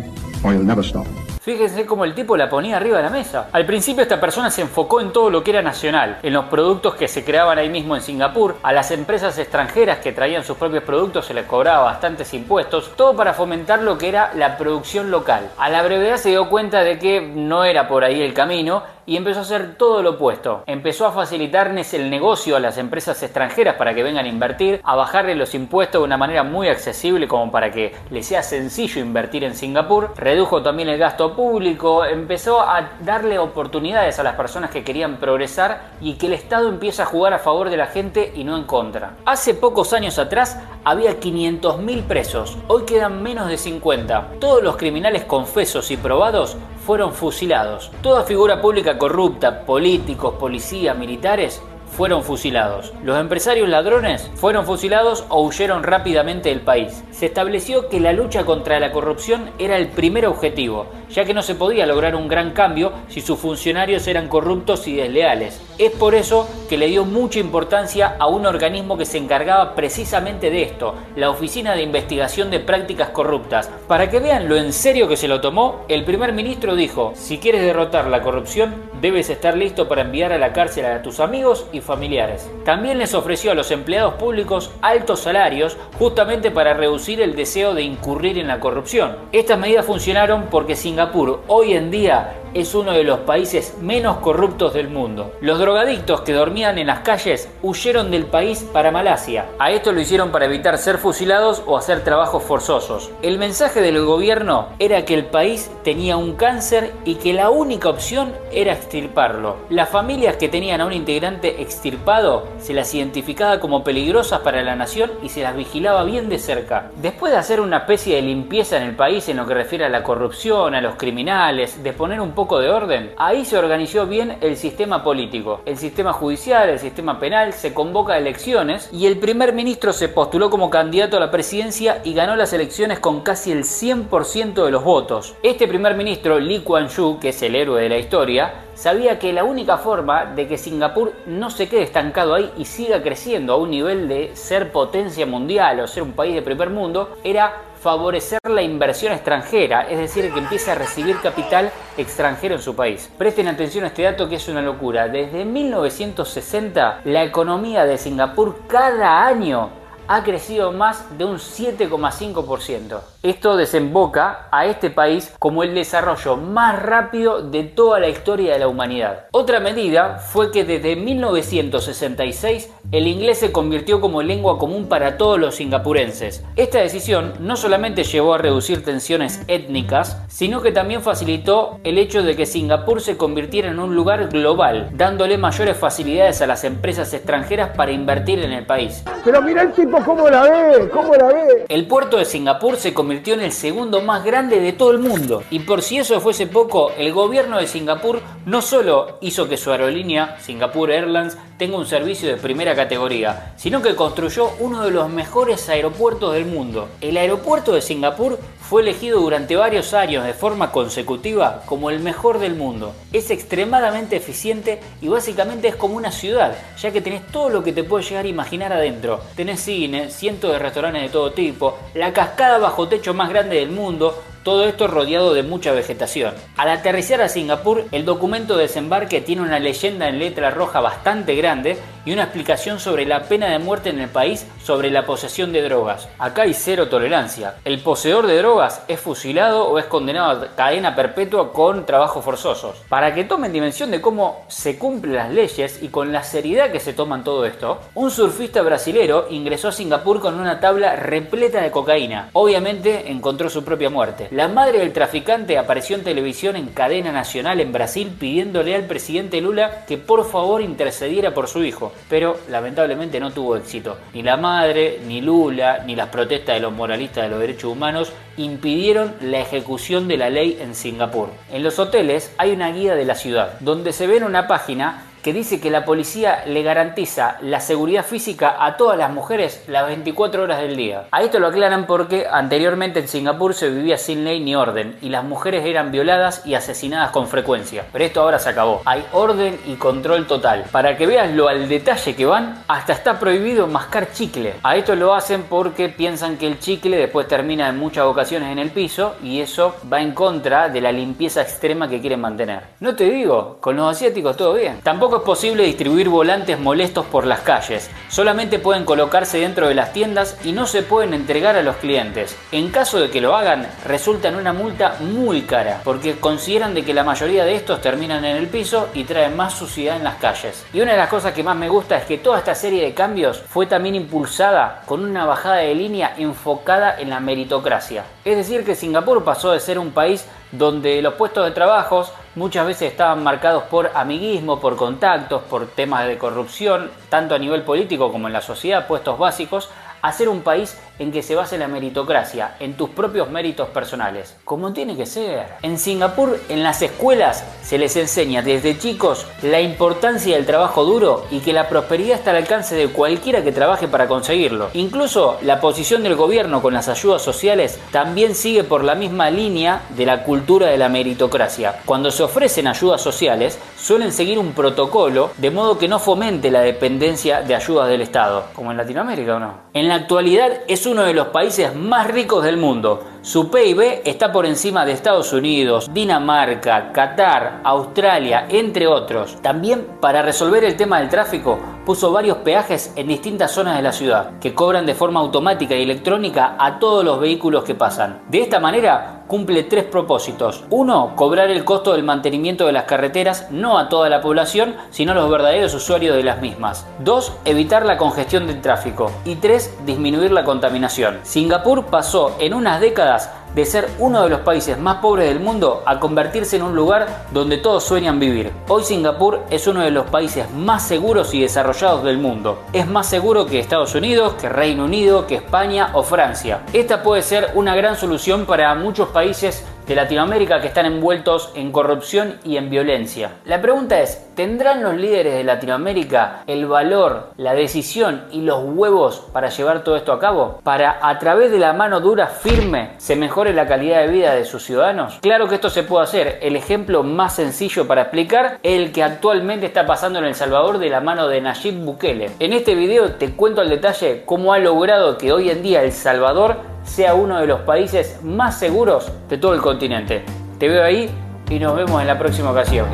Fíjense 1.41 1.85
cómo 1.85 2.03
el 2.03 2.13
tipo 2.13 2.35
la 2.35 2.49
ponía 2.49 2.75
arriba 2.75 2.97
de 2.97 3.03
la 3.03 3.09
mesa. 3.09 3.47
Al 3.53 3.65
principio 3.65 4.03
esta 4.03 4.19
persona 4.19 4.51
se 4.51 4.61
enfocó 4.61 4.99
en 4.99 5.13
todo 5.13 5.29
lo 5.29 5.41
que 5.41 5.51
era 5.51 5.61
nacional, 5.61 6.19
en 6.21 6.33
los 6.33 6.45
productos 6.45 6.95
que 6.95 7.07
se 7.07 7.23
creaban 7.23 7.57
ahí 7.57 7.69
mismo 7.69 7.95
en 7.95 8.01
Singapur, 8.01 8.57
a 8.61 8.73
las 8.73 8.91
empresas 8.91 9.37
extranjeras 9.37 9.99
que 9.99 10.11
traían 10.11 10.43
sus 10.43 10.57
propios 10.57 10.83
productos 10.83 11.25
se 11.25 11.33
les 11.33 11.45
cobraba 11.45 11.85
bastantes 11.85 12.33
impuestos, 12.33 12.91
todo 12.97 13.15
para 13.15 13.33
fomentar 13.33 13.81
lo 13.81 13.97
que 13.97 14.09
era 14.09 14.33
la 14.35 14.57
producción 14.57 15.11
local. 15.11 15.49
A 15.57 15.69
la 15.69 15.81
brevedad 15.81 16.17
se 16.17 16.29
dio 16.29 16.49
cuenta 16.49 16.81
de 16.81 16.99
que 16.99 17.21
no 17.21 17.63
era 17.63 17.87
por 17.87 18.03
ahí 18.03 18.21
el 18.21 18.33
camino 18.33 18.83
y 19.09 19.17
empezó 19.17 19.39
a 19.39 19.41
hacer 19.41 19.73
todo 19.75 20.03
lo 20.03 20.11
opuesto. 20.11 20.61
Empezó 20.67 21.07
a 21.07 21.11
facilitarles 21.11 21.95
el 21.95 22.11
negocio 22.11 22.55
a 22.55 22.59
las 22.59 22.77
empresas 22.77 23.23
extranjeras 23.23 23.73
para 23.73 23.95
que 23.95 24.03
vengan 24.03 24.25
a 24.25 24.29
invertir, 24.29 24.81
a 24.83 24.95
bajarle 24.95 25.33
los 25.33 25.55
impuestos 25.55 25.99
de 25.99 26.05
una 26.05 26.15
manera 26.15 26.43
muy 26.43 26.67
accesible 26.67 27.27
como 27.27 27.51
para 27.51 27.71
que 27.71 27.95
les 28.11 28.27
sea 28.27 28.43
sencillo 28.43 29.01
invertir 29.01 29.43
en 29.43 29.55
Singapur. 29.55 30.13
Redujo 30.15 30.61
también 30.61 30.89
el 30.89 30.99
gasto 30.99 31.35
público, 31.35 32.05
empezó 32.05 32.61
a 32.61 32.87
darle 33.03 33.39
oportunidades 33.39 34.19
a 34.19 34.23
las 34.23 34.35
personas 34.35 34.69
que 34.69 34.83
querían 34.83 35.17
progresar 35.17 35.81
y 36.01 36.13
que 36.13 36.27
el 36.27 36.33
Estado 36.33 36.69
empieza 36.69 37.01
a 37.01 37.07
jugar 37.07 37.33
a 37.33 37.39
favor 37.39 37.71
de 37.71 37.77
la 37.77 37.87
gente 37.87 38.31
y 38.35 38.43
no 38.43 38.55
en 38.55 38.65
contra. 38.65 39.13
Hace 39.25 39.55
pocos 39.55 39.91
años 39.91 40.19
atrás 40.19 40.59
había 40.83 41.19
500.000 41.19 42.03
presos, 42.03 42.59
hoy 42.67 42.83
quedan 42.83 43.23
menos 43.23 43.47
de 43.47 43.57
50. 43.57 44.33
Todos 44.39 44.61
los 44.61 44.77
criminales 44.77 45.25
confesos 45.25 45.89
y 45.89 45.97
probados 45.97 46.57
fueron 46.89 47.13
fusilados. 47.13 47.91
Toda 48.01 48.23
figura 48.23 48.59
pública 48.59 48.97
corrupta, 48.97 49.63
políticos, 49.63 50.33
policías, 50.39 50.97
militares, 50.97 51.61
fueron 51.89 52.23
fusilados. 52.23 52.93
Los 53.03 53.19
empresarios 53.19 53.67
ladrones 53.67 54.29
fueron 54.35 54.65
fusilados 54.65 55.25
o 55.29 55.41
huyeron 55.41 55.83
rápidamente 55.83 56.49
del 56.49 56.61
país. 56.61 57.03
Se 57.11 57.25
estableció 57.25 57.89
que 57.89 57.99
la 57.99 58.13
lucha 58.13 58.45
contra 58.45 58.79
la 58.79 58.91
corrupción 58.91 59.49
era 59.59 59.77
el 59.77 59.89
primer 59.89 60.25
objetivo, 60.25 60.87
ya 61.09 61.25
que 61.25 61.33
no 61.33 61.41
se 61.41 61.55
podía 61.55 61.85
lograr 61.85 62.15
un 62.15 62.27
gran 62.27 62.51
cambio 62.51 62.93
si 63.09 63.21
sus 63.21 63.39
funcionarios 63.39 64.07
eran 64.07 64.27
corruptos 64.27 64.87
y 64.87 64.95
desleales. 64.95 65.61
Es 65.77 65.91
por 65.91 66.15
eso 66.15 66.47
que 66.69 66.77
le 66.77 66.87
dio 66.87 67.05
mucha 67.05 67.39
importancia 67.39 68.15
a 68.19 68.27
un 68.27 68.45
organismo 68.45 68.97
que 68.97 69.05
se 69.05 69.17
encargaba 69.17 69.75
precisamente 69.75 70.49
de 70.49 70.63
esto, 70.63 70.95
la 71.15 71.29
Oficina 71.29 71.73
de 71.73 71.83
Investigación 71.83 72.51
de 72.51 72.59
Prácticas 72.59 73.09
Corruptas. 73.09 73.69
Para 73.87 74.09
que 74.09 74.19
vean 74.19 74.47
lo 74.47 74.55
en 74.55 74.73
serio 74.73 75.07
que 75.07 75.17
se 75.17 75.27
lo 75.27 75.41
tomó, 75.41 75.85
el 75.87 76.05
primer 76.05 76.33
ministro 76.33 76.75
dijo, 76.75 77.13
si 77.15 77.37
quieres 77.37 77.61
derrotar 77.61 78.07
la 78.07 78.21
corrupción, 78.21 78.75
debes 79.01 79.29
estar 79.29 79.57
listo 79.57 79.87
para 79.87 80.01
enviar 80.01 80.31
a 80.31 80.37
la 80.37 80.53
cárcel 80.53 80.85
a 80.85 81.01
tus 81.01 81.19
amigos 81.19 81.65
y 81.71 81.78
familiares. 81.81 82.49
También 82.65 82.97
les 82.97 83.13
ofreció 83.13 83.51
a 83.51 83.55
los 83.55 83.71
empleados 83.71 84.15
públicos 84.15 84.71
altos 84.81 85.21
salarios 85.21 85.77
justamente 85.97 86.51
para 86.51 86.73
reducir 86.73 87.21
el 87.21 87.35
deseo 87.35 87.73
de 87.73 87.83
incurrir 87.83 88.37
en 88.37 88.47
la 88.47 88.59
corrupción. 88.59 89.17
Estas 89.31 89.59
medidas 89.59 89.85
funcionaron 89.85 90.47
porque 90.49 90.75
Singapur 90.75 91.41
hoy 91.47 91.73
en 91.73 91.91
día 91.91 92.35
es 92.53 92.73
uno 92.73 92.93
de 92.93 93.03
los 93.03 93.19
países 93.19 93.75
menos 93.79 94.17
corruptos 94.17 94.73
del 94.73 94.89
mundo. 94.89 95.31
Los 95.41 95.59
drogadictos 95.59 96.21
que 96.21 96.33
dormían 96.33 96.77
en 96.77 96.87
las 96.87 96.99
calles 96.99 97.49
huyeron 97.61 98.11
del 98.11 98.25
país 98.25 98.65
para 98.73 98.91
Malasia. 98.91 99.45
A 99.59 99.71
esto 99.71 99.91
lo 99.91 100.01
hicieron 100.01 100.31
para 100.31 100.45
evitar 100.45 100.77
ser 100.77 100.97
fusilados 100.97 101.61
o 101.65 101.77
hacer 101.77 102.03
trabajos 102.03 102.43
forzosos. 102.43 103.11
El 103.21 103.37
mensaje 103.37 103.81
del 103.81 104.03
gobierno 104.03 104.69
era 104.79 105.05
que 105.05 105.13
el 105.13 105.25
país 105.25 105.69
tenía 105.83 106.17
un 106.17 106.33
cáncer 106.33 106.93
y 107.05 107.15
que 107.15 107.33
la 107.33 107.49
única 107.49 107.89
opción 107.89 108.33
era 108.51 108.73
extirparlo. 108.73 109.57
Las 109.69 109.89
familias 109.89 110.37
que 110.37 110.49
tenían 110.49 110.81
a 110.81 110.85
un 110.85 110.93
integrante 110.93 111.61
extirpado 111.69 112.47
se 112.59 112.73
las 112.73 112.93
identificaba 112.95 113.59
como 113.59 113.83
peligrosas 113.83 114.39
para 114.39 114.63
la 114.63 114.75
nación 114.75 115.11
y 115.21 115.29
se 115.29 115.43
las 115.43 115.55
vigilaba 115.55 116.03
bien 116.03 116.27
de 116.27 116.39
cerca. 116.39 116.89
Después 116.99 117.31
de 117.31 117.37
hacer 117.37 117.61
una 117.61 117.77
especie 117.77 118.15
de 118.15 118.23
limpieza 118.23 118.77
en 118.77 118.83
el 118.83 118.95
país 118.95 119.29
en 119.29 119.37
lo 119.37 119.45
que 119.45 119.53
refiere 119.53 119.85
a 119.85 119.89
la 119.89 120.01
corrupción, 120.03 120.73
a 120.73 120.81
los 120.81 120.95
criminales, 120.95 121.83
de 121.83 121.93
poner 121.93 122.21
un 122.21 122.31
poco 122.31 122.59
de 122.59 122.69
orden, 122.69 123.11
ahí 123.17 123.45
se 123.45 123.57
organizó 123.57 124.07
bien 124.07 124.37
el 124.41 124.57
sistema 124.57 125.03
político, 125.03 125.61
el 125.65 125.77
sistema 125.77 126.11
judicial, 126.11 126.69
el 126.69 126.79
sistema 126.79 127.19
penal, 127.19 127.53
se 127.53 127.73
convoca 127.73 128.17
elecciones 128.17 128.89
y 128.91 129.05
el 129.05 129.19
primer 129.19 129.53
ministro 129.53 129.93
se 129.93 130.09
postuló 130.09 130.49
como 130.49 130.71
candidato 130.71 131.17
a 131.17 131.19
la 131.19 131.31
presidencia 131.31 132.01
y 132.03 132.13
ganó 132.13 132.35
las 132.35 132.51
elecciones 132.51 132.99
con 132.99 133.21
casi 133.21 133.51
el 133.51 133.63
100% 133.63 134.65
de 134.65 134.71
los 134.71 134.83
votos. 134.83 135.35
Este 135.43 135.67
primer 135.67 135.95
ministro, 135.95 136.39
Lee 136.39 136.61
Kuan 136.61 136.87
Yew, 136.87 137.19
que 137.19 137.29
es 137.29 137.41
el 137.43 137.55
héroe 137.55 137.83
de 137.83 137.89
la 137.89 137.97
historia, 137.97 138.65
sabía 138.79 139.19
que 139.19 139.33
la 139.33 139.43
única 139.43 139.77
forma 139.77 140.25
de 140.25 140.47
que 140.47 140.57
Singapur 140.57 141.11
no 141.25 141.49
se 141.49 141.67
quede 141.67 141.83
estancado 141.83 142.33
ahí 142.33 142.49
y 142.57 142.63
siga 142.63 143.03
creciendo 143.03 143.53
a 143.53 143.57
un 143.57 143.71
nivel 143.71 144.07
de 144.07 144.33
ser 144.37 144.71
potencia 144.71 145.25
mundial 145.25 145.81
o 145.81 145.87
ser 145.87 146.01
un 146.01 146.13
país 146.13 146.33
de 146.33 146.41
primer 146.41 146.69
mundo 146.69 147.17
era 147.21 147.63
favorecer 147.81 148.39
la 148.47 148.61
inversión 148.61 149.11
extranjera, 149.11 149.81
es 149.89 149.97
decir, 149.97 150.31
que 150.31 150.39
empiece 150.39 150.71
a 150.71 150.75
recibir 150.75 151.19
capital 151.19 151.71
extranjero 151.97 152.55
en 152.55 152.61
su 152.61 152.73
país. 152.73 153.11
Presten 153.17 153.49
atención 153.49 153.83
a 153.83 153.87
este 153.87 154.03
dato 154.03 154.29
que 154.29 154.35
es 154.35 154.47
una 154.47 154.61
locura. 154.61 155.09
Desde 155.09 155.43
1960, 155.43 157.01
la 157.03 157.23
economía 157.25 157.85
de 157.85 157.97
Singapur 157.97 158.59
cada 158.67 159.25
año 159.25 159.71
ha 160.07 160.23
crecido 160.23 160.71
más 160.71 161.17
de 161.17 161.25
un 161.25 161.35
7,5%. 161.37 162.99
Esto 163.21 163.57
desemboca 163.57 164.47
a 164.49 164.65
este 164.65 164.89
país 164.89 165.33
como 165.39 165.63
el 165.63 165.75
desarrollo 165.75 166.37
más 166.37 166.81
rápido 166.81 167.41
de 167.41 167.65
toda 167.65 167.99
la 167.99 168.07
historia 168.07 168.53
de 168.53 168.59
la 168.59 168.69
humanidad. 168.69 169.25
Otra 169.31 169.59
medida 169.59 170.19
fue 170.19 170.51
que 170.51 170.63
desde 170.63 170.95
1966 170.95 172.71
el 172.93 173.07
inglés 173.07 173.39
se 173.39 173.51
convirtió 173.51 173.99
como 173.99 174.23
lengua 174.23 174.57
común 174.57 174.87
para 174.87 175.17
todos 175.17 175.37
los 175.37 175.55
singapurenses. 175.55 176.45
Esta 176.55 176.79
decisión 176.79 177.33
no 177.41 177.57
solamente 177.57 178.05
llevó 178.05 178.35
a 178.35 178.37
reducir 178.37 178.85
tensiones 178.85 179.41
étnicas, 179.49 180.23
sino 180.29 180.61
que 180.61 180.71
también 180.71 181.01
facilitó 181.01 181.77
el 181.83 181.97
hecho 181.97 182.23
de 182.23 182.37
que 182.37 182.45
Singapur 182.45 183.01
se 183.01 183.17
convirtiera 183.17 183.69
en 183.69 183.79
un 183.79 183.95
lugar 183.95 184.29
global, 184.29 184.91
dándole 184.93 185.37
mayores 185.37 185.75
facilidades 185.75 186.41
a 186.41 186.47
las 186.47 186.63
empresas 186.63 187.13
extranjeras 187.13 187.71
para 187.75 187.91
invertir 187.91 188.39
en 188.39 188.53
el 188.53 188.65
país. 188.65 189.03
Pero 189.25 189.41
mira 189.41 189.63
el 189.63 189.73
tipo 189.73 189.97
cómo 190.05 190.29
la 190.29 190.43
ve, 190.43 190.89
cómo 190.89 191.13
la 191.15 191.27
ve. 191.27 191.65
El 191.67 191.85
puerto 191.85 192.15
de 192.15 192.23
Singapur 192.23 192.77
se 192.77 192.93
convirtió 192.93 193.08
convirtió 193.09 193.33
en 193.33 193.41
el 193.41 193.51
segundo 193.51 194.03
más 194.03 194.23
grande 194.23 194.59
de 194.59 194.71
todo 194.71 194.91
el 194.91 194.99
mundo. 194.99 195.43
Y 195.49 195.61
por 195.61 195.81
si 195.81 195.97
eso 195.97 196.21
fuese 196.21 196.45
poco, 196.45 196.91
el 196.95 197.11
gobierno 197.11 197.57
de 197.57 197.65
Singapur 197.65 198.21
no 198.45 198.61
solo 198.61 199.17
hizo 199.21 199.49
que 199.49 199.57
su 199.57 199.71
aerolínea, 199.71 200.37
Singapore 200.39 200.95
Airlines, 200.95 201.35
tenga 201.57 201.77
un 201.77 201.87
servicio 201.87 202.29
de 202.29 202.37
primera 202.37 202.75
categoría, 202.75 203.53
sino 203.57 203.81
que 203.81 203.95
construyó 203.95 204.51
uno 204.59 204.83
de 204.83 204.91
los 204.91 205.09
mejores 205.09 205.67
aeropuertos 205.69 206.35
del 206.35 206.45
mundo. 206.45 206.87
El 207.01 207.17
aeropuerto 207.17 207.73
de 207.73 207.81
Singapur 207.81 208.37
fue 208.69 208.83
elegido 208.83 209.19
durante 209.19 209.55
varios 209.55 209.95
años 209.95 210.23
de 210.23 210.35
forma 210.35 210.71
consecutiva 210.71 211.63
como 211.65 211.89
el 211.89 212.01
mejor 212.01 212.37
del 212.37 212.53
mundo. 212.53 212.93
Es 213.11 213.31
extremadamente 213.31 214.15
eficiente 214.15 214.79
y 215.01 215.07
básicamente 215.07 215.69
es 215.69 215.75
como 215.75 215.95
una 215.97 216.11
ciudad, 216.11 216.55
ya 216.79 216.91
que 216.91 217.01
tenés 217.01 217.25
todo 217.31 217.49
lo 217.49 217.63
que 217.63 217.73
te 217.73 217.83
puedes 217.83 218.07
llegar 218.07 218.25
a 218.25 218.29
imaginar 218.29 218.71
adentro. 218.71 219.21
Tenés 219.35 219.61
cine, 219.61 220.11
cientos 220.11 220.51
de 220.51 220.59
restaurantes 220.59 221.01
de 221.01 221.09
todo 221.09 221.31
tipo, 221.31 221.79
la 221.95 222.13
cascada 222.13 222.59
bajo 222.59 222.87
techo 222.87 222.98
más 223.13 223.29
grande 223.29 223.57
del 223.57 223.71
mundo, 223.71 224.23
todo 224.49 224.63
esto 224.63 224.87
rodeado 224.87 225.35
de 225.35 225.43
mucha 225.43 225.73
vegetación. 225.73 226.33
Al 226.57 226.69
aterrizar 226.69 227.21
a 227.21 227.29
Singapur, 227.29 227.85
el 227.91 228.03
documento 228.03 228.57
de 228.57 228.63
desembarque 228.63 229.21
tiene 229.21 229.43
una 229.43 229.59
leyenda 229.59 230.09
en 230.09 230.17
letra 230.17 230.49
roja 230.49 230.81
bastante 230.81 231.35
grande 231.35 231.77
y 232.03 232.13
una 232.13 232.23
explicación 232.23 232.79
sobre 232.79 233.05
la 233.05 233.25
pena 233.25 233.51
de 233.51 233.59
muerte 233.59 233.89
en 233.89 233.99
el 233.99 234.09
país 234.09 234.47
sobre 234.63 234.89
la 234.89 235.05
posesión 235.05 235.51
de 235.51 235.61
drogas. 235.61 236.07
Acá 236.17 236.43
hay 236.43 236.55
cero 236.55 236.89
tolerancia. 236.89 237.57
El 237.63 237.81
poseedor 237.81 238.25
de 238.25 238.37
drogas 238.37 238.81
es 238.87 238.99
fusilado 238.99 239.67
o 239.67 239.77
es 239.77 239.85
condenado 239.85 240.31
a 240.31 240.55
cadena 240.55 240.95
perpetua 240.95 241.53
con 241.53 241.85
trabajos 241.85 242.25
forzosos. 242.25 242.77
Para 242.89 243.13
que 243.13 243.25
tomen 243.25 243.53
dimensión 243.53 243.91
de 243.91 244.01
cómo 244.01 244.45
se 244.47 244.79
cumplen 244.79 245.13
las 245.13 245.29
leyes 245.29 245.83
y 245.83 245.89
con 245.89 246.11
la 246.11 246.23
seriedad 246.23 246.71
que 246.71 246.79
se 246.79 246.93
toman 246.93 247.23
todo 247.23 247.45
esto, 247.45 247.81
un 247.93 248.09
surfista 248.09 248.63
brasilero 248.63 249.27
ingresó 249.29 249.67
a 249.67 249.73
Singapur 249.73 250.19
con 250.19 250.39
una 250.39 250.59
tabla 250.59 250.95
repleta 250.95 251.61
de 251.61 251.69
cocaína. 251.69 252.29
Obviamente 252.33 253.11
encontró 253.11 253.51
su 253.51 253.63
propia 253.63 253.91
muerte. 253.91 254.29
La 254.39 254.47
madre 254.47 254.79
del 254.79 254.93
traficante 254.93 255.57
apareció 255.57 255.97
en 255.97 256.05
televisión 256.05 256.55
en 256.55 256.67
cadena 256.67 257.11
nacional 257.11 257.59
en 257.59 257.73
Brasil 257.73 258.15
pidiéndole 258.17 258.73
al 258.73 258.85
presidente 258.85 259.41
Lula 259.41 259.83
que 259.85 259.97
por 259.97 260.25
favor 260.31 260.61
intercediera 260.61 261.33
por 261.33 261.49
su 261.49 261.61
hijo, 261.61 261.91
pero 262.07 262.39
lamentablemente 262.47 263.19
no 263.19 263.31
tuvo 263.31 263.57
éxito. 263.57 263.97
Ni 264.13 264.23
la 264.23 264.37
madre, 264.37 265.01
ni 265.05 265.19
Lula, 265.19 265.83
ni 265.85 265.93
las 265.93 266.07
protestas 266.07 266.55
de 266.55 266.61
los 266.61 266.71
moralistas 266.71 267.25
de 267.25 267.29
los 267.31 267.39
derechos 267.41 267.69
humanos 267.69 268.13
impidieron 268.37 269.13
la 269.19 269.41
ejecución 269.41 270.07
de 270.07 270.15
la 270.15 270.29
ley 270.29 270.57
en 270.61 270.73
Singapur. 270.73 271.31
En 271.51 271.61
los 271.61 271.77
hoteles 271.77 272.33
hay 272.37 272.51
una 272.51 272.71
guía 272.71 272.95
de 272.95 273.03
la 273.03 273.15
ciudad, 273.15 273.59
donde 273.59 273.91
se 273.91 274.07
ve 274.07 274.15
en 274.15 274.23
una 274.23 274.47
página 274.47 275.03
que 275.23 275.33
dice 275.33 275.59
que 275.59 275.69
la 275.69 275.85
policía 275.85 276.43
le 276.45 276.63
garantiza 276.63 277.37
la 277.41 277.59
seguridad 277.59 278.05
física 278.05 278.55
a 278.59 278.77
todas 278.77 278.97
las 278.97 279.11
mujeres 279.11 279.63
las 279.67 279.87
24 279.87 280.43
horas 280.43 280.61
del 280.61 280.75
día. 280.75 281.05
A 281.11 281.21
esto 281.21 281.39
lo 281.39 281.47
aclaran 281.47 281.85
porque 281.85 282.27
anteriormente 282.29 282.99
en 282.99 283.07
Singapur 283.07 283.53
se 283.53 283.69
vivía 283.69 283.97
sin 283.97 284.23
ley 284.23 284.39
ni 284.39 284.55
orden 284.55 284.97
y 285.01 285.09
las 285.09 285.23
mujeres 285.23 285.65
eran 285.65 285.91
violadas 285.91 286.45
y 286.45 286.55
asesinadas 286.55 287.11
con 287.11 287.27
frecuencia. 287.27 287.85
Pero 287.91 288.05
esto 288.05 288.21
ahora 288.21 288.39
se 288.39 288.49
acabó. 288.49 288.81
Hay 288.85 289.05
orden 289.13 289.59
y 289.65 289.75
control 289.75 290.27
total. 290.27 290.65
Para 290.71 290.97
que 290.97 291.07
veas 291.07 291.31
lo 291.31 291.47
al 291.47 291.67
detalle 291.67 292.15
que 292.15 292.25
van, 292.25 292.63
hasta 292.67 292.93
está 292.93 293.19
prohibido 293.19 293.67
mascar 293.67 294.11
chicle. 294.11 294.55
A 294.63 294.75
esto 294.75 294.95
lo 294.95 295.13
hacen 295.13 295.43
porque 295.43 295.89
piensan 295.89 296.37
que 296.37 296.47
el 296.47 296.59
chicle 296.59 296.97
después 296.97 297.27
termina 297.27 297.69
en 297.69 297.77
muchas 297.77 298.05
ocasiones 298.05 298.51
en 298.51 298.59
el 298.59 298.71
piso 298.71 299.15
y 299.23 299.41
eso 299.41 299.75
va 299.91 300.01
en 300.01 300.13
contra 300.13 300.69
de 300.69 300.81
la 300.81 300.91
limpieza 300.91 301.41
extrema 301.41 301.87
que 301.87 301.99
quieren 301.99 302.21
mantener. 302.21 302.61
No 302.79 302.95
te 302.95 303.05
digo, 303.05 303.57
con 303.59 303.75
los 303.75 303.91
asiáticos 303.91 304.37
todo 304.37 304.53
bien. 304.53 304.79
Tampoco 304.83 305.08
es 305.17 305.23
posible 305.23 305.63
distribuir 305.63 306.09
volantes 306.09 306.59
molestos 306.59 307.05
por 307.05 307.25
las 307.25 307.41
calles. 307.41 307.89
Solamente 308.07 308.59
pueden 308.59 308.85
colocarse 308.85 309.39
dentro 309.39 309.67
de 309.67 309.75
las 309.75 309.93
tiendas 309.93 310.37
y 310.43 310.51
no 310.51 310.65
se 310.65 310.83
pueden 310.83 311.13
entregar 311.13 311.55
a 311.55 311.63
los 311.63 311.77
clientes. 311.77 312.37
En 312.51 312.69
caso 312.69 312.99
de 312.99 313.09
que 313.09 313.21
lo 313.21 313.35
hagan, 313.35 313.67
resulta 313.85 314.29
en 314.29 314.35
una 314.35 314.53
multa 314.53 314.97
muy 314.99 315.41
cara, 315.41 315.81
porque 315.83 316.19
consideran 316.19 316.73
de 316.73 316.83
que 316.83 316.93
la 316.93 317.03
mayoría 317.03 317.45
de 317.45 317.55
estos 317.55 317.81
terminan 317.81 318.25
en 318.25 318.37
el 318.37 318.47
piso 318.47 318.89
y 318.93 319.03
traen 319.03 319.35
más 319.35 319.53
suciedad 319.53 319.97
en 319.97 320.03
las 320.03 320.15
calles. 320.15 320.65
Y 320.73 320.81
una 320.81 320.91
de 320.91 320.97
las 320.97 321.09
cosas 321.09 321.33
que 321.33 321.43
más 321.43 321.55
me 321.55 321.69
gusta 321.69 321.97
es 321.97 322.05
que 322.05 322.17
toda 322.17 322.39
esta 322.39 322.55
serie 322.55 322.83
de 322.83 322.93
cambios 322.93 323.39
fue 323.39 323.65
también 323.65 323.95
impulsada 323.95 324.83
con 324.85 325.03
una 325.03 325.25
bajada 325.25 325.57
de 325.57 325.75
línea 325.75 326.13
enfocada 326.17 326.99
en 326.99 327.09
la 327.09 327.19
meritocracia. 327.19 328.03
Es 328.25 328.37
decir, 328.37 328.63
que 328.63 328.75
Singapur 328.75 329.23
pasó 329.23 329.51
de 329.51 329.59
ser 329.59 329.79
un 329.79 329.91
país 329.91 330.25
donde 330.51 331.01
los 331.01 331.13
puestos 331.13 331.45
de 331.45 331.51
trabajo 331.51 332.05
muchas 332.39 332.65
veces 332.65 332.91
estaban 332.93 333.21
marcados 333.21 333.63
por 333.63 333.91
amiguismo, 333.93 334.61
por 334.61 334.77
contactos, 334.77 335.43
por 335.43 335.67
temas 335.67 336.07
de 336.07 336.17
corrupción, 336.17 336.89
tanto 337.09 337.35
a 337.35 337.37
nivel 337.37 337.63
político 337.63 338.13
como 338.13 338.27
en 338.27 338.33
la 338.33 338.41
sociedad, 338.41 338.87
puestos 338.87 339.19
básicos, 339.19 339.69
a 340.01 340.11
ser 340.11 340.29
un 340.29 340.41
país 340.41 340.77
en 340.99 341.11
que 341.11 341.23
se 341.23 341.35
base 341.35 341.57
la 341.57 341.67
meritocracia, 341.67 342.55
en 342.59 342.75
tus 342.75 342.89
propios 342.89 343.29
méritos 343.29 343.69
personales, 343.69 344.35
como 344.43 344.73
tiene 344.73 344.97
que 344.97 345.05
ser. 345.05 345.47
En 345.61 345.79
Singapur, 345.79 346.39
en 346.49 346.61
las 346.61 346.81
escuelas, 346.81 347.45
se 347.63 347.77
les 347.77 347.95
enseña 347.95 348.41
desde 348.41 348.77
chicos 348.77 349.25
la 349.41 349.61
importancia 349.61 350.35
del 350.35 350.45
trabajo 350.45 350.83
duro 350.83 351.25
y 351.31 351.39
que 351.39 351.53
la 351.53 351.69
prosperidad 351.69 352.17
está 352.17 352.31
al 352.31 352.37
alcance 352.37 352.75
de 352.75 352.89
cualquiera 352.89 353.43
que 353.43 353.51
trabaje 353.51 353.87
para 353.87 354.07
conseguirlo. 354.07 354.69
Incluso 354.73 355.37
la 355.41 355.61
posición 355.61 356.03
del 356.03 356.15
gobierno 356.15 356.61
con 356.61 356.73
las 356.73 356.89
ayudas 356.89 357.21
sociales 357.21 357.79
también 357.91 358.35
sigue 358.35 358.63
por 358.63 358.83
la 358.83 358.95
misma 358.95 359.29
línea 359.29 359.83
de 359.89 360.05
la 360.05 360.23
cultura 360.23 360.67
de 360.67 360.77
la 360.77 360.89
meritocracia. 360.89 361.79
Cuando 361.85 362.11
se 362.11 362.23
ofrecen 362.23 362.67
ayudas 362.67 363.01
sociales, 363.01 363.57
suelen 363.77 364.11
seguir 364.11 364.37
un 364.37 364.51
protocolo 364.51 365.31
de 365.37 365.51
modo 365.51 365.77
que 365.77 365.87
no 365.87 365.99
fomente 365.99 366.51
la 366.51 366.61
dependencia 366.61 367.41
de 367.41 367.55
ayudas 367.55 367.87
del 367.87 368.01
Estado, 368.01 368.45
como 368.53 368.71
en 368.71 368.77
Latinoamérica 368.77 369.35
o 369.35 369.39
no. 369.39 369.53
En 369.89 369.95
la 369.95 370.01
actualidad 370.01 370.51
es 370.67 370.85
uno 370.85 371.01
de 371.01 371.15
los 371.15 371.29
países 371.29 371.73
más 371.73 372.05
ricos 372.11 372.43
del 372.43 372.57
mundo, 372.57 373.03
Su 373.21 373.51
PIB 373.51 374.01
está 374.05 374.31
por 374.31 374.45
encima 374.45 374.85
de 374.85 374.93
Estados 374.93 375.33
Unidos, 375.33 375.89
Dinamarca, 375.93 376.93
Qatar, 376.93 377.59
Australia, 377.65 378.45
entre 378.47 378.87
otros. 378.87 379.35
También 379.41 379.85
para 379.99 380.21
resolver 380.21 380.63
el 380.63 380.77
tema 380.77 380.99
del 380.99 381.09
tráfico 381.09 381.59
puso 381.85 382.13
varios 382.13 382.37
peajes 382.37 382.93
en 382.95 383.07
distintas 383.07 383.51
zonas 383.51 383.75
de 383.75 383.81
la 383.81 383.91
ciudad, 383.91 384.39
que 384.39 384.53
cobran 384.53 384.85
de 384.85 384.95
forma 384.95 385.19
automática 385.19 385.75
y 385.75 385.83
electrónica 385.83 386.55
a 386.57 386.79
todos 386.79 387.03
los 387.03 387.19
vehículos 387.19 387.65
que 387.65 387.75
pasan. 387.75 388.21
De 388.29 388.41
esta 388.41 388.59
manera 388.59 389.23
cumple 389.27 389.63
tres 389.63 389.83
propósitos. 389.83 390.63
Uno, 390.69 391.13
cobrar 391.15 391.51
el 391.51 391.65
costo 391.65 391.93
del 391.93 392.03
mantenimiento 392.03 392.65
de 392.65 392.71
las 392.71 392.85
carreteras 392.85 393.47
no 393.51 393.77
a 393.77 393.89
toda 393.89 394.09
la 394.09 394.21
población, 394.21 394.75
sino 394.91 395.11
a 395.11 395.15
los 395.15 395.29
verdaderos 395.29 395.73
usuarios 395.73 396.15
de 396.15 396.23
las 396.23 396.41
mismas. 396.41 396.85
Dos, 396.99 397.33
evitar 397.45 397.85
la 397.85 397.97
congestión 397.97 398.47
del 398.47 398.61
tráfico. 398.61 399.11
Y 399.25 399.35
tres, 399.35 399.75
disminuir 399.85 400.31
la 400.31 400.43
contaminación. 400.43 401.19
Singapur 401.23 401.85
pasó 401.87 402.35
en 402.39 402.53
unas 402.53 402.81
décadas 402.81 403.18
de 403.59 403.65
ser 403.65 403.89
uno 403.99 404.23
de 404.23 404.29
los 404.29 404.39
países 404.39 404.77
más 404.77 404.97
pobres 404.97 405.27
del 405.27 405.41
mundo 405.41 405.83
a 405.85 405.99
convertirse 405.99 406.55
en 406.55 406.63
un 406.63 406.75
lugar 406.75 407.25
donde 407.31 407.57
todos 407.57 407.83
sueñan 407.83 408.19
vivir. 408.19 408.51
Hoy 408.69 408.83
Singapur 408.83 409.41
es 409.49 409.67
uno 409.67 409.81
de 409.81 409.91
los 409.91 410.09
países 410.09 410.49
más 410.51 410.87
seguros 410.87 411.33
y 411.33 411.41
desarrollados 411.41 412.03
del 412.03 412.17
mundo. 412.17 412.63
Es 412.71 412.87
más 412.87 413.07
seguro 413.07 413.45
que 413.45 413.59
Estados 413.59 413.93
Unidos, 413.95 414.35
que 414.39 414.47
Reino 414.47 414.85
Unido, 414.85 415.27
que 415.27 415.35
España 415.35 415.89
o 415.93 416.03
Francia. 416.03 416.61
Esta 416.71 417.03
puede 417.03 417.21
ser 417.21 417.51
una 417.53 417.75
gran 417.75 417.97
solución 417.97 418.45
para 418.45 418.73
muchos 418.75 419.09
países 419.09 419.65
de 419.89 419.95
Latinoamérica 419.95 420.61
que 420.61 420.67
están 420.67 420.85
envueltos 420.85 421.51
en 421.55 421.71
corrupción 421.71 422.35
y 422.43 422.57
en 422.57 422.69
violencia. 422.69 423.31
La 423.45 423.59
pregunta 423.59 423.99
es, 423.99 424.35
¿tendrán 424.35 424.83
los 424.83 424.93
líderes 424.93 425.33
de 425.33 425.43
Latinoamérica 425.43 426.43
el 426.45 426.67
valor, 426.67 427.31
la 427.37 427.55
decisión 427.55 428.25
y 428.31 428.41
los 428.41 428.63
huevos 428.63 429.23
para 429.33 429.49
llevar 429.49 429.83
todo 429.83 429.95
esto 429.95 430.13
a 430.13 430.19
cabo? 430.19 430.59
Para 430.63 430.99
a 431.01 431.17
través 431.17 431.51
de 431.51 431.57
la 431.57 431.73
mano 431.73 432.01
dura 432.01 432.27
firme 432.27 432.91
se 432.97 433.15
mejore 433.15 433.51
la 433.51 433.67
calidad 433.67 434.01
de 434.01 434.09
vida 434.09 434.35
de 434.35 434.45
sus 434.45 434.63
ciudadanos? 434.63 435.17
Claro 435.21 435.47
que 435.47 435.55
esto 435.55 435.71
se 435.71 435.81
puede 435.81 436.03
hacer. 436.03 436.37
El 436.43 436.55
ejemplo 436.55 437.01
más 437.01 437.35
sencillo 437.35 437.87
para 437.87 438.03
explicar 438.03 438.59
es 438.61 438.79
el 438.79 438.91
que 438.91 439.01
actualmente 439.01 439.65
está 439.65 439.87
pasando 439.87 440.19
en 440.19 440.25
El 440.25 440.35
Salvador 440.35 440.77
de 440.77 440.89
la 440.89 441.01
mano 441.01 441.27
de 441.27 441.41
Nayib 441.41 441.83
Bukele. 441.83 442.29
En 442.37 442.53
este 442.53 442.75
video 442.75 443.13
te 443.13 443.31
cuento 443.31 443.61
al 443.61 443.69
detalle 443.69 444.21
cómo 444.27 444.53
ha 444.53 444.59
logrado 444.59 445.17
que 445.17 445.33
hoy 445.33 445.49
en 445.49 445.63
día 445.63 445.81
El 445.81 445.93
Salvador 445.93 446.57
sea 446.89 447.13
uno 447.13 447.39
de 447.39 447.47
los 447.47 447.61
países 447.61 448.17
más 448.23 448.59
seguros 448.59 449.11
de 449.29 449.37
todo 449.37 449.53
el 449.53 449.61
continente. 449.61 450.23
Te 450.57 450.67
veo 450.67 450.83
ahí 450.83 451.09
y 451.49 451.59
nos 451.59 451.75
vemos 451.75 452.01
en 452.01 452.07
la 452.07 452.17
próxima 452.17 452.51
ocasión. 452.51 452.87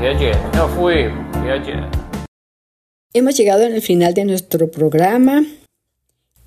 No 0.53 0.67
fui. 0.67 1.05
Hemos 3.13 3.37
llegado 3.37 3.65
al 3.65 3.81
final 3.81 4.13
de 4.13 4.25
nuestro 4.25 4.69
programa. 4.69 5.43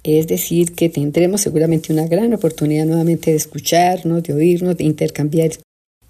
Es 0.05 0.27
decir, 0.27 0.75
que 0.75 0.89
tendremos 0.89 1.41
seguramente 1.41 1.93
una 1.93 2.07
gran 2.07 2.33
oportunidad 2.33 2.85
nuevamente 2.85 3.31
de 3.31 3.37
escucharnos, 3.37 4.23
de 4.23 4.33
oírnos, 4.33 4.77
de 4.77 4.85
intercambiar 4.85 5.51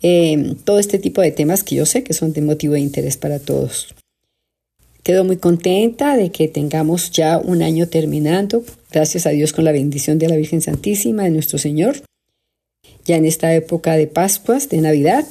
eh, 0.03 0.55
todo 0.65 0.79
este 0.79 0.99
tipo 0.99 1.21
de 1.23 1.33
temas 1.33 1.63
que 1.63 1.77
yo 1.77 1.87
sé 1.87 2.05
que 2.05 2.13
son 2.13 2.33
de 2.33 2.43
motivo 2.43 2.75
de 2.75 2.81
interés 2.81 3.17
para 3.17 3.39
todos. 3.39 3.95
Quedo 5.09 5.25
muy 5.25 5.39
contenta 5.39 6.19
de 6.19 6.31
que 6.31 6.49
tengamos 6.49 7.11
ya 7.13 7.39
un 7.39 7.63
año 7.63 7.89
terminando, 7.89 8.63
gracias 8.93 9.25
a 9.25 9.31
Dios 9.31 9.55
con 9.55 9.65
la 9.65 9.73
bendición 9.73 10.19
de 10.19 10.29
la 10.29 10.37
Virgen 10.37 10.61
Santísima, 10.61 11.23
de 11.23 11.31
nuestro 11.31 11.57
Señor, 11.57 12.03
ya 13.07 13.17
en 13.17 13.25
esta 13.25 13.55
época 13.55 13.97
de 13.97 14.07
Pascuas, 14.07 14.69
de 14.69 14.83
Navidad, 14.83 15.25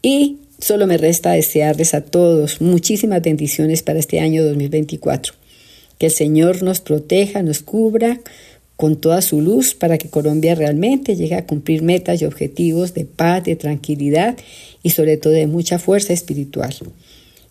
y 0.00 0.38
solo 0.58 0.86
me 0.86 0.96
resta 0.96 1.32
desearles 1.32 1.92
a 1.92 2.00
todos 2.00 2.62
muchísimas 2.62 3.20
bendiciones 3.20 3.82
para 3.82 3.98
este 3.98 4.20
año 4.20 4.42
2024. 4.42 5.34
Que 5.98 6.06
el 6.06 6.12
Señor 6.12 6.62
nos 6.62 6.80
proteja, 6.80 7.42
nos 7.42 7.60
cubra 7.60 8.22
con 8.76 8.96
toda 8.96 9.20
su 9.20 9.42
luz 9.42 9.74
para 9.74 9.98
que 9.98 10.08
Colombia 10.08 10.54
realmente 10.54 11.14
llegue 11.14 11.34
a 11.34 11.44
cumplir 11.44 11.82
metas 11.82 12.22
y 12.22 12.24
objetivos 12.24 12.94
de 12.94 13.04
paz, 13.04 13.44
de 13.44 13.54
tranquilidad 13.54 14.38
y 14.82 14.88
sobre 14.88 15.18
todo 15.18 15.34
de 15.34 15.46
mucha 15.46 15.78
fuerza 15.78 16.14
espiritual 16.14 16.74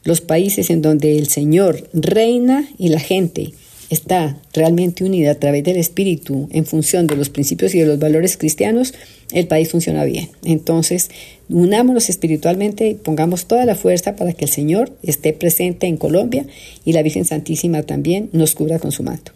los 0.04 0.22
países 0.22 0.70
en 0.70 0.82
donde 0.82 1.18
el 1.18 1.28
Señor 1.28 1.90
reina 1.94 2.68
y 2.78 2.90
la 2.90 3.00
gente 3.00 3.54
está 3.90 4.38
realmente 4.54 5.04
unida 5.04 5.32
a 5.32 5.36
través 5.36 5.64
del 5.64 5.78
Espíritu 5.78 6.48
en 6.52 6.66
función 6.66 7.08
de 7.08 7.16
los 7.16 7.30
principios 7.30 7.74
y 7.74 7.80
de 7.80 7.86
los 7.86 8.00
valores 8.00 8.38
cristianos, 8.38 8.94
el 9.32 9.48
país 9.48 9.70
funciona 9.70 10.04
bien. 10.06 10.30
Entonces, 10.44 11.10
unámonos 11.50 12.10
espiritualmente 12.10 12.90
y 12.90 12.94
pongamos 12.96 13.46
toda 13.46 13.66
la 13.66 13.76
fuerza 13.76 14.16
para 14.16 14.34
que 14.34 14.46
el 14.46 14.52
Señor 14.52 14.92
esté 15.04 15.34
presente 15.34 15.88
en 15.88 15.98
Colombia 15.98 16.46
y 16.86 16.94
la 16.94 17.04
Virgen 17.04 17.26
Santísima 17.26 17.84
también 17.84 18.30
nos 18.32 18.54
cubra 18.54 18.80
con 18.80 18.92
su 18.92 19.04
manto. 19.04 19.32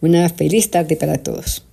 Una 0.00 0.28
feliz 0.28 0.70
tarde 0.70 0.96
para 0.96 1.18
todos. 1.18 1.64